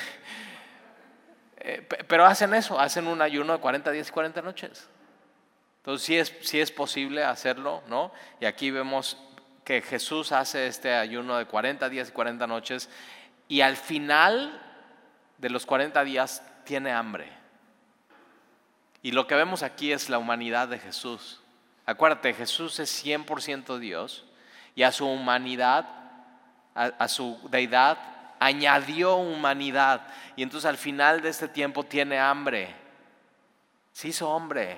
eh, 1.64 1.82
pero 2.08 2.26
hacen 2.26 2.54
eso, 2.54 2.80
hacen 2.80 3.08
un 3.08 3.22
ayuno 3.22 3.54
de 3.54 3.60
40 3.60 3.92
días 3.92 4.10
y 4.10 4.12
40 4.12 4.42
noches. 4.42 4.88
Entonces 5.78 6.06
sí 6.06 6.18
es, 6.18 6.34
sí 6.42 6.62
es 6.62 6.72
posible 6.72 7.24
hacerlo, 7.24 7.84
¿no? 7.88 8.12
Y 8.40 8.46
aquí 8.46 8.72
vemos 8.72 9.18
que 9.64 9.82
Jesús 9.82 10.32
hace 10.32 10.68
este 10.68 10.94
ayuno 10.94 11.38
de 11.38 11.46
40 11.46 11.90
días 11.90 12.10
y 12.10 12.12
40 12.12 12.48
noches 12.48 12.90
y 13.48 13.62
al 13.62 13.78
final 13.78 14.62
de 15.38 15.50
los 15.50 15.66
40 15.66 16.04
días 16.04 16.44
tiene 16.66 16.92
hambre. 16.92 17.28
Y 19.02 19.12
lo 19.12 19.28
que 19.28 19.36
vemos 19.36 19.64
aquí 19.64 19.92
es 19.92 20.10
la 20.10 20.18
humanidad 20.18 20.70
de 20.70 20.80
Jesús. 20.80 21.42
Acuérdate, 21.86 22.34
Jesús 22.34 22.80
es 22.80 23.06
100% 23.06 23.78
Dios 23.78 24.26
y 24.76 24.84
a 24.84 24.92
su 24.92 25.06
humanidad, 25.06 25.86
a, 26.74 27.08
su 27.10 27.38
deidad, 27.52 27.98
añadió 28.44 29.16
humanidad. 29.16 30.08
Y 30.36 30.44
entonces 30.44 30.70
al 30.70 30.78
final 30.78 31.22
de 31.22 31.30
este 31.30 31.48
tiempo 31.48 31.84
tiene 31.84 32.20
hambre. 32.20 32.76
Se 33.92 34.08
hizo 34.08 34.30
hombre, 34.30 34.78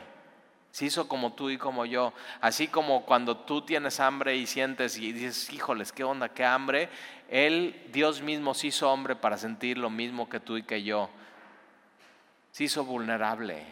se 0.72 0.86
hizo 0.86 1.08
como 1.08 1.34
tú 1.34 1.50
y 1.50 1.58
como 1.58 1.86
yo. 1.86 2.14
Así 2.42 2.68
como 2.68 3.06
cuando 3.06 3.38
tú 3.38 3.62
tienes 3.62 4.00
hambre 4.00 4.36
y 4.36 4.46
sientes 4.46 4.98
y 4.98 5.12
dices, 5.12 5.52
híjoles, 5.52 5.92
qué 5.92 6.04
onda, 6.04 6.30
qué 6.30 6.46
hambre. 6.46 6.90
Él, 7.30 7.90
Dios 7.92 8.22
mismo, 8.22 8.54
se 8.54 8.68
hizo 8.68 8.92
hombre 8.92 9.16
para 9.16 9.38
sentir 9.38 9.78
lo 9.78 9.90
mismo 9.90 10.30
que 10.30 10.40
tú 10.40 10.58
y 10.58 10.64
que 10.64 10.84
yo. 10.84 11.10
Se 12.52 12.66
hizo 12.66 12.86
vulnerable, 12.86 13.66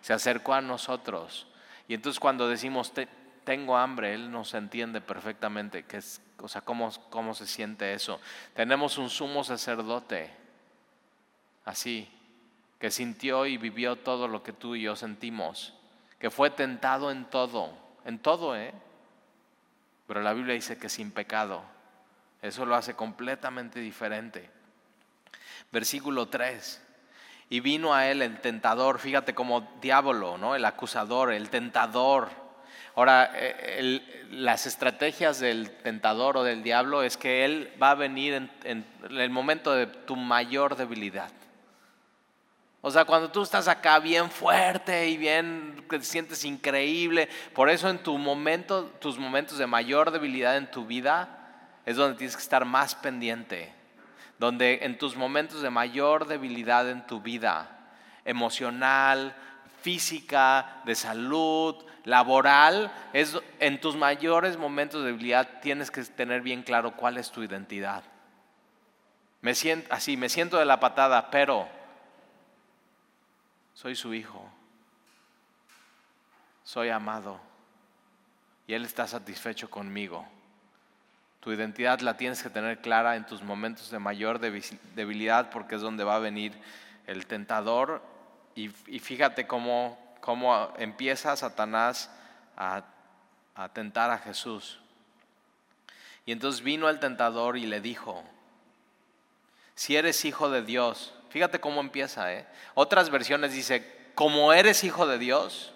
se 0.00 0.12
acercó 0.12 0.54
a 0.54 0.60
nosotros. 0.60 1.46
Y 1.88 1.94
entonces 1.94 2.20
cuando 2.20 2.48
decimos, 2.48 2.92
tengo 3.44 3.76
hambre, 3.76 4.14
Él 4.14 4.30
nos 4.30 4.54
entiende 4.54 5.00
perfectamente 5.00 5.84
que 5.84 5.98
es, 5.98 6.20
o 6.44 6.48
sea, 6.48 6.60
cómo, 6.60 6.90
cómo 7.08 7.34
se 7.34 7.46
siente 7.46 7.94
eso. 7.94 8.20
Tenemos 8.54 8.98
un 8.98 9.08
sumo 9.08 9.42
sacerdote, 9.44 10.30
así, 11.64 12.08
que 12.78 12.90
sintió 12.90 13.46
y 13.46 13.56
vivió 13.56 13.96
todo 13.96 14.28
lo 14.28 14.42
que 14.42 14.52
tú 14.52 14.74
y 14.74 14.82
yo 14.82 14.94
sentimos, 14.94 15.72
que 16.18 16.30
fue 16.30 16.50
tentado 16.50 17.10
en 17.10 17.24
todo, 17.24 17.72
en 18.04 18.18
todo, 18.18 18.54
¿eh? 18.56 18.74
Pero 20.06 20.20
la 20.20 20.34
Biblia 20.34 20.54
dice 20.54 20.76
que 20.76 20.90
sin 20.90 21.10
pecado. 21.10 21.62
Eso 22.42 22.66
lo 22.66 22.74
hace 22.74 22.94
completamente 22.94 23.80
diferente. 23.80 24.50
Versículo 25.72 26.26
3. 26.26 26.82
Y 27.48 27.60
vino 27.60 27.94
a 27.94 28.06
él 28.08 28.20
el 28.20 28.38
tentador, 28.42 28.98
fíjate 28.98 29.34
como 29.34 29.62
diablo, 29.80 30.36
¿no? 30.36 30.54
El 30.54 30.66
acusador, 30.66 31.32
el 31.32 31.48
tentador. 31.48 32.43
Ahora, 32.94 33.30
eh, 33.34 34.26
las 34.30 34.66
estrategias 34.66 35.40
del 35.40 35.70
tentador 35.70 36.36
o 36.36 36.44
del 36.44 36.62
diablo 36.62 37.02
es 37.02 37.16
que 37.16 37.44
él 37.44 37.72
va 37.82 37.90
a 37.90 37.94
venir 37.94 38.34
en, 38.34 38.50
en 38.64 38.84
el 39.10 39.30
momento 39.30 39.74
de 39.74 39.86
tu 39.86 40.16
mayor 40.16 40.76
debilidad. 40.76 41.30
O 42.86 42.90
sea, 42.90 43.06
cuando 43.06 43.30
tú 43.30 43.42
estás 43.42 43.66
acá 43.66 43.98
bien 43.98 44.30
fuerte 44.30 45.08
y 45.08 45.16
bien 45.16 45.86
te 45.88 46.02
sientes 46.02 46.44
increíble, 46.44 47.30
por 47.54 47.70
eso 47.70 47.88
en 47.88 47.96
tu 47.96 48.18
momento, 48.18 48.92
tus 49.00 49.18
momentos 49.18 49.56
de 49.56 49.66
mayor 49.66 50.10
debilidad 50.10 50.58
en 50.58 50.70
tu 50.70 50.84
vida, 50.84 51.80
es 51.86 51.96
donde 51.96 52.18
tienes 52.18 52.36
que 52.36 52.42
estar 52.42 52.66
más 52.66 52.94
pendiente, 52.94 53.72
donde 54.38 54.80
en 54.82 54.98
tus 54.98 55.16
momentos 55.16 55.62
de 55.62 55.70
mayor 55.70 56.26
debilidad 56.26 56.90
en 56.90 57.06
tu 57.06 57.22
vida, 57.22 57.88
emocional, 58.26 59.34
física, 59.80 60.82
de 60.84 60.94
salud, 60.94 61.76
laboral, 62.04 62.92
es 63.12 63.36
en 63.60 63.80
tus 63.80 63.96
mayores 63.96 64.56
momentos 64.56 65.02
de 65.02 65.08
debilidad 65.08 65.60
tienes 65.60 65.90
que 65.90 66.02
tener 66.04 66.42
bien 66.42 66.62
claro 66.62 66.96
cuál 66.96 67.16
es 67.16 67.30
tu 67.30 67.42
identidad. 67.42 68.04
Me 69.40 69.54
siento 69.54 69.92
así, 69.92 70.16
me 70.16 70.28
siento 70.28 70.58
de 70.58 70.64
la 70.64 70.80
patada, 70.80 71.30
pero 71.30 71.68
soy 73.74 73.94
su 73.94 74.14
hijo. 74.14 74.50
Soy 76.62 76.88
amado 76.88 77.40
y 78.66 78.74
él 78.74 78.84
está 78.84 79.06
satisfecho 79.06 79.70
conmigo. 79.70 80.26
Tu 81.40 81.52
identidad 81.52 82.00
la 82.00 82.16
tienes 82.16 82.42
que 82.42 82.48
tener 82.48 82.80
clara 82.80 83.16
en 83.16 83.26
tus 83.26 83.42
momentos 83.42 83.90
de 83.90 83.98
mayor 83.98 84.38
debilidad 84.38 85.50
porque 85.50 85.74
es 85.74 85.82
donde 85.82 86.04
va 86.04 86.16
a 86.16 86.20
venir 86.20 86.54
el 87.06 87.26
tentador. 87.26 88.02
Y, 88.54 88.68
fíjate 88.68 89.46
cómo, 89.46 89.98
cómo, 90.24 90.72
empieza 90.78 91.36
Satanás 91.36 92.10
a, 92.56 92.82
a 93.54 93.68
tentar 93.68 94.10
a 94.10 94.16
Jesús. 94.16 94.80
Y 96.24 96.32
entonces 96.32 96.62
vino 96.62 96.88
el 96.88 96.98
tentador 96.98 97.58
y 97.58 97.66
le 97.66 97.82
dijo, 97.82 98.24
si 99.74 99.96
eres 99.96 100.24
hijo 100.24 100.48
de 100.48 100.62
Dios, 100.62 101.12
fíjate 101.28 101.60
cómo 101.60 101.82
empieza, 101.82 102.32
¿eh? 102.32 102.46
Otras 102.72 103.10
versiones 103.10 103.52
dice, 103.52 104.10
como 104.14 104.54
eres 104.54 104.82
hijo 104.82 105.06
de 105.06 105.18
Dios, 105.18 105.74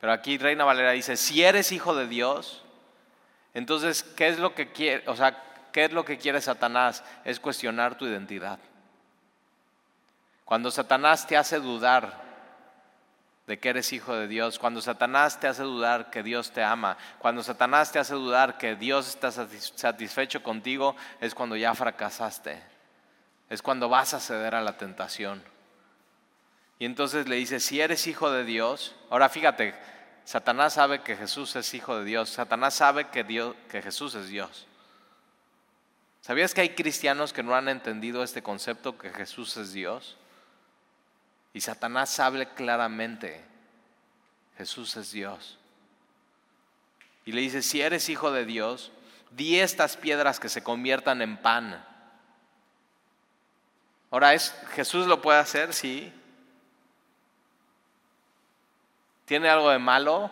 pero 0.00 0.12
aquí 0.12 0.36
Reina 0.36 0.64
Valera 0.64 0.90
dice, 0.90 1.16
si 1.16 1.44
eres 1.44 1.70
hijo 1.70 1.94
de 1.94 2.08
Dios, 2.08 2.64
entonces, 3.54 4.02
¿qué 4.02 4.26
es 4.26 4.40
lo 4.40 4.56
que 4.56 4.72
quiere, 4.72 5.08
o 5.08 5.14
sea, 5.14 5.40
qué 5.70 5.84
es 5.84 5.92
lo 5.92 6.04
que 6.04 6.18
quiere 6.18 6.40
Satanás? 6.40 7.04
Es 7.24 7.38
cuestionar 7.38 7.96
tu 7.96 8.06
identidad. 8.06 8.58
Cuando 10.44 10.72
Satanás 10.72 11.28
te 11.28 11.36
hace 11.36 11.60
dudar 11.60 12.27
de 13.48 13.58
que 13.58 13.70
eres 13.70 13.94
hijo 13.94 14.14
de 14.14 14.28
Dios, 14.28 14.58
cuando 14.58 14.82
Satanás 14.82 15.40
te 15.40 15.48
hace 15.48 15.62
dudar 15.62 16.10
que 16.10 16.22
Dios 16.22 16.52
te 16.52 16.62
ama, 16.62 16.98
cuando 17.18 17.42
Satanás 17.42 17.90
te 17.90 17.98
hace 17.98 18.12
dudar 18.12 18.58
que 18.58 18.76
Dios 18.76 19.08
está 19.08 19.32
satisfecho 19.32 20.42
contigo, 20.42 20.94
es 21.18 21.34
cuando 21.34 21.56
ya 21.56 21.74
fracasaste, 21.74 22.62
es 23.48 23.62
cuando 23.62 23.88
vas 23.88 24.12
a 24.12 24.20
ceder 24.20 24.54
a 24.54 24.60
la 24.60 24.76
tentación. 24.76 25.42
Y 26.78 26.84
entonces 26.84 27.26
le 27.26 27.36
dice, 27.36 27.58
si 27.58 27.80
eres 27.80 28.06
hijo 28.06 28.30
de 28.30 28.44
Dios, 28.44 28.94
ahora 29.08 29.30
fíjate, 29.30 29.74
Satanás 30.24 30.74
sabe 30.74 31.00
que 31.00 31.16
Jesús 31.16 31.56
es 31.56 31.72
hijo 31.72 31.98
de 31.98 32.04
Dios. 32.04 32.28
Satanás 32.28 32.74
sabe 32.74 33.08
que, 33.08 33.24
Dios, 33.24 33.56
que 33.70 33.80
Jesús 33.80 34.14
es 34.14 34.28
Dios. 34.28 34.66
¿Sabías 36.20 36.52
que 36.52 36.60
hay 36.60 36.74
cristianos 36.74 37.32
que 37.32 37.42
no 37.42 37.54
han 37.54 37.70
entendido 37.70 38.22
este 38.22 38.42
concepto 38.42 38.98
que 38.98 39.08
Jesús 39.08 39.56
es 39.56 39.72
Dios? 39.72 40.18
Y 41.52 41.60
Satanás 41.60 42.10
sabe 42.10 42.48
claramente, 42.54 43.44
Jesús 44.56 44.96
es 44.96 45.12
Dios. 45.12 45.58
Y 47.24 47.32
le 47.32 47.40
dice, 47.40 47.62
si 47.62 47.80
eres 47.80 48.08
hijo 48.08 48.30
de 48.32 48.44
Dios, 48.44 48.92
di 49.30 49.60
estas 49.60 49.96
piedras 49.96 50.40
que 50.40 50.48
se 50.48 50.62
conviertan 50.62 51.22
en 51.22 51.36
pan. 51.36 51.84
Ahora, 54.10 54.34
¿es, 54.34 54.54
¿Jesús 54.74 55.06
lo 55.06 55.20
puede 55.20 55.38
hacer? 55.38 55.74
Sí. 55.74 56.12
¿Tiene 59.26 59.50
algo 59.50 59.68
de 59.70 59.78
malo? 59.78 60.30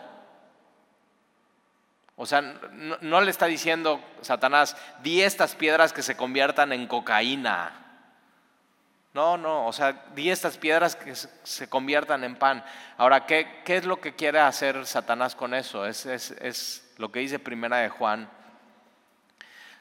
O 2.15 2.25
sea, 2.25 2.41
no, 2.41 3.21
le 3.21 3.29
está 3.29 3.45
diciendo 3.45 4.03
Satanás, 4.21 4.75
di 5.03 5.21
estas 5.21 5.53
piedras 5.53 5.93
que 5.93 6.01
se 6.01 6.17
conviertan 6.17 6.73
en 6.73 6.87
cocaína. 6.87 7.86
No, 9.17 9.35
no, 9.35 9.65
o 9.65 9.73
sea, 9.73 10.05
di 10.13 10.29
estas 10.29 10.59
piedras 10.59 10.95
que 10.95 11.15
se 11.15 11.67
conviertan 11.67 12.23
en 12.23 12.35
pan. 12.35 12.63
Ahora, 12.97 13.25
¿qué, 13.25 13.63
qué 13.65 13.77
es 13.77 13.83
lo 13.83 13.99
que 13.99 14.13
quiere 14.13 14.39
hacer 14.39 14.85
Satanás 14.85 15.33
con 15.33 15.55
eso? 15.55 15.87
Es, 15.87 16.93
lo 16.97 17.11
que 17.11 17.21
dice 17.21 17.39
primera 17.39 17.77
de 17.77 17.89
Juan, 17.89 18.29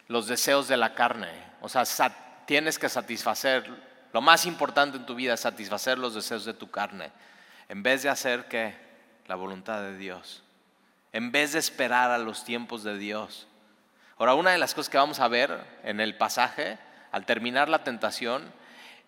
los 0.09 0.27
deseos 0.27 0.69
de 0.69 0.79
la 0.79 0.95
carne. 0.95 1.29
O 1.61 1.69
sea, 1.69 1.85
tienes 2.47 2.79
que 2.79 2.89
satisfacer, 2.89 3.69
lo 4.15 4.23
más 4.23 4.47
importante 4.47 4.97
en 4.97 5.05
tu 5.05 5.15
vida 5.15 5.35
es 5.35 5.41
satisfacer 5.41 5.99
los 5.99 6.15
deseos 6.15 6.47
de 6.47 6.55
tu 6.55 6.71
carne, 6.71 7.13
en 7.69 7.83
vez 7.83 8.05
de 8.05 8.09
hacer 8.09 8.47
que 8.47 8.75
la 9.27 9.35
voluntad 9.35 9.83
de 9.83 9.99
Dios, 9.99 10.45
en 11.13 11.31
vez 11.31 11.53
de 11.53 11.59
esperar 11.59 12.11
a 12.11 12.17
los 12.17 12.43
tiempos 12.43 12.85
de 12.85 12.97
Dios. 12.97 13.49
Ahora, 14.17 14.33
una 14.33 14.53
de 14.53 14.59
las 14.59 14.73
cosas 14.73 14.89
que 14.89 14.97
vamos 14.97 15.21
a 15.21 15.29
ver 15.29 15.63
en 15.85 16.01
el 16.01 16.17
pasaje, 16.17 16.79
al 17.13 17.27
terminar 17.27 17.69
la 17.69 17.85
tentación, 17.85 18.51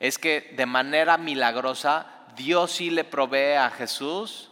es 0.01 0.19
que 0.19 0.53
de 0.57 0.67
manera 0.67 1.19
milagrosa 1.19 2.07
Dios 2.37 2.73
sí 2.73 2.91
le 2.91 3.05
provee 3.05 3.57
a 3.57 3.71
Jesús 3.71 4.51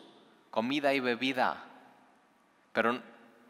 comida 0.51 0.95
y 0.95 1.01
bebida. 1.01 1.63
Pero, 2.73 3.01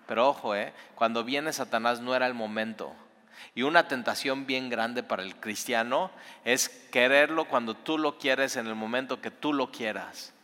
pero 0.07 0.29
ojo, 0.29 0.55
¿eh? 0.55 0.73
cuando 0.95 1.25
viene 1.25 1.53
Satanás 1.53 2.01
no 2.01 2.15
era 2.15 2.27
el 2.27 2.35
momento. 2.35 2.95
Y 3.55 3.63
una 3.63 3.89
tentación 3.89 4.47
bien 4.47 4.69
grande 4.69 5.03
para 5.03 5.23
el 5.23 5.37
cristiano 5.37 6.11
es 6.45 6.69
quererlo 6.69 7.47
cuando 7.47 7.75
tú 7.75 7.99
lo 7.99 8.19
quieres 8.19 8.57
en 8.57 8.67
el 8.67 8.75
momento 8.75 9.21
que 9.21 9.31
tú 9.31 9.53
lo 9.53 9.71
quieras 9.71 10.35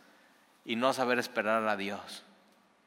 y 0.65 0.75
no 0.75 0.93
saber 0.93 1.19
esperar 1.19 1.67
a 1.67 1.75
Dios, 1.75 2.23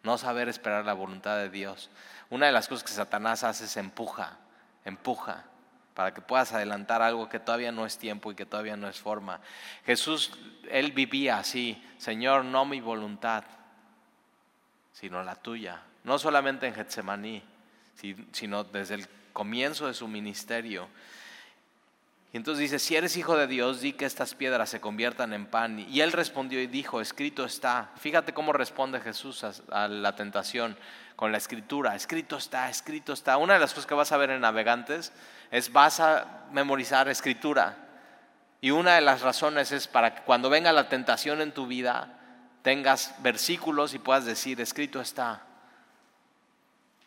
no 0.03 0.19
saber 0.19 0.49
esperar 0.49 0.85
la 0.85 0.95
voluntad 0.95 1.37
de 1.37 1.51
Dios. 1.51 1.91
Una 2.31 2.47
de 2.47 2.53
las 2.53 2.67
cosas 2.67 2.85
que 2.85 2.93
Satanás 2.93 3.45
hace 3.45 3.67
es 3.67 3.77
empuja, 3.77 4.39
empuja 4.85 5.45
para 5.97 6.13
que 6.13 6.21
puedas 6.21 6.53
adelantar 6.53 7.01
algo 7.01 7.31
que 7.31 7.41
todavía 7.41 7.73
no 7.73 7.87
es 7.87 7.97
tiempo 7.97 8.31
y 8.31 8.35
que 8.35 8.45
todavía 8.45 8.77
no 8.77 8.87
es 8.87 9.01
forma. 9.01 9.41
Jesús, 9.87 10.31
él 10.69 10.93
vivía 10.93 11.39
así, 11.39 11.83
Señor, 11.97 12.45
no 12.45 12.67
mi 12.67 12.83
voluntad, 12.83 13.45
sino 14.93 15.23
la 15.23 15.37
tuya. 15.37 15.81
No 16.05 16.19
solamente 16.19 16.67
en 16.67 16.75
Getsemaní, 16.75 17.43
sino 18.33 18.65
desde 18.65 18.97
el 18.97 19.09
comienzo 19.33 19.87
de 19.87 19.95
su 19.95 20.07
ministerio. 20.07 20.87
Y 22.35 22.37
entonces 22.37 22.61
dice, 22.61 22.79
si 22.79 22.95
eres 22.95 23.17
hijo 23.17 23.35
de 23.35 23.47
Dios, 23.47 23.81
di 23.81 23.95
que 23.95 24.05
estas 24.05 24.35
piedras 24.35 24.69
se 24.69 24.83
conviertan 24.83 25.33
en 25.33 25.47
pan. 25.47 25.79
Y 25.79 26.03
él 26.03 26.13
respondió 26.13 26.61
y 26.61 26.67
dijo, 26.67 27.01
escrito 27.01 27.47
está. 27.47 27.91
Fíjate 27.97 28.35
cómo 28.35 28.53
responde 28.53 29.01
Jesús 29.01 29.45
a, 29.45 29.89
la 29.89 30.15
tentación 30.15 30.77
con 31.17 31.33
la 31.33 31.39
escritura. 31.39 31.95
Escrito 31.95 32.37
está, 32.37 32.69
escrito 32.69 33.15
está. 33.15 33.39
Una 33.39 33.55
de 33.55 33.61
las 33.61 33.73
cosas 33.73 33.87
que 33.87 33.95
vas 33.95 34.13
a 34.13 34.19
ver 34.19 34.29
en 34.29 34.43
Navegantes 34.43 35.15
es 35.51 35.73
vas 35.73 36.01
a 36.01 36.47
memorizar 36.53 37.09
escritura. 37.09 37.77
Y 38.61 38.71
una 38.71 38.95
de 38.95 39.01
las 39.01 39.23
razones 39.23 39.73
es 39.73 39.87
para 39.87 40.15
que 40.15 40.23
cuando 40.23 40.51
venga 40.51 40.73
la 40.73 40.89
tentación 40.89 41.41
en 41.41 41.53
tu 41.53 41.67
vida, 41.67 42.17
tengas 42.63 43.15
versículos 43.23 43.95
y 43.95 43.99
puedas 43.99 44.25
decir, 44.25 44.61
escrito 44.61 45.01
está. 45.01 45.43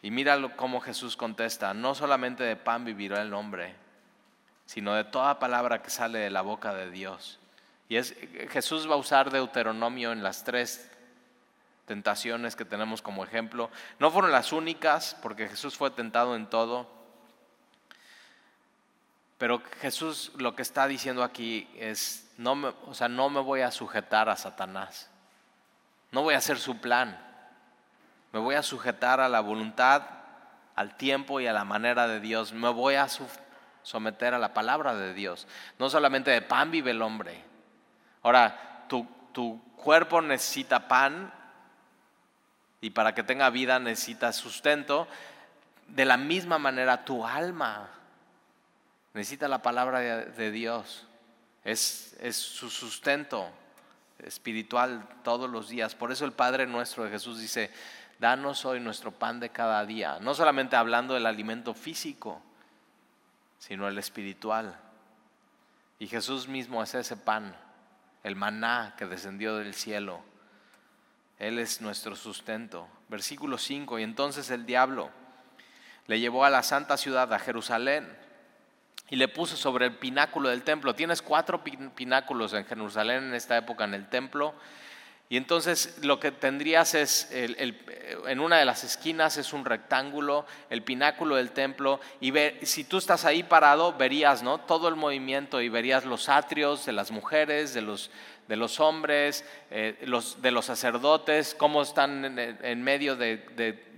Y 0.02 0.12
míralo 0.12 0.56
cómo 0.56 0.80
Jesús 0.80 1.17
contesta, 1.17 1.73
no 1.73 1.95
solamente 1.95 2.43
de 2.43 2.56
pan 2.56 2.86
vivirá 2.86 3.21
el 3.21 3.34
hombre, 3.34 3.75
sino 4.65 4.93
de 4.93 5.04
toda 5.04 5.39
palabra 5.39 5.82
que 5.82 5.89
sale 5.89 6.19
de 6.19 6.30
la 6.30 6.41
boca 6.41 6.73
de 6.73 6.89
Dios. 6.89 7.39
Y 7.89 7.97
es, 7.97 8.15
Jesús 8.52 8.89
va 8.89 8.93
a 8.93 8.97
usar 8.97 9.32
Deuteronomio 9.32 10.12
en 10.12 10.23
las 10.23 10.43
tres 10.43 10.89
tentaciones 11.86 12.56
que 12.56 12.65
tenemos 12.65 13.02
como 13.02 13.23
ejemplo. 13.23 13.71
No 13.97 14.12
fueron 14.12 14.32
las 14.32 14.54
únicas, 14.54 15.17
porque 15.23 15.49
Jesús 15.49 15.75
fue 15.75 15.89
tentado 15.89 16.36
en 16.36 16.45
todo. 16.45 16.99
Pero 19.39 19.63
Jesús 19.80 20.34
lo 20.36 20.54
que 20.54 20.62
está 20.62 20.86
diciendo 20.86 21.23
aquí 21.23 21.67
es, 21.78 22.30
no 22.38 22.56
me, 22.56 22.73
o 22.86 22.93
sea, 22.93 23.08
no 23.08 23.30
me 23.30 23.39
voy 23.39 23.62
a 23.62 23.71
sujetar 23.71 24.28
a 24.28 24.36
Satanás. 24.36 25.10
No 26.12 26.23
voy 26.23 26.36
a 26.36 26.39
hacer 26.39 26.60
su 26.60 26.82
plan. 26.82 27.17
Me 28.34 28.39
voy 28.39 28.56
a 28.56 28.63
sujetar 28.63 29.21
a 29.21 29.30
la 29.30 29.39
voluntad, 29.39 30.04
al 30.75 30.97
tiempo 30.97 31.39
y 31.39 31.47
a 31.47 31.54
la 31.54 31.63
manera 31.63 32.06
de 32.06 32.19
Dios. 32.19 32.52
Me 32.52 32.67
voy 32.67 32.95
a 32.95 33.08
someter 33.82 34.34
a 34.34 34.39
la 34.39 34.54
palabra 34.54 34.93
de 34.93 35.13
Dios. 35.13 35.47
No 35.80 35.89
solamente 35.89 36.32
de 36.32 36.41
pan 36.41 36.69
vive 36.69 36.91
el 36.91 37.02
hombre. 37.02 37.41
Ahora, 38.23 38.84
tu, 38.89 39.08
tu 39.32 39.62
cuerpo 39.78 40.21
necesita 40.21 40.89
pan 40.89 41.34
y 42.82 42.89
para 42.89 43.15
que 43.15 43.23
tenga 43.23 43.49
vida 43.52 43.80
necesita 43.80 44.34
sustento. 44.34 45.08
De 45.88 46.04
la 46.04 46.17
misma 46.17 46.60
manera, 46.60 47.06
tu 47.06 47.25
alma 47.25 47.89
necesita 49.13 49.48
la 49.48 49.62
palabra 49.62 50.00
de, 50.00 50.52
Dios. 50.52 51.06
Es, 51.63 52.15
es 52.19 52.36
su 52.36 52.69
sustento 52.69 53.50
espiritual 54.19 55.08
todos 55.24 55.50
los 55.50 55.69
días. 55.69 55.95
Por 55.95 56.12
eso 56.12 56.26
el 56.26 56.34
Padre 56.34 56.67
nuestro 56.67 57.04
de 57.04 57.12
Jesús 57.12 57.39
dice, 57.39 57.72
danos 58.19 58.65
hoy 58.65 58.80
nuestro 58.80 59.12
pan 59.12 59.39
de 59.39 59.50
cada 59.50 59.86
día. 59.86 60.19
No 60.19 60.34
solamente 60.34 60.76
hablando 60.76 61.13
del 61.13 61.26
alimento 61.26 61.74
físico, 61.74 62.41
sino 63.58 63.88
el 63.88 63.98
espiritual. 63.98 64.80
Y 66.00 66.08
Jesús 66.08 66.48
mismo 66.48 66.82
es 66.82 66.95
ese 66.95 67.17
pan, 67.17 67.56
el 68.24 68.36
maná 68.36 68.95
que 68.98 69.06
descendió 69.06 69.58
del 69.58 69.74
cielo. 69.74 70.22
Él 71.38 71.60
es 71.60 71.82
nuestro 71.82 72.15
sustento. 72.15 72.88
Versículo 73.10 73.58
5, 73.58 74.00
y 74.00 74.04
entonces 74.04 74.50
el 74.50 74.65
diablo 74.65 75.10
le 76.08 76.19
llevó 76.19 76.45
a 76.45 76.50
la 76.50 76.63
santa 76.63 76.98
ciudad, 76.98 77.32
a 77.34 77.39
Jerusalén, 77.39 78.17
y 79.10 79.15
le 79.15 79.28
puso 79.28 79.58
sobre 79.58 79.86
el 79.86 79.93
pináculo 79.93 80.50
del 80.50 80.63
templo. 80.63 80.93
Tienes 80.93 81.22
cuatro 81.22 81.63
pináculos 81.63 82.54
en 82.54 82.65
Jerusalén 82.65 83.26
en 83.26 83.34
esta 83.34 83.58
época 83.58 83.84
en 83.86 83.93
el 83.93 84.08
templo. 84.08 84.54
Y 85.32 85.38
entonces 85.38 86.00
lo 86.02 86.20
que 86.20 86.32
tendrías 86.32 86.96
es, 86.96 87.30
en 87.32 88.39
una 88.39 88.58
de 88.58 88.65
las 88.65 88.84
esquinas 88.84 89.38
es 89.38 89.54
un 89.54 89.63
rectángulo, 89.63 90.48
el 90.72 90.82
pináculo 90.82 91.36
del 91.36 91.52
templo, 91.52 92.00
y 92.20 92.34
si 92.63 92.84
tú 92.84 92.98
estás 92.98 93.26
ahí 93.26 93.44
parado, 93.44 93.94
verías 93.94 94.42
¿no? 94.42 94.58
todo 94.58 94.88
el 94.88 94.96
movimiento 94.96 95.62
y 95.62 95.70
verías 95.70 96.04
los 96.04 96.30
atrios 96.30 96.84
de 96.88 96.94
las 96.94 97.12
mujeres, 97.12 97.76
de 97.76 97.82
los, 97.82 98.10
de 98.48 98.56
los 98.56 98.80
hombres, 98.80 99.46
eh, 99.70 100.00
los, 100.08 100.42
de 100.42 100.50
los 100.50 100.65
sacerdotes, 100.65 101.54
cómo 101.54 101.84
están 101.84 102.39
en, 102.39 102.84
medio 102.84 103.15
de, 103.15 103.38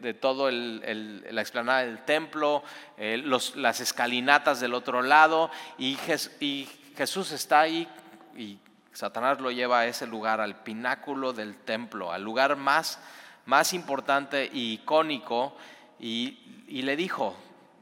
de, 0.01 0.13
todo 0.13 0.51
la 0.51 1.41
explanada 1.41 1.85
del 1.85 2.03
templo, 2.03 2.61
eh, 2.97 3.23
las 3.55 3.79
escalinatas 3.79 4.59
del 4.59 4.73
otro 4.73 5.01
lado, 5.01 5.49
y, 5.77 5.97
y 6.41 6.67
Jesús 6.97 7.31
está 7.31 7.61
ahí 7.61 7.87
y 8.35 8.57
Satanás 8.93 9.39
lo 9.39 9.51
lleva 9.51 9.79
a 9.79 9.85
ese 9.85 10.05
lugar, 10.07 10.41
al 10.41 10.63
pináculo 10.63 11.33
del 11.33 11.57
templo, 11.57 12.11
al 12.11 12.23
lugar 12.23 12.55
más, 12.55 12.99
más 13.45 13.73
importante 13.73 14.49
y 14.51 14.73
icónico, 14.73 15.55
y, 15.99 16.63
y 16.67 16.81
le 16.81 16.95
dijo, 16.95 17.35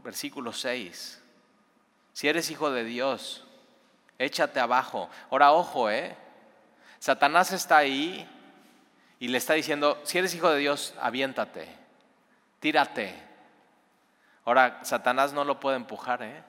versículo 0.04 0.54
6, 0.54 1.22
si 2.13 2.28
eres 2.28 2.52
hijo 2.52 2.72
de 2.72 2.84
Dios, 2.84 3.45
échate 4.17 4.60
abajo. 4.60 5.10
Ahora, 5.32 5.54
ojo, 5.54 5.89
¿eh? 5.89 6.15
Satanás 7.00 7.54
está 7.54 7.78
ahí 7.78 8.28
y 9.19 9.30
le 9.30 9.38
está 9.38 9.54
diciendo, 9.54 10.00
si 10.04 10.17
eres 10.17 10.36
hijo 10.36 10.50
de 10.50 10.60
Dios, 10.60 10.93
aviéntate, 11.00 11.67
tírate. 12.60 13.15
Ahora, 14.45 14.80
Satanás 14.84 15.34
no 15.34 15.45
lo 15.45 15.60
puede 15.60 15.78
empujar, 15.78 16.22
¿eh? 16.24 16.43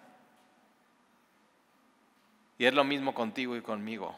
Y 2.58 2.66
es 2.66 2.74
lo 2.74 2.84
mismo 2.84 3.14
contigo 3.14 3.56
y 3.56 3.62
conmigo. 3.62 4.14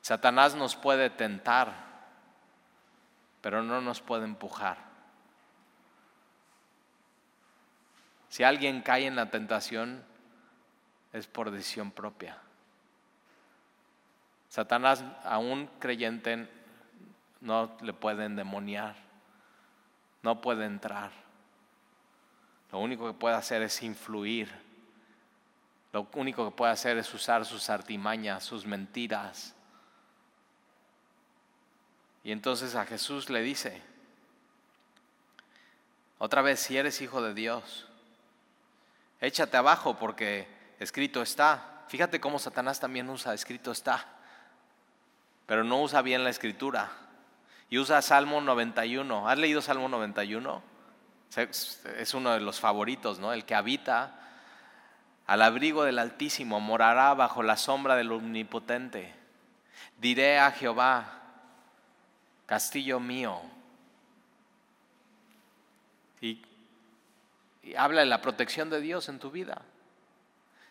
Satanás 0.00 0.54
nos 0.54 0.76
puede 0.76 1.10
tentar, 1.10 1.72
pero 3.40 3.62
no 3.62 3.80
nos 3.80 4.00
puede 4.00 4.24
empujar. 4.24 4.78
Si 8.28 8.44
alguien 8.44 8.82
cae 8.82 9.06
en 9.06 9.16
la 9.16 9.30
tentación, 9.30 10.04
es 11.12 11.26
por 11.26 11.50
decisión 11.50 11.90
propia. 11.90 12.38
Satanás 14.48 15.04
a 15.24 15.38
un 15.38 15.66
creyente 15.78 16.48
no 17.40 17.76
le 17.80 17.92
puede 17.92 18.24
endemoniar, 18.24 18.96
no 20.22 20.40
puede 20.40 20.64
entrar. 20.64 21.10
Lo 22.72 22.78
único 22.78 23.06
que 23.06 23.18
puede 23.18 23.36
hacer 23.36 23.62
es 23.62 23.82
influir. 23.82 24.50
Lo 25.92 26.06
único 26.14 26.44
que 26.44 26.56
puede 26.56 26.72
hacer 26.72 26.98
es 26.98 27.12
usar 27.14 27.46
sus 27.46 27.70
artimañas, 27.70 28.44
sus 28.44 28.66
mentiras, 28.66 29.54
y 32.24 32.32
entonces 32.32 32.74
a 32.74 32.84
Jesús 32.84 33.30
le 33.30 33.42
dice, 33.42 33.82
otra 36.18 36.42
vez, 36.42 36.60
si 36.60 36.76
eres 36.76 37.00
hijo 37.00 37.22
de 37.22 37.32
Dios, 37.32 37.86
échate 39.20 39.56
abajo 39.56 39.96
porque 39.98 40.48
escrito 40.80 41.22
está. 41.22 41.84
Fíjate 41.88 42.20
cómo 42.20 42.38
Satanás 42.38 42.80
también 42.80 43.08
usa 43.08 43.34
escrito 43.34 43.70
está, 43.70 44.04
pero 45.46 45.64
no 45.64 45.80
usa 45.80 46.02
bien 46.02 46.24
la 46.24 46.30
escritura. 46.30 46.90
Y 47.70 47.78
usa 47.78 48.02
Salmo 48.02 48.40
91. 48.40 49.28
¿Has 49.28 49.38
leído 49.38 49.62
Salmo 49.62 49.88
91? 49.88 50.62
Es 51.36 52.14
uno 52.14 52.32
de 52.32 52.40
los 52.40 52.58
favoritos, 52.58 53.18
¿no? 53.18 53.32
El 53.32 53.44
que 53.44 53.54
habita 53.54 54.18
al 55.26 55.42
abrigo 55.42 55.84
del 55.84 55.98
Altísimo, 55.98 56.58
morará 56.58 57.12
bajo 57.12 57.42
la 57.42 57.58
sombra 57.58 57.96
del 57.96 58.10
Omnipotente. 58.10 59.14
Diré 59.98 60.38
a 60.38 60.50
Jehová, 60.50 61.17
castillo 62.48 62.98
mío. 62.98 63.40
Y, 66.20 66.42
habla 67.76 68.00
de 68.00 68.06
la 68.06 68.22
protección 68.22 68.70
de 68.70 68.80
Dios 68.80 69.08
en 69.08 69.18
tu 69.20 69.30
vida. 69.30 69.60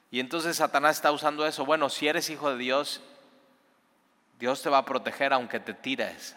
Y 0.10 0.20
entonces 0.20 0.58
Satanás 0.58 0.98
está 0.98 1.12
usando 1.12 1.46
eso. 1.46 1.66
Bueno, 1.66 1.90
si 1.90 2.08
eres 2.08 2.30
hijo 2.32 2.50
de 2.50 2.58
Dios, 2.58 3.02
Dios 4.40 4.62
te 4.64 4.70
va 4.70 4.80
a 4.80 4.86
proteger 4.86 5.32
aunque 5.32 5.60
te 5.60 5.74
tires 5.74 6.36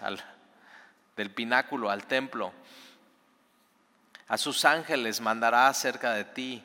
del 1.16 1.30
pináculo 1.30 1.91
al 1.91 2.07
templo. 2.07 2.53
A 4.28 4.36
sus 4.36 4.64
ángeles 4.64 5.20
mandará 5.20 5.72
cerca 5.72 6.12
de 6.12 6.24
ti 6.24 6.62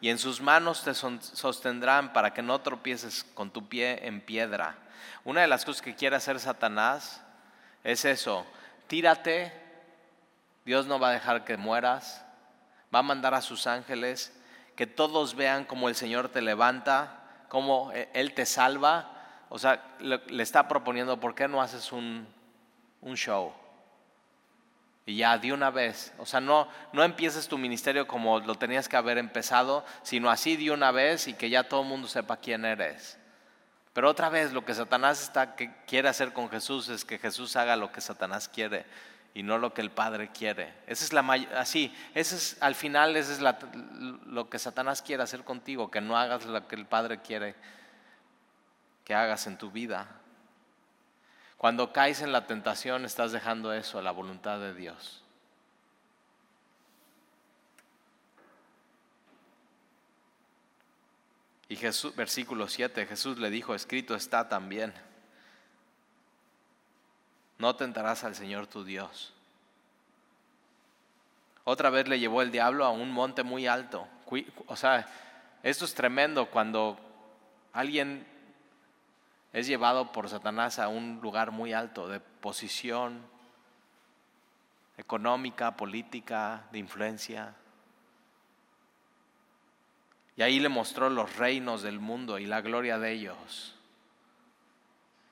y 0.00 0.08
en 0.08 0.18
sus 0.18 0.40
manos 0.40 0.82
te 0.82 0.94
sostendrán 0.94 2.12
para 2.12 2.34
que 2.34 2.42
no 2.42 2.60
tropieces 2.60 3.24
con 3.34 3.50
tu 3.50 3.68
pie 3.68 4.06
en 4.06 4.20
piedra. 4.20 4.76
Una 5.24 5.42
de 5.42 5.48
las 5.48 5.64
cosas 5.64 5.82
que 5.82 5.94
quiere 5.94 6.16
hacer 6.16 6.40
Satanás 6.40 7.22
es 7.84 8.04
eso, 8.04 8.46
tírate, 8.86 9.52
Dios 10.64 10.86
no 10.86 10.98
va 10.98 11.10
a 11.10 11.12
dejar 11.12 11.44
que 11.44 11.56
mueras, 11.56 12.24
va 12.94 13.00
a 13.00 13.02
mandar 13.02 13.34
a 13.34 13.42
sus 13.42 13.66
ángeles, 13.66 14.34
que 14.76 14.86
todos 14.86 15.34
vean 15.34 15.64
cómo 15.64 15.88
el 15.88 15.94
Señor 15.94 16.28
te 16.28 16.42
levanta, 16.42 17.20
cómo 17.48 17.90
e, 17.92 18.08
Él 18.12 18.34
te 18.34 18.46
salva. 18.46 19.10
O 19.48 19.58
sea, 19.58 19.82
le, 19.98 20.20
está 20.42 20.68
proponiendo, 20.68 21.18
¿por 21.18 21.34
qué 21.34 21.48
no 21.48 21.62
haces 21.62 21.90
un, 21.90 22.28
un 23.00 23.16
show? 23.16 23.52
Y 25.06 25.16
ya 25.16 25.38
de 25.38 25.52
una 25.54 25.70
vez, 25.70 26.12
o 26.18 26.26
sea, 26.26 26.40
no, 26.40 26.68
no 26.92 27.02
empieces 27.02 27.48
tu 27.48 27.56
ministerio 27.56 28.06
como 28.06 28.40
lo 28.40 28.56
tenías 28.56 28.90
que 28.90 28.96
haber 28.96 29.16
empezado, 29.16 29.84
sino 30.02 30.28
así 30.30 30.56
de 30.56 30.70
una 30.70 30.90
vez 30.90 31.28
y 31.28 31.34
que 31.34 31.48
ya 31.48 31.66
todo 31.66 31.80
el 31.80 31.88
mundo 31.88 32.08
sepa 32.08 32.36
quién 32.36 32.66
eres. 32.66 33.18
Pero 33.98 34.10
otra 34.10 34.28
vez 34.28 34.52
lo 34.52 34.64
que 34.64 34.74
Satanás 34.74 35.20
está, 35.20 35.56
que 35.56 35.74
quiere 35.84 36.08
hacer 36.08 36.32
con 36.32 36.48
Jesús 36.48 36.88
es 36.88 37.04
que 37.04 37.18
Jesús 37.18 37.56
haga 37.56 37.74
lo 37.74 37.90
que 37.90 38.00
Satanás 38.00 38.48
quiere 38.48 38.86
y 39.34 39.42
no 39.42 39.58
lo 39.58 39.74
que 39.74 39.80
el 39.80 39.90
Padre 39.90 40.30
quiere. 40.30 40.72
Esa 40.86 41.04
es 41.04 41.12
la 41.12 41.22
así, 41.56 41.92
ese 42.14 42.36
es 42.36 42.58
al 42.60 42.76
final 42.76 43.16
ese 43.16 43.32
es 43.32 43.40
lo 43.40 44.48
que 44.48 44.60
Satanás 44.60 45.02
quiere 45.02 45.24
hacer 45.24 45.42
contigo, 45.42 45.90
que 45.90 46.00
no 46.00 46.16
hagas 46.16 46.46
lo 46.46 46.68
que 46.68 46.76
el 46.76 46.86
Padre 46.86 47.22
quiere 47.22 47.56
que 49.02 49.16
hagas 49.16 49.48
en 49.48 49.58
tu 49.58 49.72
vida. 49.72 50.06
Cuando 51.56 51.92
caes 51.92 52.22
en 52.22 52.30
la 52.30 52.46
tentación 52.46 53.04
estás 53.04 53.32
dejando 53.32 53.72
eso 53.72 53.98
a 53.98 54.02
la 54.02 54.12
voluntad 54.12 54.60
de 54.60 54.74
Dios. 54.74 55.24
Y 61.68 61.76
Jesús, 61.76 62.14
versículo 62.16 62.68
7, 62.68 63.06
Jesús 63.06 63.38
le 63.38 63.50
dijo, 63.50 63.74
escrito 63.74 64.14
está 64.14 64.48
también, 64.48 64.94
no 67.58 67.76
tentarás 67.76 68.24
al 68.24 68.34
Señor 68.34 68.66
tu 68.66 68.84
Dios. 68.84 69.34
Otra 71.64 71.90
vez 71.90 72.08
le 72.08 72.18
llevó 72.18 72.40
el 72.40 72.50
diablo 72.50 72.86
a 72.86 72.90
un 72.90 73.10
monte 73.12 73.42
muy 73.42 73.66
alto. 73.66 74.08
O 74.66 74.76
sea, 74.76 75.06
esto 75.62 75.84
es 75.84 75.92
tremendo 75.92 76.46
cuando 76.46 76.98
alguien 77.74 78.26
es 79.52 79.66
llevado 79.66 80.12
por 80.12 80.28
Satanás 80.28 80.78
a 80.78 80.88
un 80.88 81.20
lugar 81.20 81.50
muy 81.50 81.72
alto 81.72 82.08
de 82.08 82.20
posición 82.20 83.22
económica, 84.96 85.76
política, 85.76 86.64
de 86.72 86.78
influencia. 86.78 87.54
Y 90.38 90.42
ahí 90.42 90.60
le 90.60 90.68
mostró 90.68 91.10
los 91.10 91.34
reinos 91.34 91.82
del 91.82 91.98
mundo 91.98 92.38
y 92.38 92.46
la 92.46 92.60
gloria 92.60 92.96
de 92.96 93.10
ellos. 93.10 93.74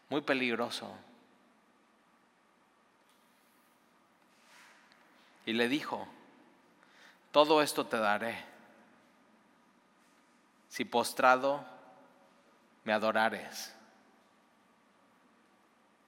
Muy 0.08 0.20
peligroso. 0.20 0.92
Y 5.46 5.52
le 5.52 5.68
dijo, 5.68 6.08
todo 7.30 7.62
esto 7.62 7.86
te 7.86 7.98
daré 7.98 8.36
si 10.68 10.84
postrado 10.84 11.64
me 12.82 12.92
adorares. 12.92 13.72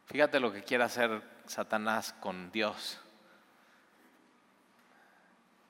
Fíjate 0.07 0.41
lo 0.41 0.53
que 0.53 0.65
quiere 0.65 0.83
hacer 0.83 1.23
Satanás 1.47 2.15
con 2.15 2.51
Dios. 2.51 2.99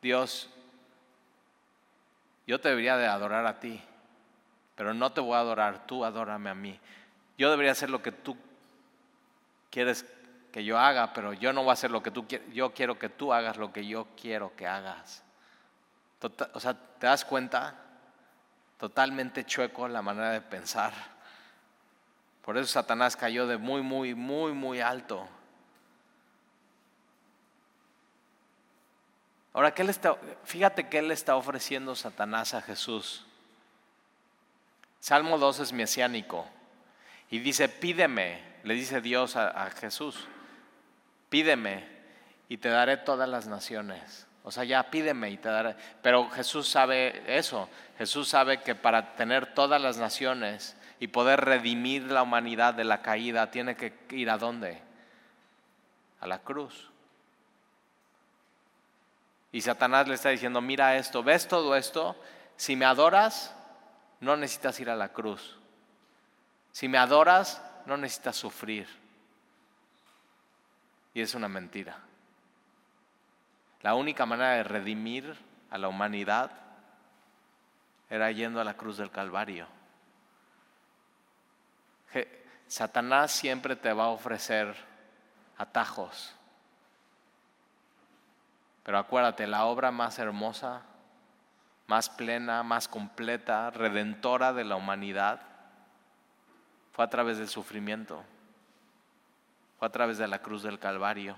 Dios, 0.00 0.48
yo 2.48 2.58
te 2.58 2.70
debería 2.70 2.96
de 2.96 3.06
adorar 3.06 3.44
a 3.44 3.60
ti, 3.60 3.78
pero 4.74 4.94
no 4.94 5.12
te 5.12 5.20
voy 5.20 5.34
a 5.34 5.40
adorar, 5.40 5.86
tú 5.86 6.02
adórame 6.02 6.48
a 6.48 6.54
mí. 6.54 6.80
Yo 7.36 7.50
debería 7.50 7.72
hacer 7.72 7.90
lo 7.90 8.02
que 8.02 8.10
tú 8.10 8.38
quieres 9.70 10.06
que 10.50 10.64
yo 10.64 10.78
haga, 10.78 11.12
pero 11.12 11.34
yo 11.34 11.52
no 11.52 11.60
voy 11.60 11.70
a 11.70 11.72
hacer 11.74 11.90
lo 11.90 12.02
que 12.02 12.10
tú 12.10 12.26
quieres, 12.26 12.50
yo 12.54 12.72
quiero 12.72 12.98
que 12.98 13.10
tú 13.10 13.34
hagas 13.34 13.58
lo 13.58 13.70
que 13.70 13.86
yo 13.86 14.08
quiero 14.18 14.56
que 14.56 14.66
hagas. 14.66 15.22
Tota-, 16.20 16.48
o 16.54 16.58
sea, 16.58 16.72
¿te 16.72 17.06
das 17.06 17.22
cuenta? 17.26 17.74
Totalmente 18.78 19.44
chueco 19.44 19.86
la 19.86 20.00
manera 20.00 20.30
de 20.30 20.40
pensar. 20.40 20.94
Por 22.42 22.56
eso 22.56 22.66
Satanás 22.66 23.14
cayó 23.14 23.46
de 23.46 23.58
muy, 23.58 23.82
muy, 23.82 24.14
muy, 24.14 24.52
muy 24.52 24.80
alto. 24.80 25.28
Ahora, 29.58 29.74
¿qué 29.74 29.82
le 29.82 29.90
está, 29.90 30.16
fíjate 30.44 30.88
qué 30.88 31.02
le 31.02 31.12
está 31.12 31.34
ofreciendo 31.34 31.96
Satanás 31.96 32.54
a 32.54 32.62
Jesús. 32.62 33.26
Salmo 35.00 35.36
2 35.36 35.58
es 35.58 35.72
mesiánico 35.72 36.46
y 37.28 37.40
dice, 37.40 37.68
pídeme, 37.68 38.40
le 38.62 38.74
dice 38.74 39.00
Dios 39.00 39.34
a, 39.34 39.68
Jesús, 39.70 40.28
pídeme 41.28 41.88
y 42.48 42.58
te 42.58 42.68
daré 42.68 42.98
todas 42.98 43.28
las 43.28 43.48
naciones. 43.48 44.28
O 44.44 44.52
sea, 44.52 44.62
ya 44.62 44.92
pídeme 44.92 45.28
y 45.28 45.38
te 45.38 45.48
daré. 45.48 45.74
Pero 46.02 46.30
Jesús 46.30 46.68
sabe 46.68 47.24
eso. 47.26 47.68
Jesús 47.98 48.28
sabe 48.28 48.60
que 48.60 48.76
para 48.76 49.16
tener 49.16 49.54
todas 49.54 49.82
las 49.82 49.96
naciones 49.96 50.76
y 51.00 51.08
poder 51.08 51.40
redimir 51.40 52.04
la 52.04 52.22
humanidad 52.22 52.74
de 52.74 52.84
la 52.84 53.02
caída, 53.02 53.50
tiene 53.50 53.74
que 53.74 53.92
ir 54.10 54.30
a 54.30 54.38
dónde? 54.38 54.80
A 56.20 56.28
la 56.28 56.38
cruz. 56.38 56.92
Y 59.52 59.60
Satanás 59.62 60.08
le 60.08 60.14
está 60.14 60.28
diciendo, 60.28 60.60
mira 60.60 60.96
esto, 60.96 61.22
¿ves 61.22 61.48
todo 61.48 61.74
esto? 61.74 62.16
Si 62.56 62.76
me 62.76 62.84
adoras, 62.84 63.54
no 64.20 64.36
necesitas 64.36 64.78
ir 64.80 64.90
a 64.90 64.96
la 64.96 65.12
cruz. 65.12 65.58
Si 66.72 66.88
me 66.88 66.98
adoras, 66.98 67.62
no 67.86 67.96
necesitas 67.96 68.36
sufrir. 68.36 68.86
Y 71.14 71.20
es 71.20 71.34
una 71.34 71.48
mentira. 71.48 71.98
La 73.82 73.94
única 73.94 74.26
manera 74.26 74.52
de 74.52 74.64
redimir 74.64 75.36
a 75.70 75.78
la 75.78 75.88
humanidad 75.88 76.50
era 78.10 78.30
yendo 78.30 78.60
a 78.60 78.64
la 78.64 78.76
cruz 78.76 78.96
del 78.98 79.10
Calvario. 79.10 79.66
Satanás 82.66 83.32
siempre 83.32 83.76
te 83.76 83.92
va 83.92 84.04
a 84.04 84.08
ofrecer 84.08 84.74
atajos. 85.56 86.34
Pero 88.88 89.00
acuérdate, 89.00 89.46
la 89.46 89.66
obra 89.66 89.90
más 89.90 90.18
hermosa, 90.18 90.80
más 91.88 92.08
plena, 92.08 92.62
más 92.62 92.88
completa, 92.88 93.68
redentora 93.68 94.54
de 94.54 94.64
la 94.64 94.76
humanidad, 94.76 95.42
fue 96.92 97.04
a 97.04 97.10
través 97.10 97.36
del 97.36 97.50
sufrimiento, 97.50 98.24
fue 99.78 99.88
a 99.88 99.92
través 99.92 100.16
de 100.16 100.26
la 100.26 100.40
cruz 100.40 100.62
del 100.62 100.78
Calvario. 100.78 101.36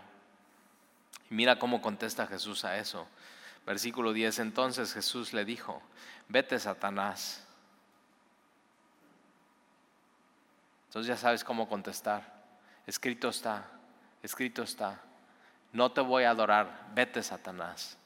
Y 1.28 1.34
mira 1.34 1.58
cómo 1.58 1.82
contesta 1.82 2.28
Jesús 2.28 2.64
a 2.64 2.78
eso. 2.78 3.08
Versículo 3.66 4.12
10, 4.12 4.38
entonces 4.38 4.94
Jesús 4.94 5.32
le 5.32 5.44
dijo, 5.44 5.82
vete 6.28 6.56
Satanás 6.56 7.44
Entonces 10.86 11.08
ya 11.08 11.16
sabes 11.16 11.42
cómo 11.42 11.68
contestar. 11.68 12.32
Escrito 12.86 13.28
está, 13.28 13.64
escrito 14.22 14.62
está. 14.62 15.09
No 15.72 15.92
te 15.92 16.00
voy 16.00 16.24
a 16.24 16.30
adorar, 16.30 16.90
vete 16.94 17.22
Satanás. 17.22 17.96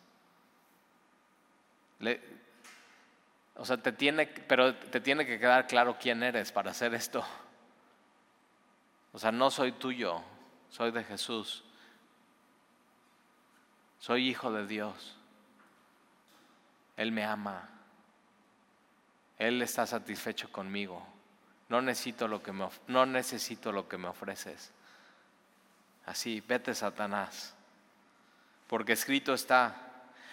o 3.57 3.65
sea, 3.65 3.77
te 3.79 3.93
tiene, 3.93 4.27
pero 4.27 4.75
te 4.75 5.01
tiene 5.01 5.25
que 5.25 5.39
quedar 5.39 5.67
claro 5.67 5.97
quién 5.99 6.23
eres 6.23 6.53
para 6.53 6.73
hacer 6.73 6.95
esto. 6.95 7.25
O 9.13 9.19
sea, 9.19 9.33
no 9.33 9.51
soy 9.51 9.73
tuyo, 9.73 10.23
soy 10.69 10.91
de 10.91 11.05
Jesús. 11.05 11.65
Soy 14.05 14.29
hijo 14.29 14.53
de 14.53 14.67
Dios. 14.67 15.17
Él 16.99 17.11
me 17.11 17.25
ama. 17.25 17.71
Él 19.39 19.63
está 19.63 19.87
satisfecho 19.87 20.53
conmigo. 20.53 21.03
No 21.71 21.81
necesito 21.81 22.29
lo 22.29 22.43
que 22.43 22.53
me, 22.53 22.69
no 22.89 23.07
necesito 23.07 23.73
lo 23.73 23.89
que 23.89 23.97
me 23.97 24.09
ofreces. 24.09 24.74
Así, 26.07 26.43
vete 26.47 26.75
Satanás. 26.75 27.55
Porque 28.67 28.93
escrito 28.93 29.35
está, 29.35 29.77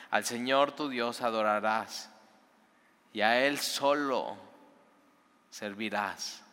al 0.09 0.26
Señor 0.26 0.74
tu 0.74 0.89
Dios 0.89 1.22
adorarás 1.22 2.09
y 3.13 3.22
a 3.22 3.45
Él 3.45 3.59
solo 3.59 4.38
servirás. 5.49 6.43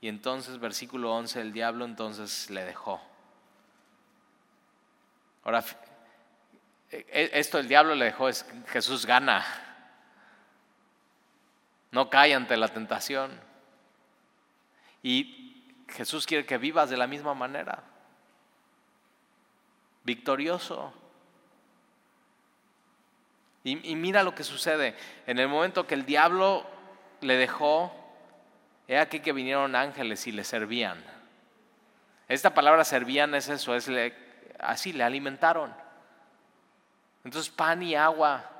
Y 0.00 0.08
entonces, 0.08 0.58
versículo 0.58 1.12
11, 1.14 1.40
el 1.40 1.52
diablo 1.52 1.84
entonces 1.84 2.50
le 2.50 2.64
dejó. 2.64 3.00
Ahora, 5.44 5.64
e, 6.90 7.06
e, 7.08 7.30
esto 7.38 7.58
el 7.58 7.68
diablo 7.68 7.94
le 7.94 8.06
dejó, 8.06 8.28
es 8.28 8.44
Jesús 8.68 9.06
gana. 9.06 9.44
No 11.92 12.10
cae 12.10 12.34
ante 12.34 12.56
la 12.56 12.68
tentación. 12.68 13.38
Y 15.02 15.51
Jesús 15.92 16.26
quiere 16.26 16.46
que 16.46 16.58
vivas 16.58 16.90
de 16.90 16.96
la 16.96 17.06
misma 17.06 17.34
manera. 17.34 17.82
Victorioso. 20.04 20.92
Y, 23.64 23.94
mira 23.94 24.24
lo 24.24 24.34
que 24.34 24.42
sucede. 24.42 24.96
En 25.26 25.38
el 25.38 25.48
momento 25.48 25.86
que 25.86 25.94
el 25.94 26.04
diablo 26.04 26.66
le 27.20 27.36
dejó, 27.36 27.94
he 28.88 28.98
aquí 28.98 29.20
que 29.20 29.32
vinieron 29.32 29.76
ángeles 29.76 30.26
y 30.26 30.32
le 30.32 30.42
servían. 30.42 31.04
Esta 32.26 32.54
palabra 32.54 32.84
servían 32.84 33.34
es 33.34 33.48
eso, 33.48 33.76
es 33.76 33.88
así, 34.58 34.92
le 34.92 35.04
alimentaron. 35.04 35.72
Entonces 37.24 37.52
pan 37.52 37.82
y 37.82 37.94
agua. 37.94 38.50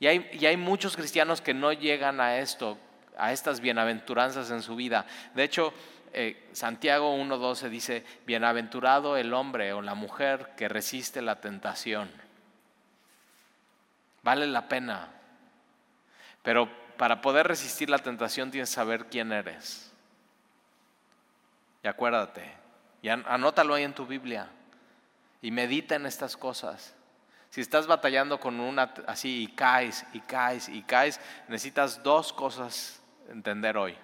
Y 0.00 0.06
hay, 0.06 0.28
y 0.32 0.44
hay 0.44 0.56
muchos 0.58 0.94
cristianos 0.94 1.40
que 1.40 1.54
no 1.54 1.72
llegan 1.72 2.20
a 2.20 2.38
esto, 2.38 2.78
a 3.16 3.32
estas 3.32 3.60
bienaventuranzas 3.60 4.50
en 4.50 4.60
su 4.60 4.76
vida. 4.76 5.06
De 5.34 5.44
hecho, 5.44 5.72
eh, 6.12 6.48
Santiago 6.52 7.16
1.12 7.16 7.68
dice, 7.68 8.04
bienaventurado 8.26 9.16
el 9.16 9.34
hombre 9.34 9.72
o 9.72 9.82
la 9.82 9.94
mujer 9.94 10.52
que 10.56 10.68
resiste 10.68 11.22
la 11.22 11.40
tentación. 11.40 12.10
Vale 14.22 14.46
la 14.46 14.68
pena. 14.68 15.08
Pero 16.42 16.68
para 16.96 17.20
poder 17.20 17.46
resistir 17.46 17.90
la 17.90 17.98
tentación 17.98 18.50
tienes 18.50 18.70
que 18.70 18.74
saber 18.74 19.06
quién 19.06 19.32
eres. 19.32 19.92
Y 21.82 21.88
acuérdate, 21.88 22.52
y 23.02 23.08
anótalo 23.08 23.74
ahí 23.74 23.84
en 23.84 23.94
tu 23.94 24.06
Biblia 24.06 24.48
y 25.40 25.50
medita 25.50 25.94
en 25.94 26.06
estas 26.06 26.36
cosas. 26.36 26.94
Si 27.50 27.60
estás 27.60 27.86
batallando 27.86 28.38
con 28.40 28.60
una 28.60 28.94
así 29.06 29.44
y 29.44 29.46
caes 29.48 30.04
y 30.12 30.20
caes 30.20 30.68
y 30.68 30.82
caes, 30.82 31.20
necesitas 31.48 32.02
dos 32.02 32.32
cosas 32.32 33.00
entender 33.28 33.76
hoy. 33.76 33.96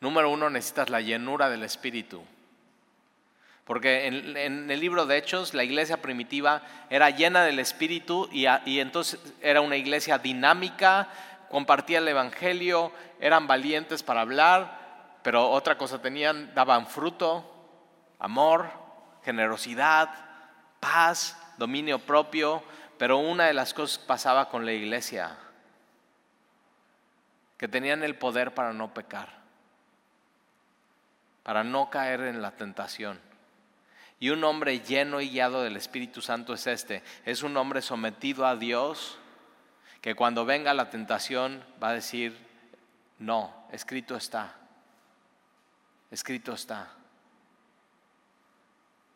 Número 0.00 0.30
uno, 0.30 0.50
necesitas 0.50 0.90
la 0.90 1.00
llenura 1.00 1.50
del 1.50 1.62
Espíritu. 1.62 2.22
Porque 3.64 4.06
en, 4.06 4.70
el 4.70 4.80
libro 4.80 5.06
de 5.06 5.16
Hechos, 5.16 5.54
la 5.54 5.62
iglesia 5.62 6.02
primitiva 6.02 6.62
era 6.88 7.10
llena 7.10 7.44
del 7.44 7.58
Espíritu 7.58 8.28
y, 8.32 8.46
y 8.64 8.80
entonces 8.80 9.20
era 9.40 9.60
una 9.60 9.76
iglesia 9.76 10.18
dinámica, 10.18 11.08
compartía 11.50 11.98
el 11.98 12.08
Evangelio, 12.08 12.92
eran 13.20 13.46
valientes 13.46 14.02
para 14.02 14.22
hablar, 14.22 14.80
pero 15.22 15.50
otra 15.50 15.76
cosa 15.76 16.00
tenían, 16.00 16.54
daban 16.54 16.86
fruto, 16.86 17.44
amor, 18.18 18.70
generosidad, 19.24 20.10
paz, 20.80 21.36
dominio 21.58 21.98
propio, 21.98 22.62
pero 22.98 23.18
una 23.18 23.46
de 23.46 23.54
las 23.54 23.74
cosas 23.74 23.98
pasaba 23.98 24.48
con 24.48 24.64
la 24.64 24.72
iglesia, 24.72 25.36
que 27.56 27.68
tenían 27.68 28.02
el 28.02 28.16
poder 28.16 28.54
para 28.54 28.72
no 28.72 28.94
pecar, 28.94 29.39
para 31.50 31.64
no 31.64 31.90
caer 31.90 32.20
en 32.20 32.42
la 32.42 32.52
tentación. 32.52 33.18
Y 34.20 34.30
un 34.30 34.44
hombre 34.44 34.78
lleno 34.78 35.20
y 35.20 35.30
guiado 35.30 35.64
del 35.64 35.76
Espíritu 35.76 36.22
Santo 36.22 36.54
es 36.54 36.68
este, 36.68 37.02
es 37.24 37.42
un 37.42 37.56
hombre 37.56 37.82
sometido 37.82 38.46
a 38.46 38.54
Dios, 38.54 39.18
que 40.00 40.14
cuando 40.14 40.44
venga 40.44 40.72
la 40.74 40.90
tentación 40.90 41.64
va 41.82 41.88
a 41.88 41.94
decir, 41.94 42.38
no, 43.18 43.52
escrito 43.72 44.14
está, 44.14 44.54
escrito 46.12 46.52
está. 46.52 46.92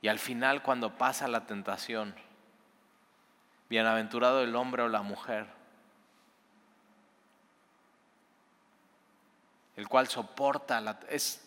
Y 0.03 0.09
al 0.09 0.19
final 0.19 0.65
cuando 0.65 0.99
pasa 0.99 1.29
la 1.29 1.47
tentación, 1.47 2.17
bienaventurado 3.71 4.43
el 4.43 4.57
hombre 4.57 4.83
o 4.83 4.89
la 4.89 5.03
mujer, 5.03 5.47
el 9.77 9.87
cual 9.87 10.09
soporta, 10.09 10.81
la, 10.81 10.99
es, 11.09 11.44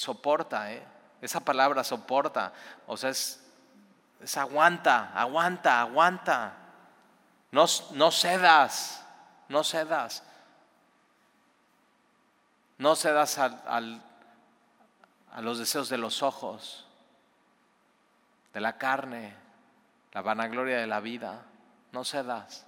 soporta, 0.00 0.72
¿eh? 0.72 0.82
esa 1.20 1.40
palabra 1.40 1.84
soporta, 1.84 2.52
o 2.86 2.96
sea, 2.96 3.10
es, 3.10 3.44
es 4.22 4.36
aguanta, 4.36 5.12
aguanta, 5.14 5.80
aguanta. 5.80 6.54
No, 7.52 7.66
cedas, 7.66 9.04
no 9.48 9.62
cedas. 9.62 10.22
No 12.78 12.96
cedas 12.96 13.38
al, 13.38 14.02
a 15.32 15.40
los 15.42 15.58
deseos 15.58 15.90
de 15.90 15.98
los 15.98 16.22
ojos, 16.22 16.86
de 18.54 18.60
la 18.60 18.78
carne, 18.78 19.34
la 20.12 20.22
vanagloria 20.22 20.78
de 20.78 20.86
la 20.86 21.00
vida. 21.00 21.42
No 21.92 22.04
cedas. 22.04 22.66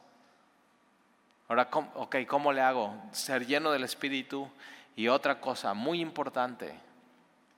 Ahora, 1.48 1.68
ok, 1.72 2.16
¿cómo 2.28 2.52
le 2.52 2.60
hago? 2.60 2.94
Ser 3.12 3.46
lleno 3.46 3.70
del 3.70 3.84
Espíritu 3.84 4.50
y 4.96 5.08
otra 5.08 5.40
cosa 5.40 5.72
muy 5.72 6.00
importante, 6.00 6.78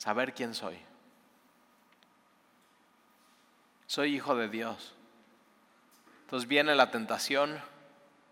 saber 0.05 0.35
quién 0.35 0.53
soy. 0.53 0.79
Soy 3.87 4.15
hijo 4.15 4.37
de 4.37 4.51
Dios. 4.51 4.95
Entonces 6.25 6.47
viene 6.47 6.75
la 6.75 6.91
tentación, 6.91 7.59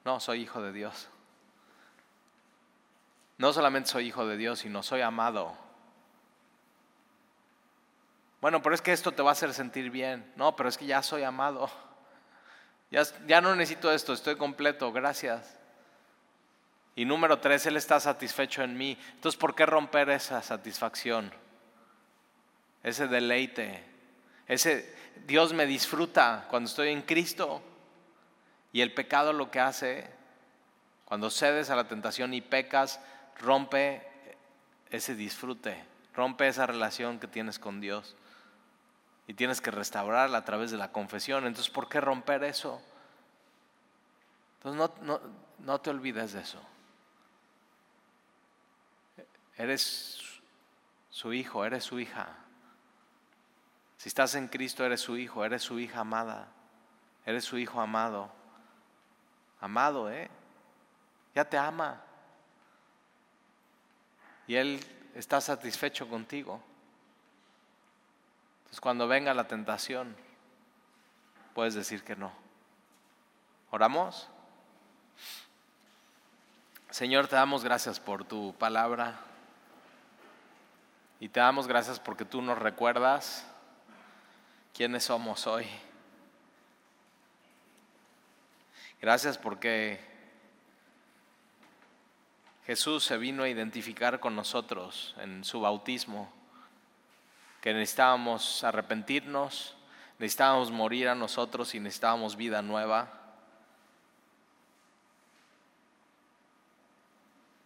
no, 0.05 0.21
soy 0.21 0.43
hijo 0.43 0.61
de 0.61 0.71
Dios. 0.71 1.09
No 3.39 3.55
solamente 3.55 3.89
soy 3.89 4.09
hijo 4.09 4.27
de 4.27 4.37
Dios, 4.37 4.59
sino 4.59 4.83
soy 4.83 5.01
amado. 5.01 5.57
Bueno, 8.43 8.61
pero 8.61 8.75
es 8.75 8.83
que 8.83 8.93
esto 8.93 9.13
te 9.13 9.23
va 9.23 9.31
a 9.31 9.33
hacer 9.33 9.55
sentir 9.55 9.89
bien. 9.91 10.31
No, 10.37 10.55
pero 10.55 10.69
es 10.69 10.77
que 10.77 10.85
ya 10.85 11.03
soy 11.03 11.23
amado. 11.23 11.71
Ya, 12.91 13.03
ya 13.27 13.41
no 13.41 13.57
necesito 13.57 13.91
esto, 13.91 14.13
estoy 14.13 14.37
completo, 14.37 14.93
gracias. 14.93 15.59
Y 16.97 17.07
número 17.07 17.39
tres, 17.39 17.65
Él 17.65 17.79
está 17.79 17.99
satisfecho 17.99 18.63
en 18.63 18.77
mí. 18.77 18.99
Entonces, 19.15 19.39
¿por 19.41 19.55
qué 19.55 19.65
romper 19.65 20.11
esa 20.11 20.43
satisfacción? 20.43 21.33
Ese 22.83 23.09
deleite. 23.09 23.85
Ese 24.47 24.95
Dios 25.27 25.53
me 25.53 25.67
disfruta 25.67 26.47
cuando 26.49 26.69
estoy 26.69 26.89
en 26.89 27.03
Cristo. 27.03 27.63
Y 28.73 28.81
el 28.81 28.93
pecado 28.93 29.33
lo 29.33 29.51
que 29.51 29.61
hace, 29.61 30.11
cuando 31.05 31.31
cedes 31.31 31.71
a 31.71 31.77
la 31.77 31.89
tentación 31.89 32.35
y 32.35 32.41
pecas, 32.41 33.01
rompe 33.39 34.07
ese 34.91 35.15
disfrute, 35.15 35.85
rompe 36.15 36.49
esa 36.49 36.67
relación 36.67 37.19
que 37.19 37.27
tienes 37.27 37.59
con 37.59 37.81
Dios. 37.81 38.17
Y 39.27 39.35
tienes 39.35 39.61
que 39.61 39.71
restaurarla 39.71 40.39
a 40.39 40.45
través 40.45 40.71
de 40.71 40.79
la 40.79 40.91
confesión. 40.91 41.47
Entonces, 41.47 41.73
¿por 41.73 41.89
qué 41.89 42.01
romper 42.01 42.43
eso? 42.45 42.83
Entonces, 44.59 44.91
no, 45.03 45.21
no 45.59 45.81
te 45.81 45.91
olvides 45.91 46.33
de 46.33 46.41
eso. 46.41 46.61
Eres 49.57 50.19
su 51.11 51.33
hijo, 51.33 51.65
eres 51.65 51.85
su 51.85 52.01
hija. 52.01 52.37
Si 54.03 54.09
estás 54.09 54.35
en 54.35 54.49
Cristo, 54.49 54.85
eres 54.85 55.01
su 55.01 55.17
hijo, 55.17 55.45
eres 55.45 55.63
su 55.63 55.79
hija 55.79 56.01
amada, 56.01 56.49
eres 57.25 57.45
su 57.45 57.57
hijo 57.57 57.81
amado 57.81 58.43
amado, 59.63 60.11
¿eh? 60.11 60.29
Ya 61.35 61.45
te 61.47 61.57
ama. 61.57 62.03
Y 64.47 64.57
Él 64.57 64.85
está 65.15 65.41
satisfecho 65.41 66.09
contigo. 66.09 66.61
Entonces 68.59 68.81
cuando 68.81 69.09
venga 69.09 69.33
la 69.33 69.47
tentación, 69.47 70.15
puedes 71.55 71.75
decir 71.75 72.03
que 72.03 72.17
no. 72.17 72.33
¿Oramos? 73.71 74.29
Señor, 76.91 77.29
te 77.29 77.37
damos 77.37 77.65
gracias 77.65 78.01
por 78.01 78.25
tu 78.25 78.53
palabra. 78.55 79.21
Y 81.21 81.29
te 81.29 81.39
damos 81.39 81.69
gracias 81.69 82.01
porque 82.01 82.25
tú 82.25 82.43
nos 82.43 82.59
recuerdas 82.59 83.47
quiénes 84.73 85.05
somos 85.05 85.47
hoy. 85.47 85.67
Gracias 89.01 89.37
porque 89.37 90.01
Jesús 92.65 93.05
se 93.05 93.19
vino 93.19 93.43
a 93.43 93.49
identificar 93.49 94.21
con 94.21 94.37
nosotros 94.37 95.15
en 95.19 95.45
su 95.45 95.61
bautismo, 95.61 96.33
que 97.61 97.75
necesitábamos 97.75 98.65
arrepentirnos, 98.65 99.77
necesitábamos 100.19 100.71
morir 100.71 101.09
a 101.09 101.15
nosotros 101.15 101.75
y 101.75 101.81
necesitábamos 101.81 102.37
vida 102.37 102.63
nueva. 102.63 103.21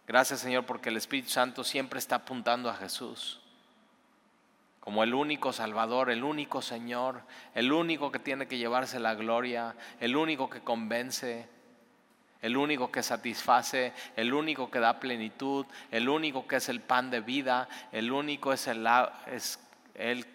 Gracias 0.07 0.39
Señor 0.39 0.65
porque 0.65 0.89
el 0.89 0.97
Espíritu 0.97 1.29
Santo 1.29 1.63
siempre 1.63 1.99
está 1.99 2.15
apuntando 2.15 2.69
a 2.69 2.75
Jesús 2.75 3.39
como 4.87 5.03
el 5.03 5.13
único 5.13 5.51
Salvador, 5.51 6.09
el 6.09 6.23
único 6.23 6.61
Señor, 6.61 7.21
el 7.53 7.73
único 7.73 8.09
que 8.09 8.19
tiene 8.19 8.47
que 8.47 8.57
llevarse 8.57 9.01
la 9.01 9.15
gloria, 9.15 9.75
el 9.99 10.15
único 10.15 10.49
que 10.49 10.61
convence, 10.61 11.49
el 12.41 12.55
único 12.55 12.89
que 12.89 13.03
satisface, 13.03 13.91
el 14.15 14.33
único 14.33 14.71
que 14.71 14.79
da 14.79 15.01
plenitud, 15.01 15.65
el 15.91 16.07
único 16.07 16.47
que 16.47 16.55
es 16.55 16.69
el 16.69 16.79
pan 16.79 17.11
de 17.11 17.19
vida, 17.19 17.67
el 17.91 18.13
único 18.13 18.53
es 18.53 18.65
el, 18.67 18.87
es 19.25 19.59
el 19.93 20.25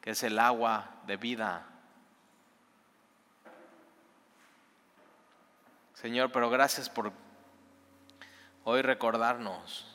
que 0.00 0.10
es 0.10 0.22
el 0.22 0.38
agua 0.38 0.90
de 1.08 1.16
vida. 1.16 1.66
Señor, 5.94 6.30
pero 6.30 6.48
gracias 6.48 6.88
por 6.88 7.10
hoy 8.62 8.82
recordarnos. 8.82 9.93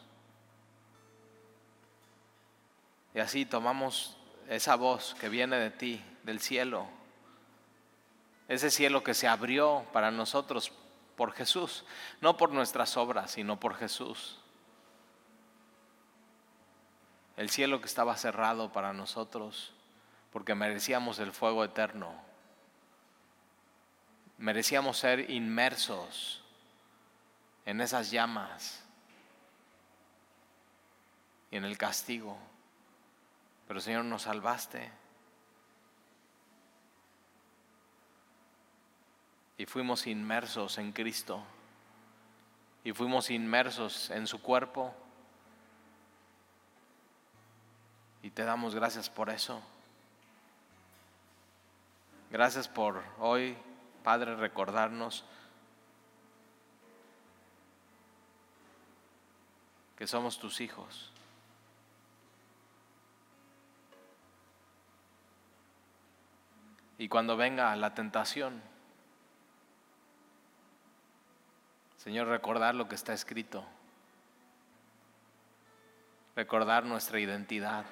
Y 3.14 3.20
así 3.20 3.46
tomamos 3.46 4.18
esa 4.48 4.76
voz 4.76 5.16
que 5.20 5.30
viene 5.30 5.58
de 5.58 5.72
ti, 5.72 6.04
del 6.24 6.40
cielo, 6.40 6.88
ese 8.48 8.72
cielo 8.72 9.04
que 9.04 9.14
se 9.14 9.28
abrió 9.28 9.86
para 9.94 10.12
nosotros 10.12 10.72
por 11.16 11.34
Jesús, 11.34 11.86
no 12.22 12.38
por 12.38 12.52
nuestras 12.52 12.98
obras, 12.98 13.32
sino 13.32 13.60
por 13.60 13.76
Jesús. 13.76 14.40
El 17.38 17.50
cielo 17.50 17.80
que 17.80 17.88
estaba 17.88 18.18
cerrado 18.18 18.72
para 18.72 18.92
nosotros 18.92 19.74
porque 20.32 20.56
merecíamos 20.56 21.20
el 21.20 21.32
fuego 21.32 21.64
eterno. 21.64 22.14
Merecíamos 24.38 24.98
ser 24.98 25.30
inmersos 25.30 26.42
en 27.66 27.82
esas 27.82 28.12
llamas 28.12 28.84
y 31.52 31.58
en 31.58 31.66
el 31.66 31.78
castigo. 31.78 32.38
Pero 33.70 33.80
Señor, 33.80 34.04
nos 34.04 34.24
salvaste. 34.24 34.92
y 39.60 39.66
fuimos 39.66 40.08
inmersos 40.08 40.78
en 40.78 40.94
Cristo 40.94 41.44
y 42.86 42.94
fuimos 42.94 43.30
inmersos 43.30 44.10
en 44.10 44.26
su 44.26 44.42
cuerpo. 44.42 44.96
Y 48.24 48.30
te 48.30 48.46
damos 48.46 48.74
gracias 48.74 49.10
por 49.10 49.30
eso. 49.30 49.62
Gracias 52.32 52.70
por 52.70 53.04
hoy, 53.20 53.58
Padre, 54.02 54.38
recordarnos 54.38 55.26
que 59.98 60.08
somos 60.08 60.40
tus 60.40 60.62
hijos. 60.62 61.09
Y 67.00 67.08
cuando 67.08 67.38
venga 67.38 67.74
la 67.78 67.96
tentación, 67.96 68.62
Señor, 71.96 72.28
recordar 72.28 72.76
lo 72.76 72.90
que 72.90 72.96
está 72.96 73.14
escrito. 73.14 73.64
Recordar 76.36 76.84
nuestra 76.84 77.22
identidad. 77.22 77.86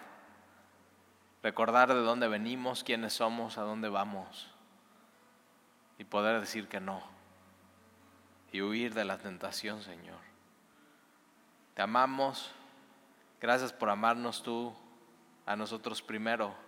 Recordar 1.41 1.87
de 1.87 2.01
dónde 2.01 2.27
venimos, 2.27 2.83
quiénes 2.83 3.13
somos, 3.13 3.57
a 3.57 3.61
dónde 3.61 3.87
vamos. 3.87 4.51
Y 5.97 6.03
poder 6.03 6.41
decir 6.41 6.67
que 6.67 6.81
no. 6.81 7.01
Y 8.51 8.61
huir 8.61 8.93
de 8.93 9.05
la 9.05 9.17
tentación, 9.17 9.83
Señor. 9.83 10.19
Te 11.75 11.81
amamos. 11.81 12.51
Gracias 13.39 13.71
por 13.71 13.89
amarnos 13.89 14.43
tú 14.43 14.75
a 15.45 15.55
nosotros 15.55 16.01
primero. 16.01 16.66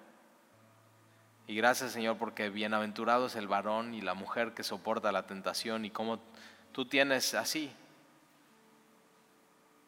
Y 1.50 1.56
gracias, 1.56 1.93
Señor, 1.93 2.20
porque 2.20 2.52
bienaventurado 2.52 3.26
es 3.26 3.36
el 3.36 3.47
varón 3.47 3.95
y 3.95 4.02
la 4.02 4.14
mujer 4.14 4.54
que 4.54 4.62
soporta 4.64 5.12
la 5.12 5.26
tentación 5.26 5.84
y 5.84 5.89
cómo 5.89 6.20
tú 6.72 6.86
tienes 6.86 7.34
así. 7.34 7.72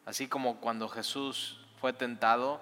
Así 0.04 0.26
como 0.26 0.56
cuando 0.56 0.88
Jesús 0.88 1.64
fue 1.80 1.92
tentado 1.92 2.60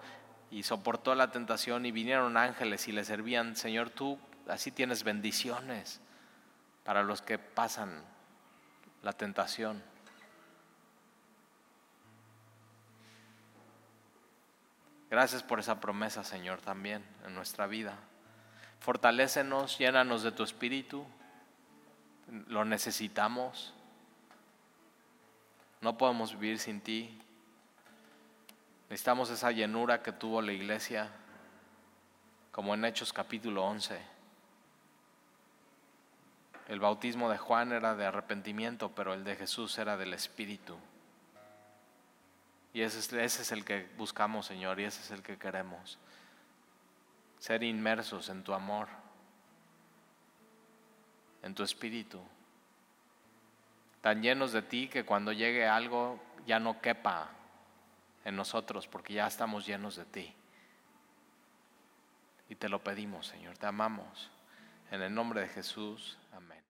y 0.50 0.64
soportó 0.64 1.14
la 1.14 1.30
tentación 1.30 1.86
y 1.86 1.92
vinieron 1.92 2.36
ángeles 2.36 2.88
y 2.88 2.92
le 2.92 3.02
servían, 3.02 3.56
Señor, 3.56 3.88
tú 3.88 4.18
así 4.46 4.70
tienes 4.70 5.02
bendiciones 5.02 6.02
para 6.84 7.02
los 7.02 7.22
que 7.22 7.38
pasan 7.38 8.04
la 9.02 9.14
tentación. 9.14 9.82
Gracias 15.08 15.42
por 15.42 15.58
esa 15.58 15.80
promesa, 15.80 16.22
Señor, 16.22 16.60
también 16.60 17.02
en 17.24 17.34
nuestra 17.34 17.66
vida. 17.66 17.96
Fortalécenos, 18.80 19.78
llénanos 19.78 20.22
de 20.22 20.32
tu 20.32 20.42
espíritu. 20.42 21.04
Lo 22.48 22.64
necesitamos. 22.64 23.74
No 25.82 25.98
podemos 25.98 26.32
vivir 26.38 26.58
sin 26.58 26.80
ti. 26.80 27.18
Necesitamos 28.88 29.30
esa 29.30 29.52
llenura 29.52 30.02
que 30.02 30.12
tuvo 30.12 30.42
la 30.42 30.52
iglesia, 30.52 31.10
como 32.50 32.74
en 32.74 32.84
Hechos 32.84 33.12
capítulo 33.12 33.64
11. 33.64 34.00
El 36.68 36.80
bautismo 36.80 37.30
de 37.30 37.36
Juan 37.38 37.72
era 37.72 37.94
de 37.94 38.06
arrepentimiento, 38.06 38.90
pero 38.94 39.12
el 39.12 39.24
de 39.24 39.36
Jesús 39.36 39.76
era 39.78 39.96
del 39.96 40.14
Espíritu. 40.14 40.76
Y 42.72 42.82
ese 42.82 43.00
es, 43.00 43.12
ese 43.12 43.42
es 43.42 43.52
el 43.52 43.64
que 43.64 43.88
buscamos, 43.96 44.46
Señor, 44.46 44.80
y 44.80 44.84
ese 44.84 45.02
es 45.02 45.10
el 45.10 45.22
que 45.22 45.36
queremos. 45.36 45.98
Ser 47.40 47.64
inmersos 47.64 48.28
en 48.28 48.44
tu 48.44 48.54
amor, 48.54 48.86
en 51.42 51.54
tu 51.54 51.64
Espíritu 51.64 52.22
tan 54.00 54.22
llenos 54.22 54.52
de 54.52 54.62
ti 54.62 54.88
que 54.88 55.04
cuando 55.04 55.32
llegue 55.32 55.66
algo 55.66 56.18
ya 56.46 56.58
no 56.58 56.80
quepa 56.80 57.30
en 58.24 58.36
nosotros 58.36 58.86
porque 58.86 59.14
ya 59.14 59.26
estamos 59.26 59.66
llenos 59.66 59.96
de 59.96 60.04
ti. 60.06 60.34
Y 62.48 62.54
te 62.56 62.68
lo 62.68 62.82
pedimos, 62.82 63.26
Señor, 63.26 63.56
te 63.58 63.66
amamos. 63.66 64.30
En 64.90 65.02
el 65.02 65.14
nombre 65.14 65.42
de 65.42 65.48
Jesús, 65.48 66.18
amén. 66.32 66.60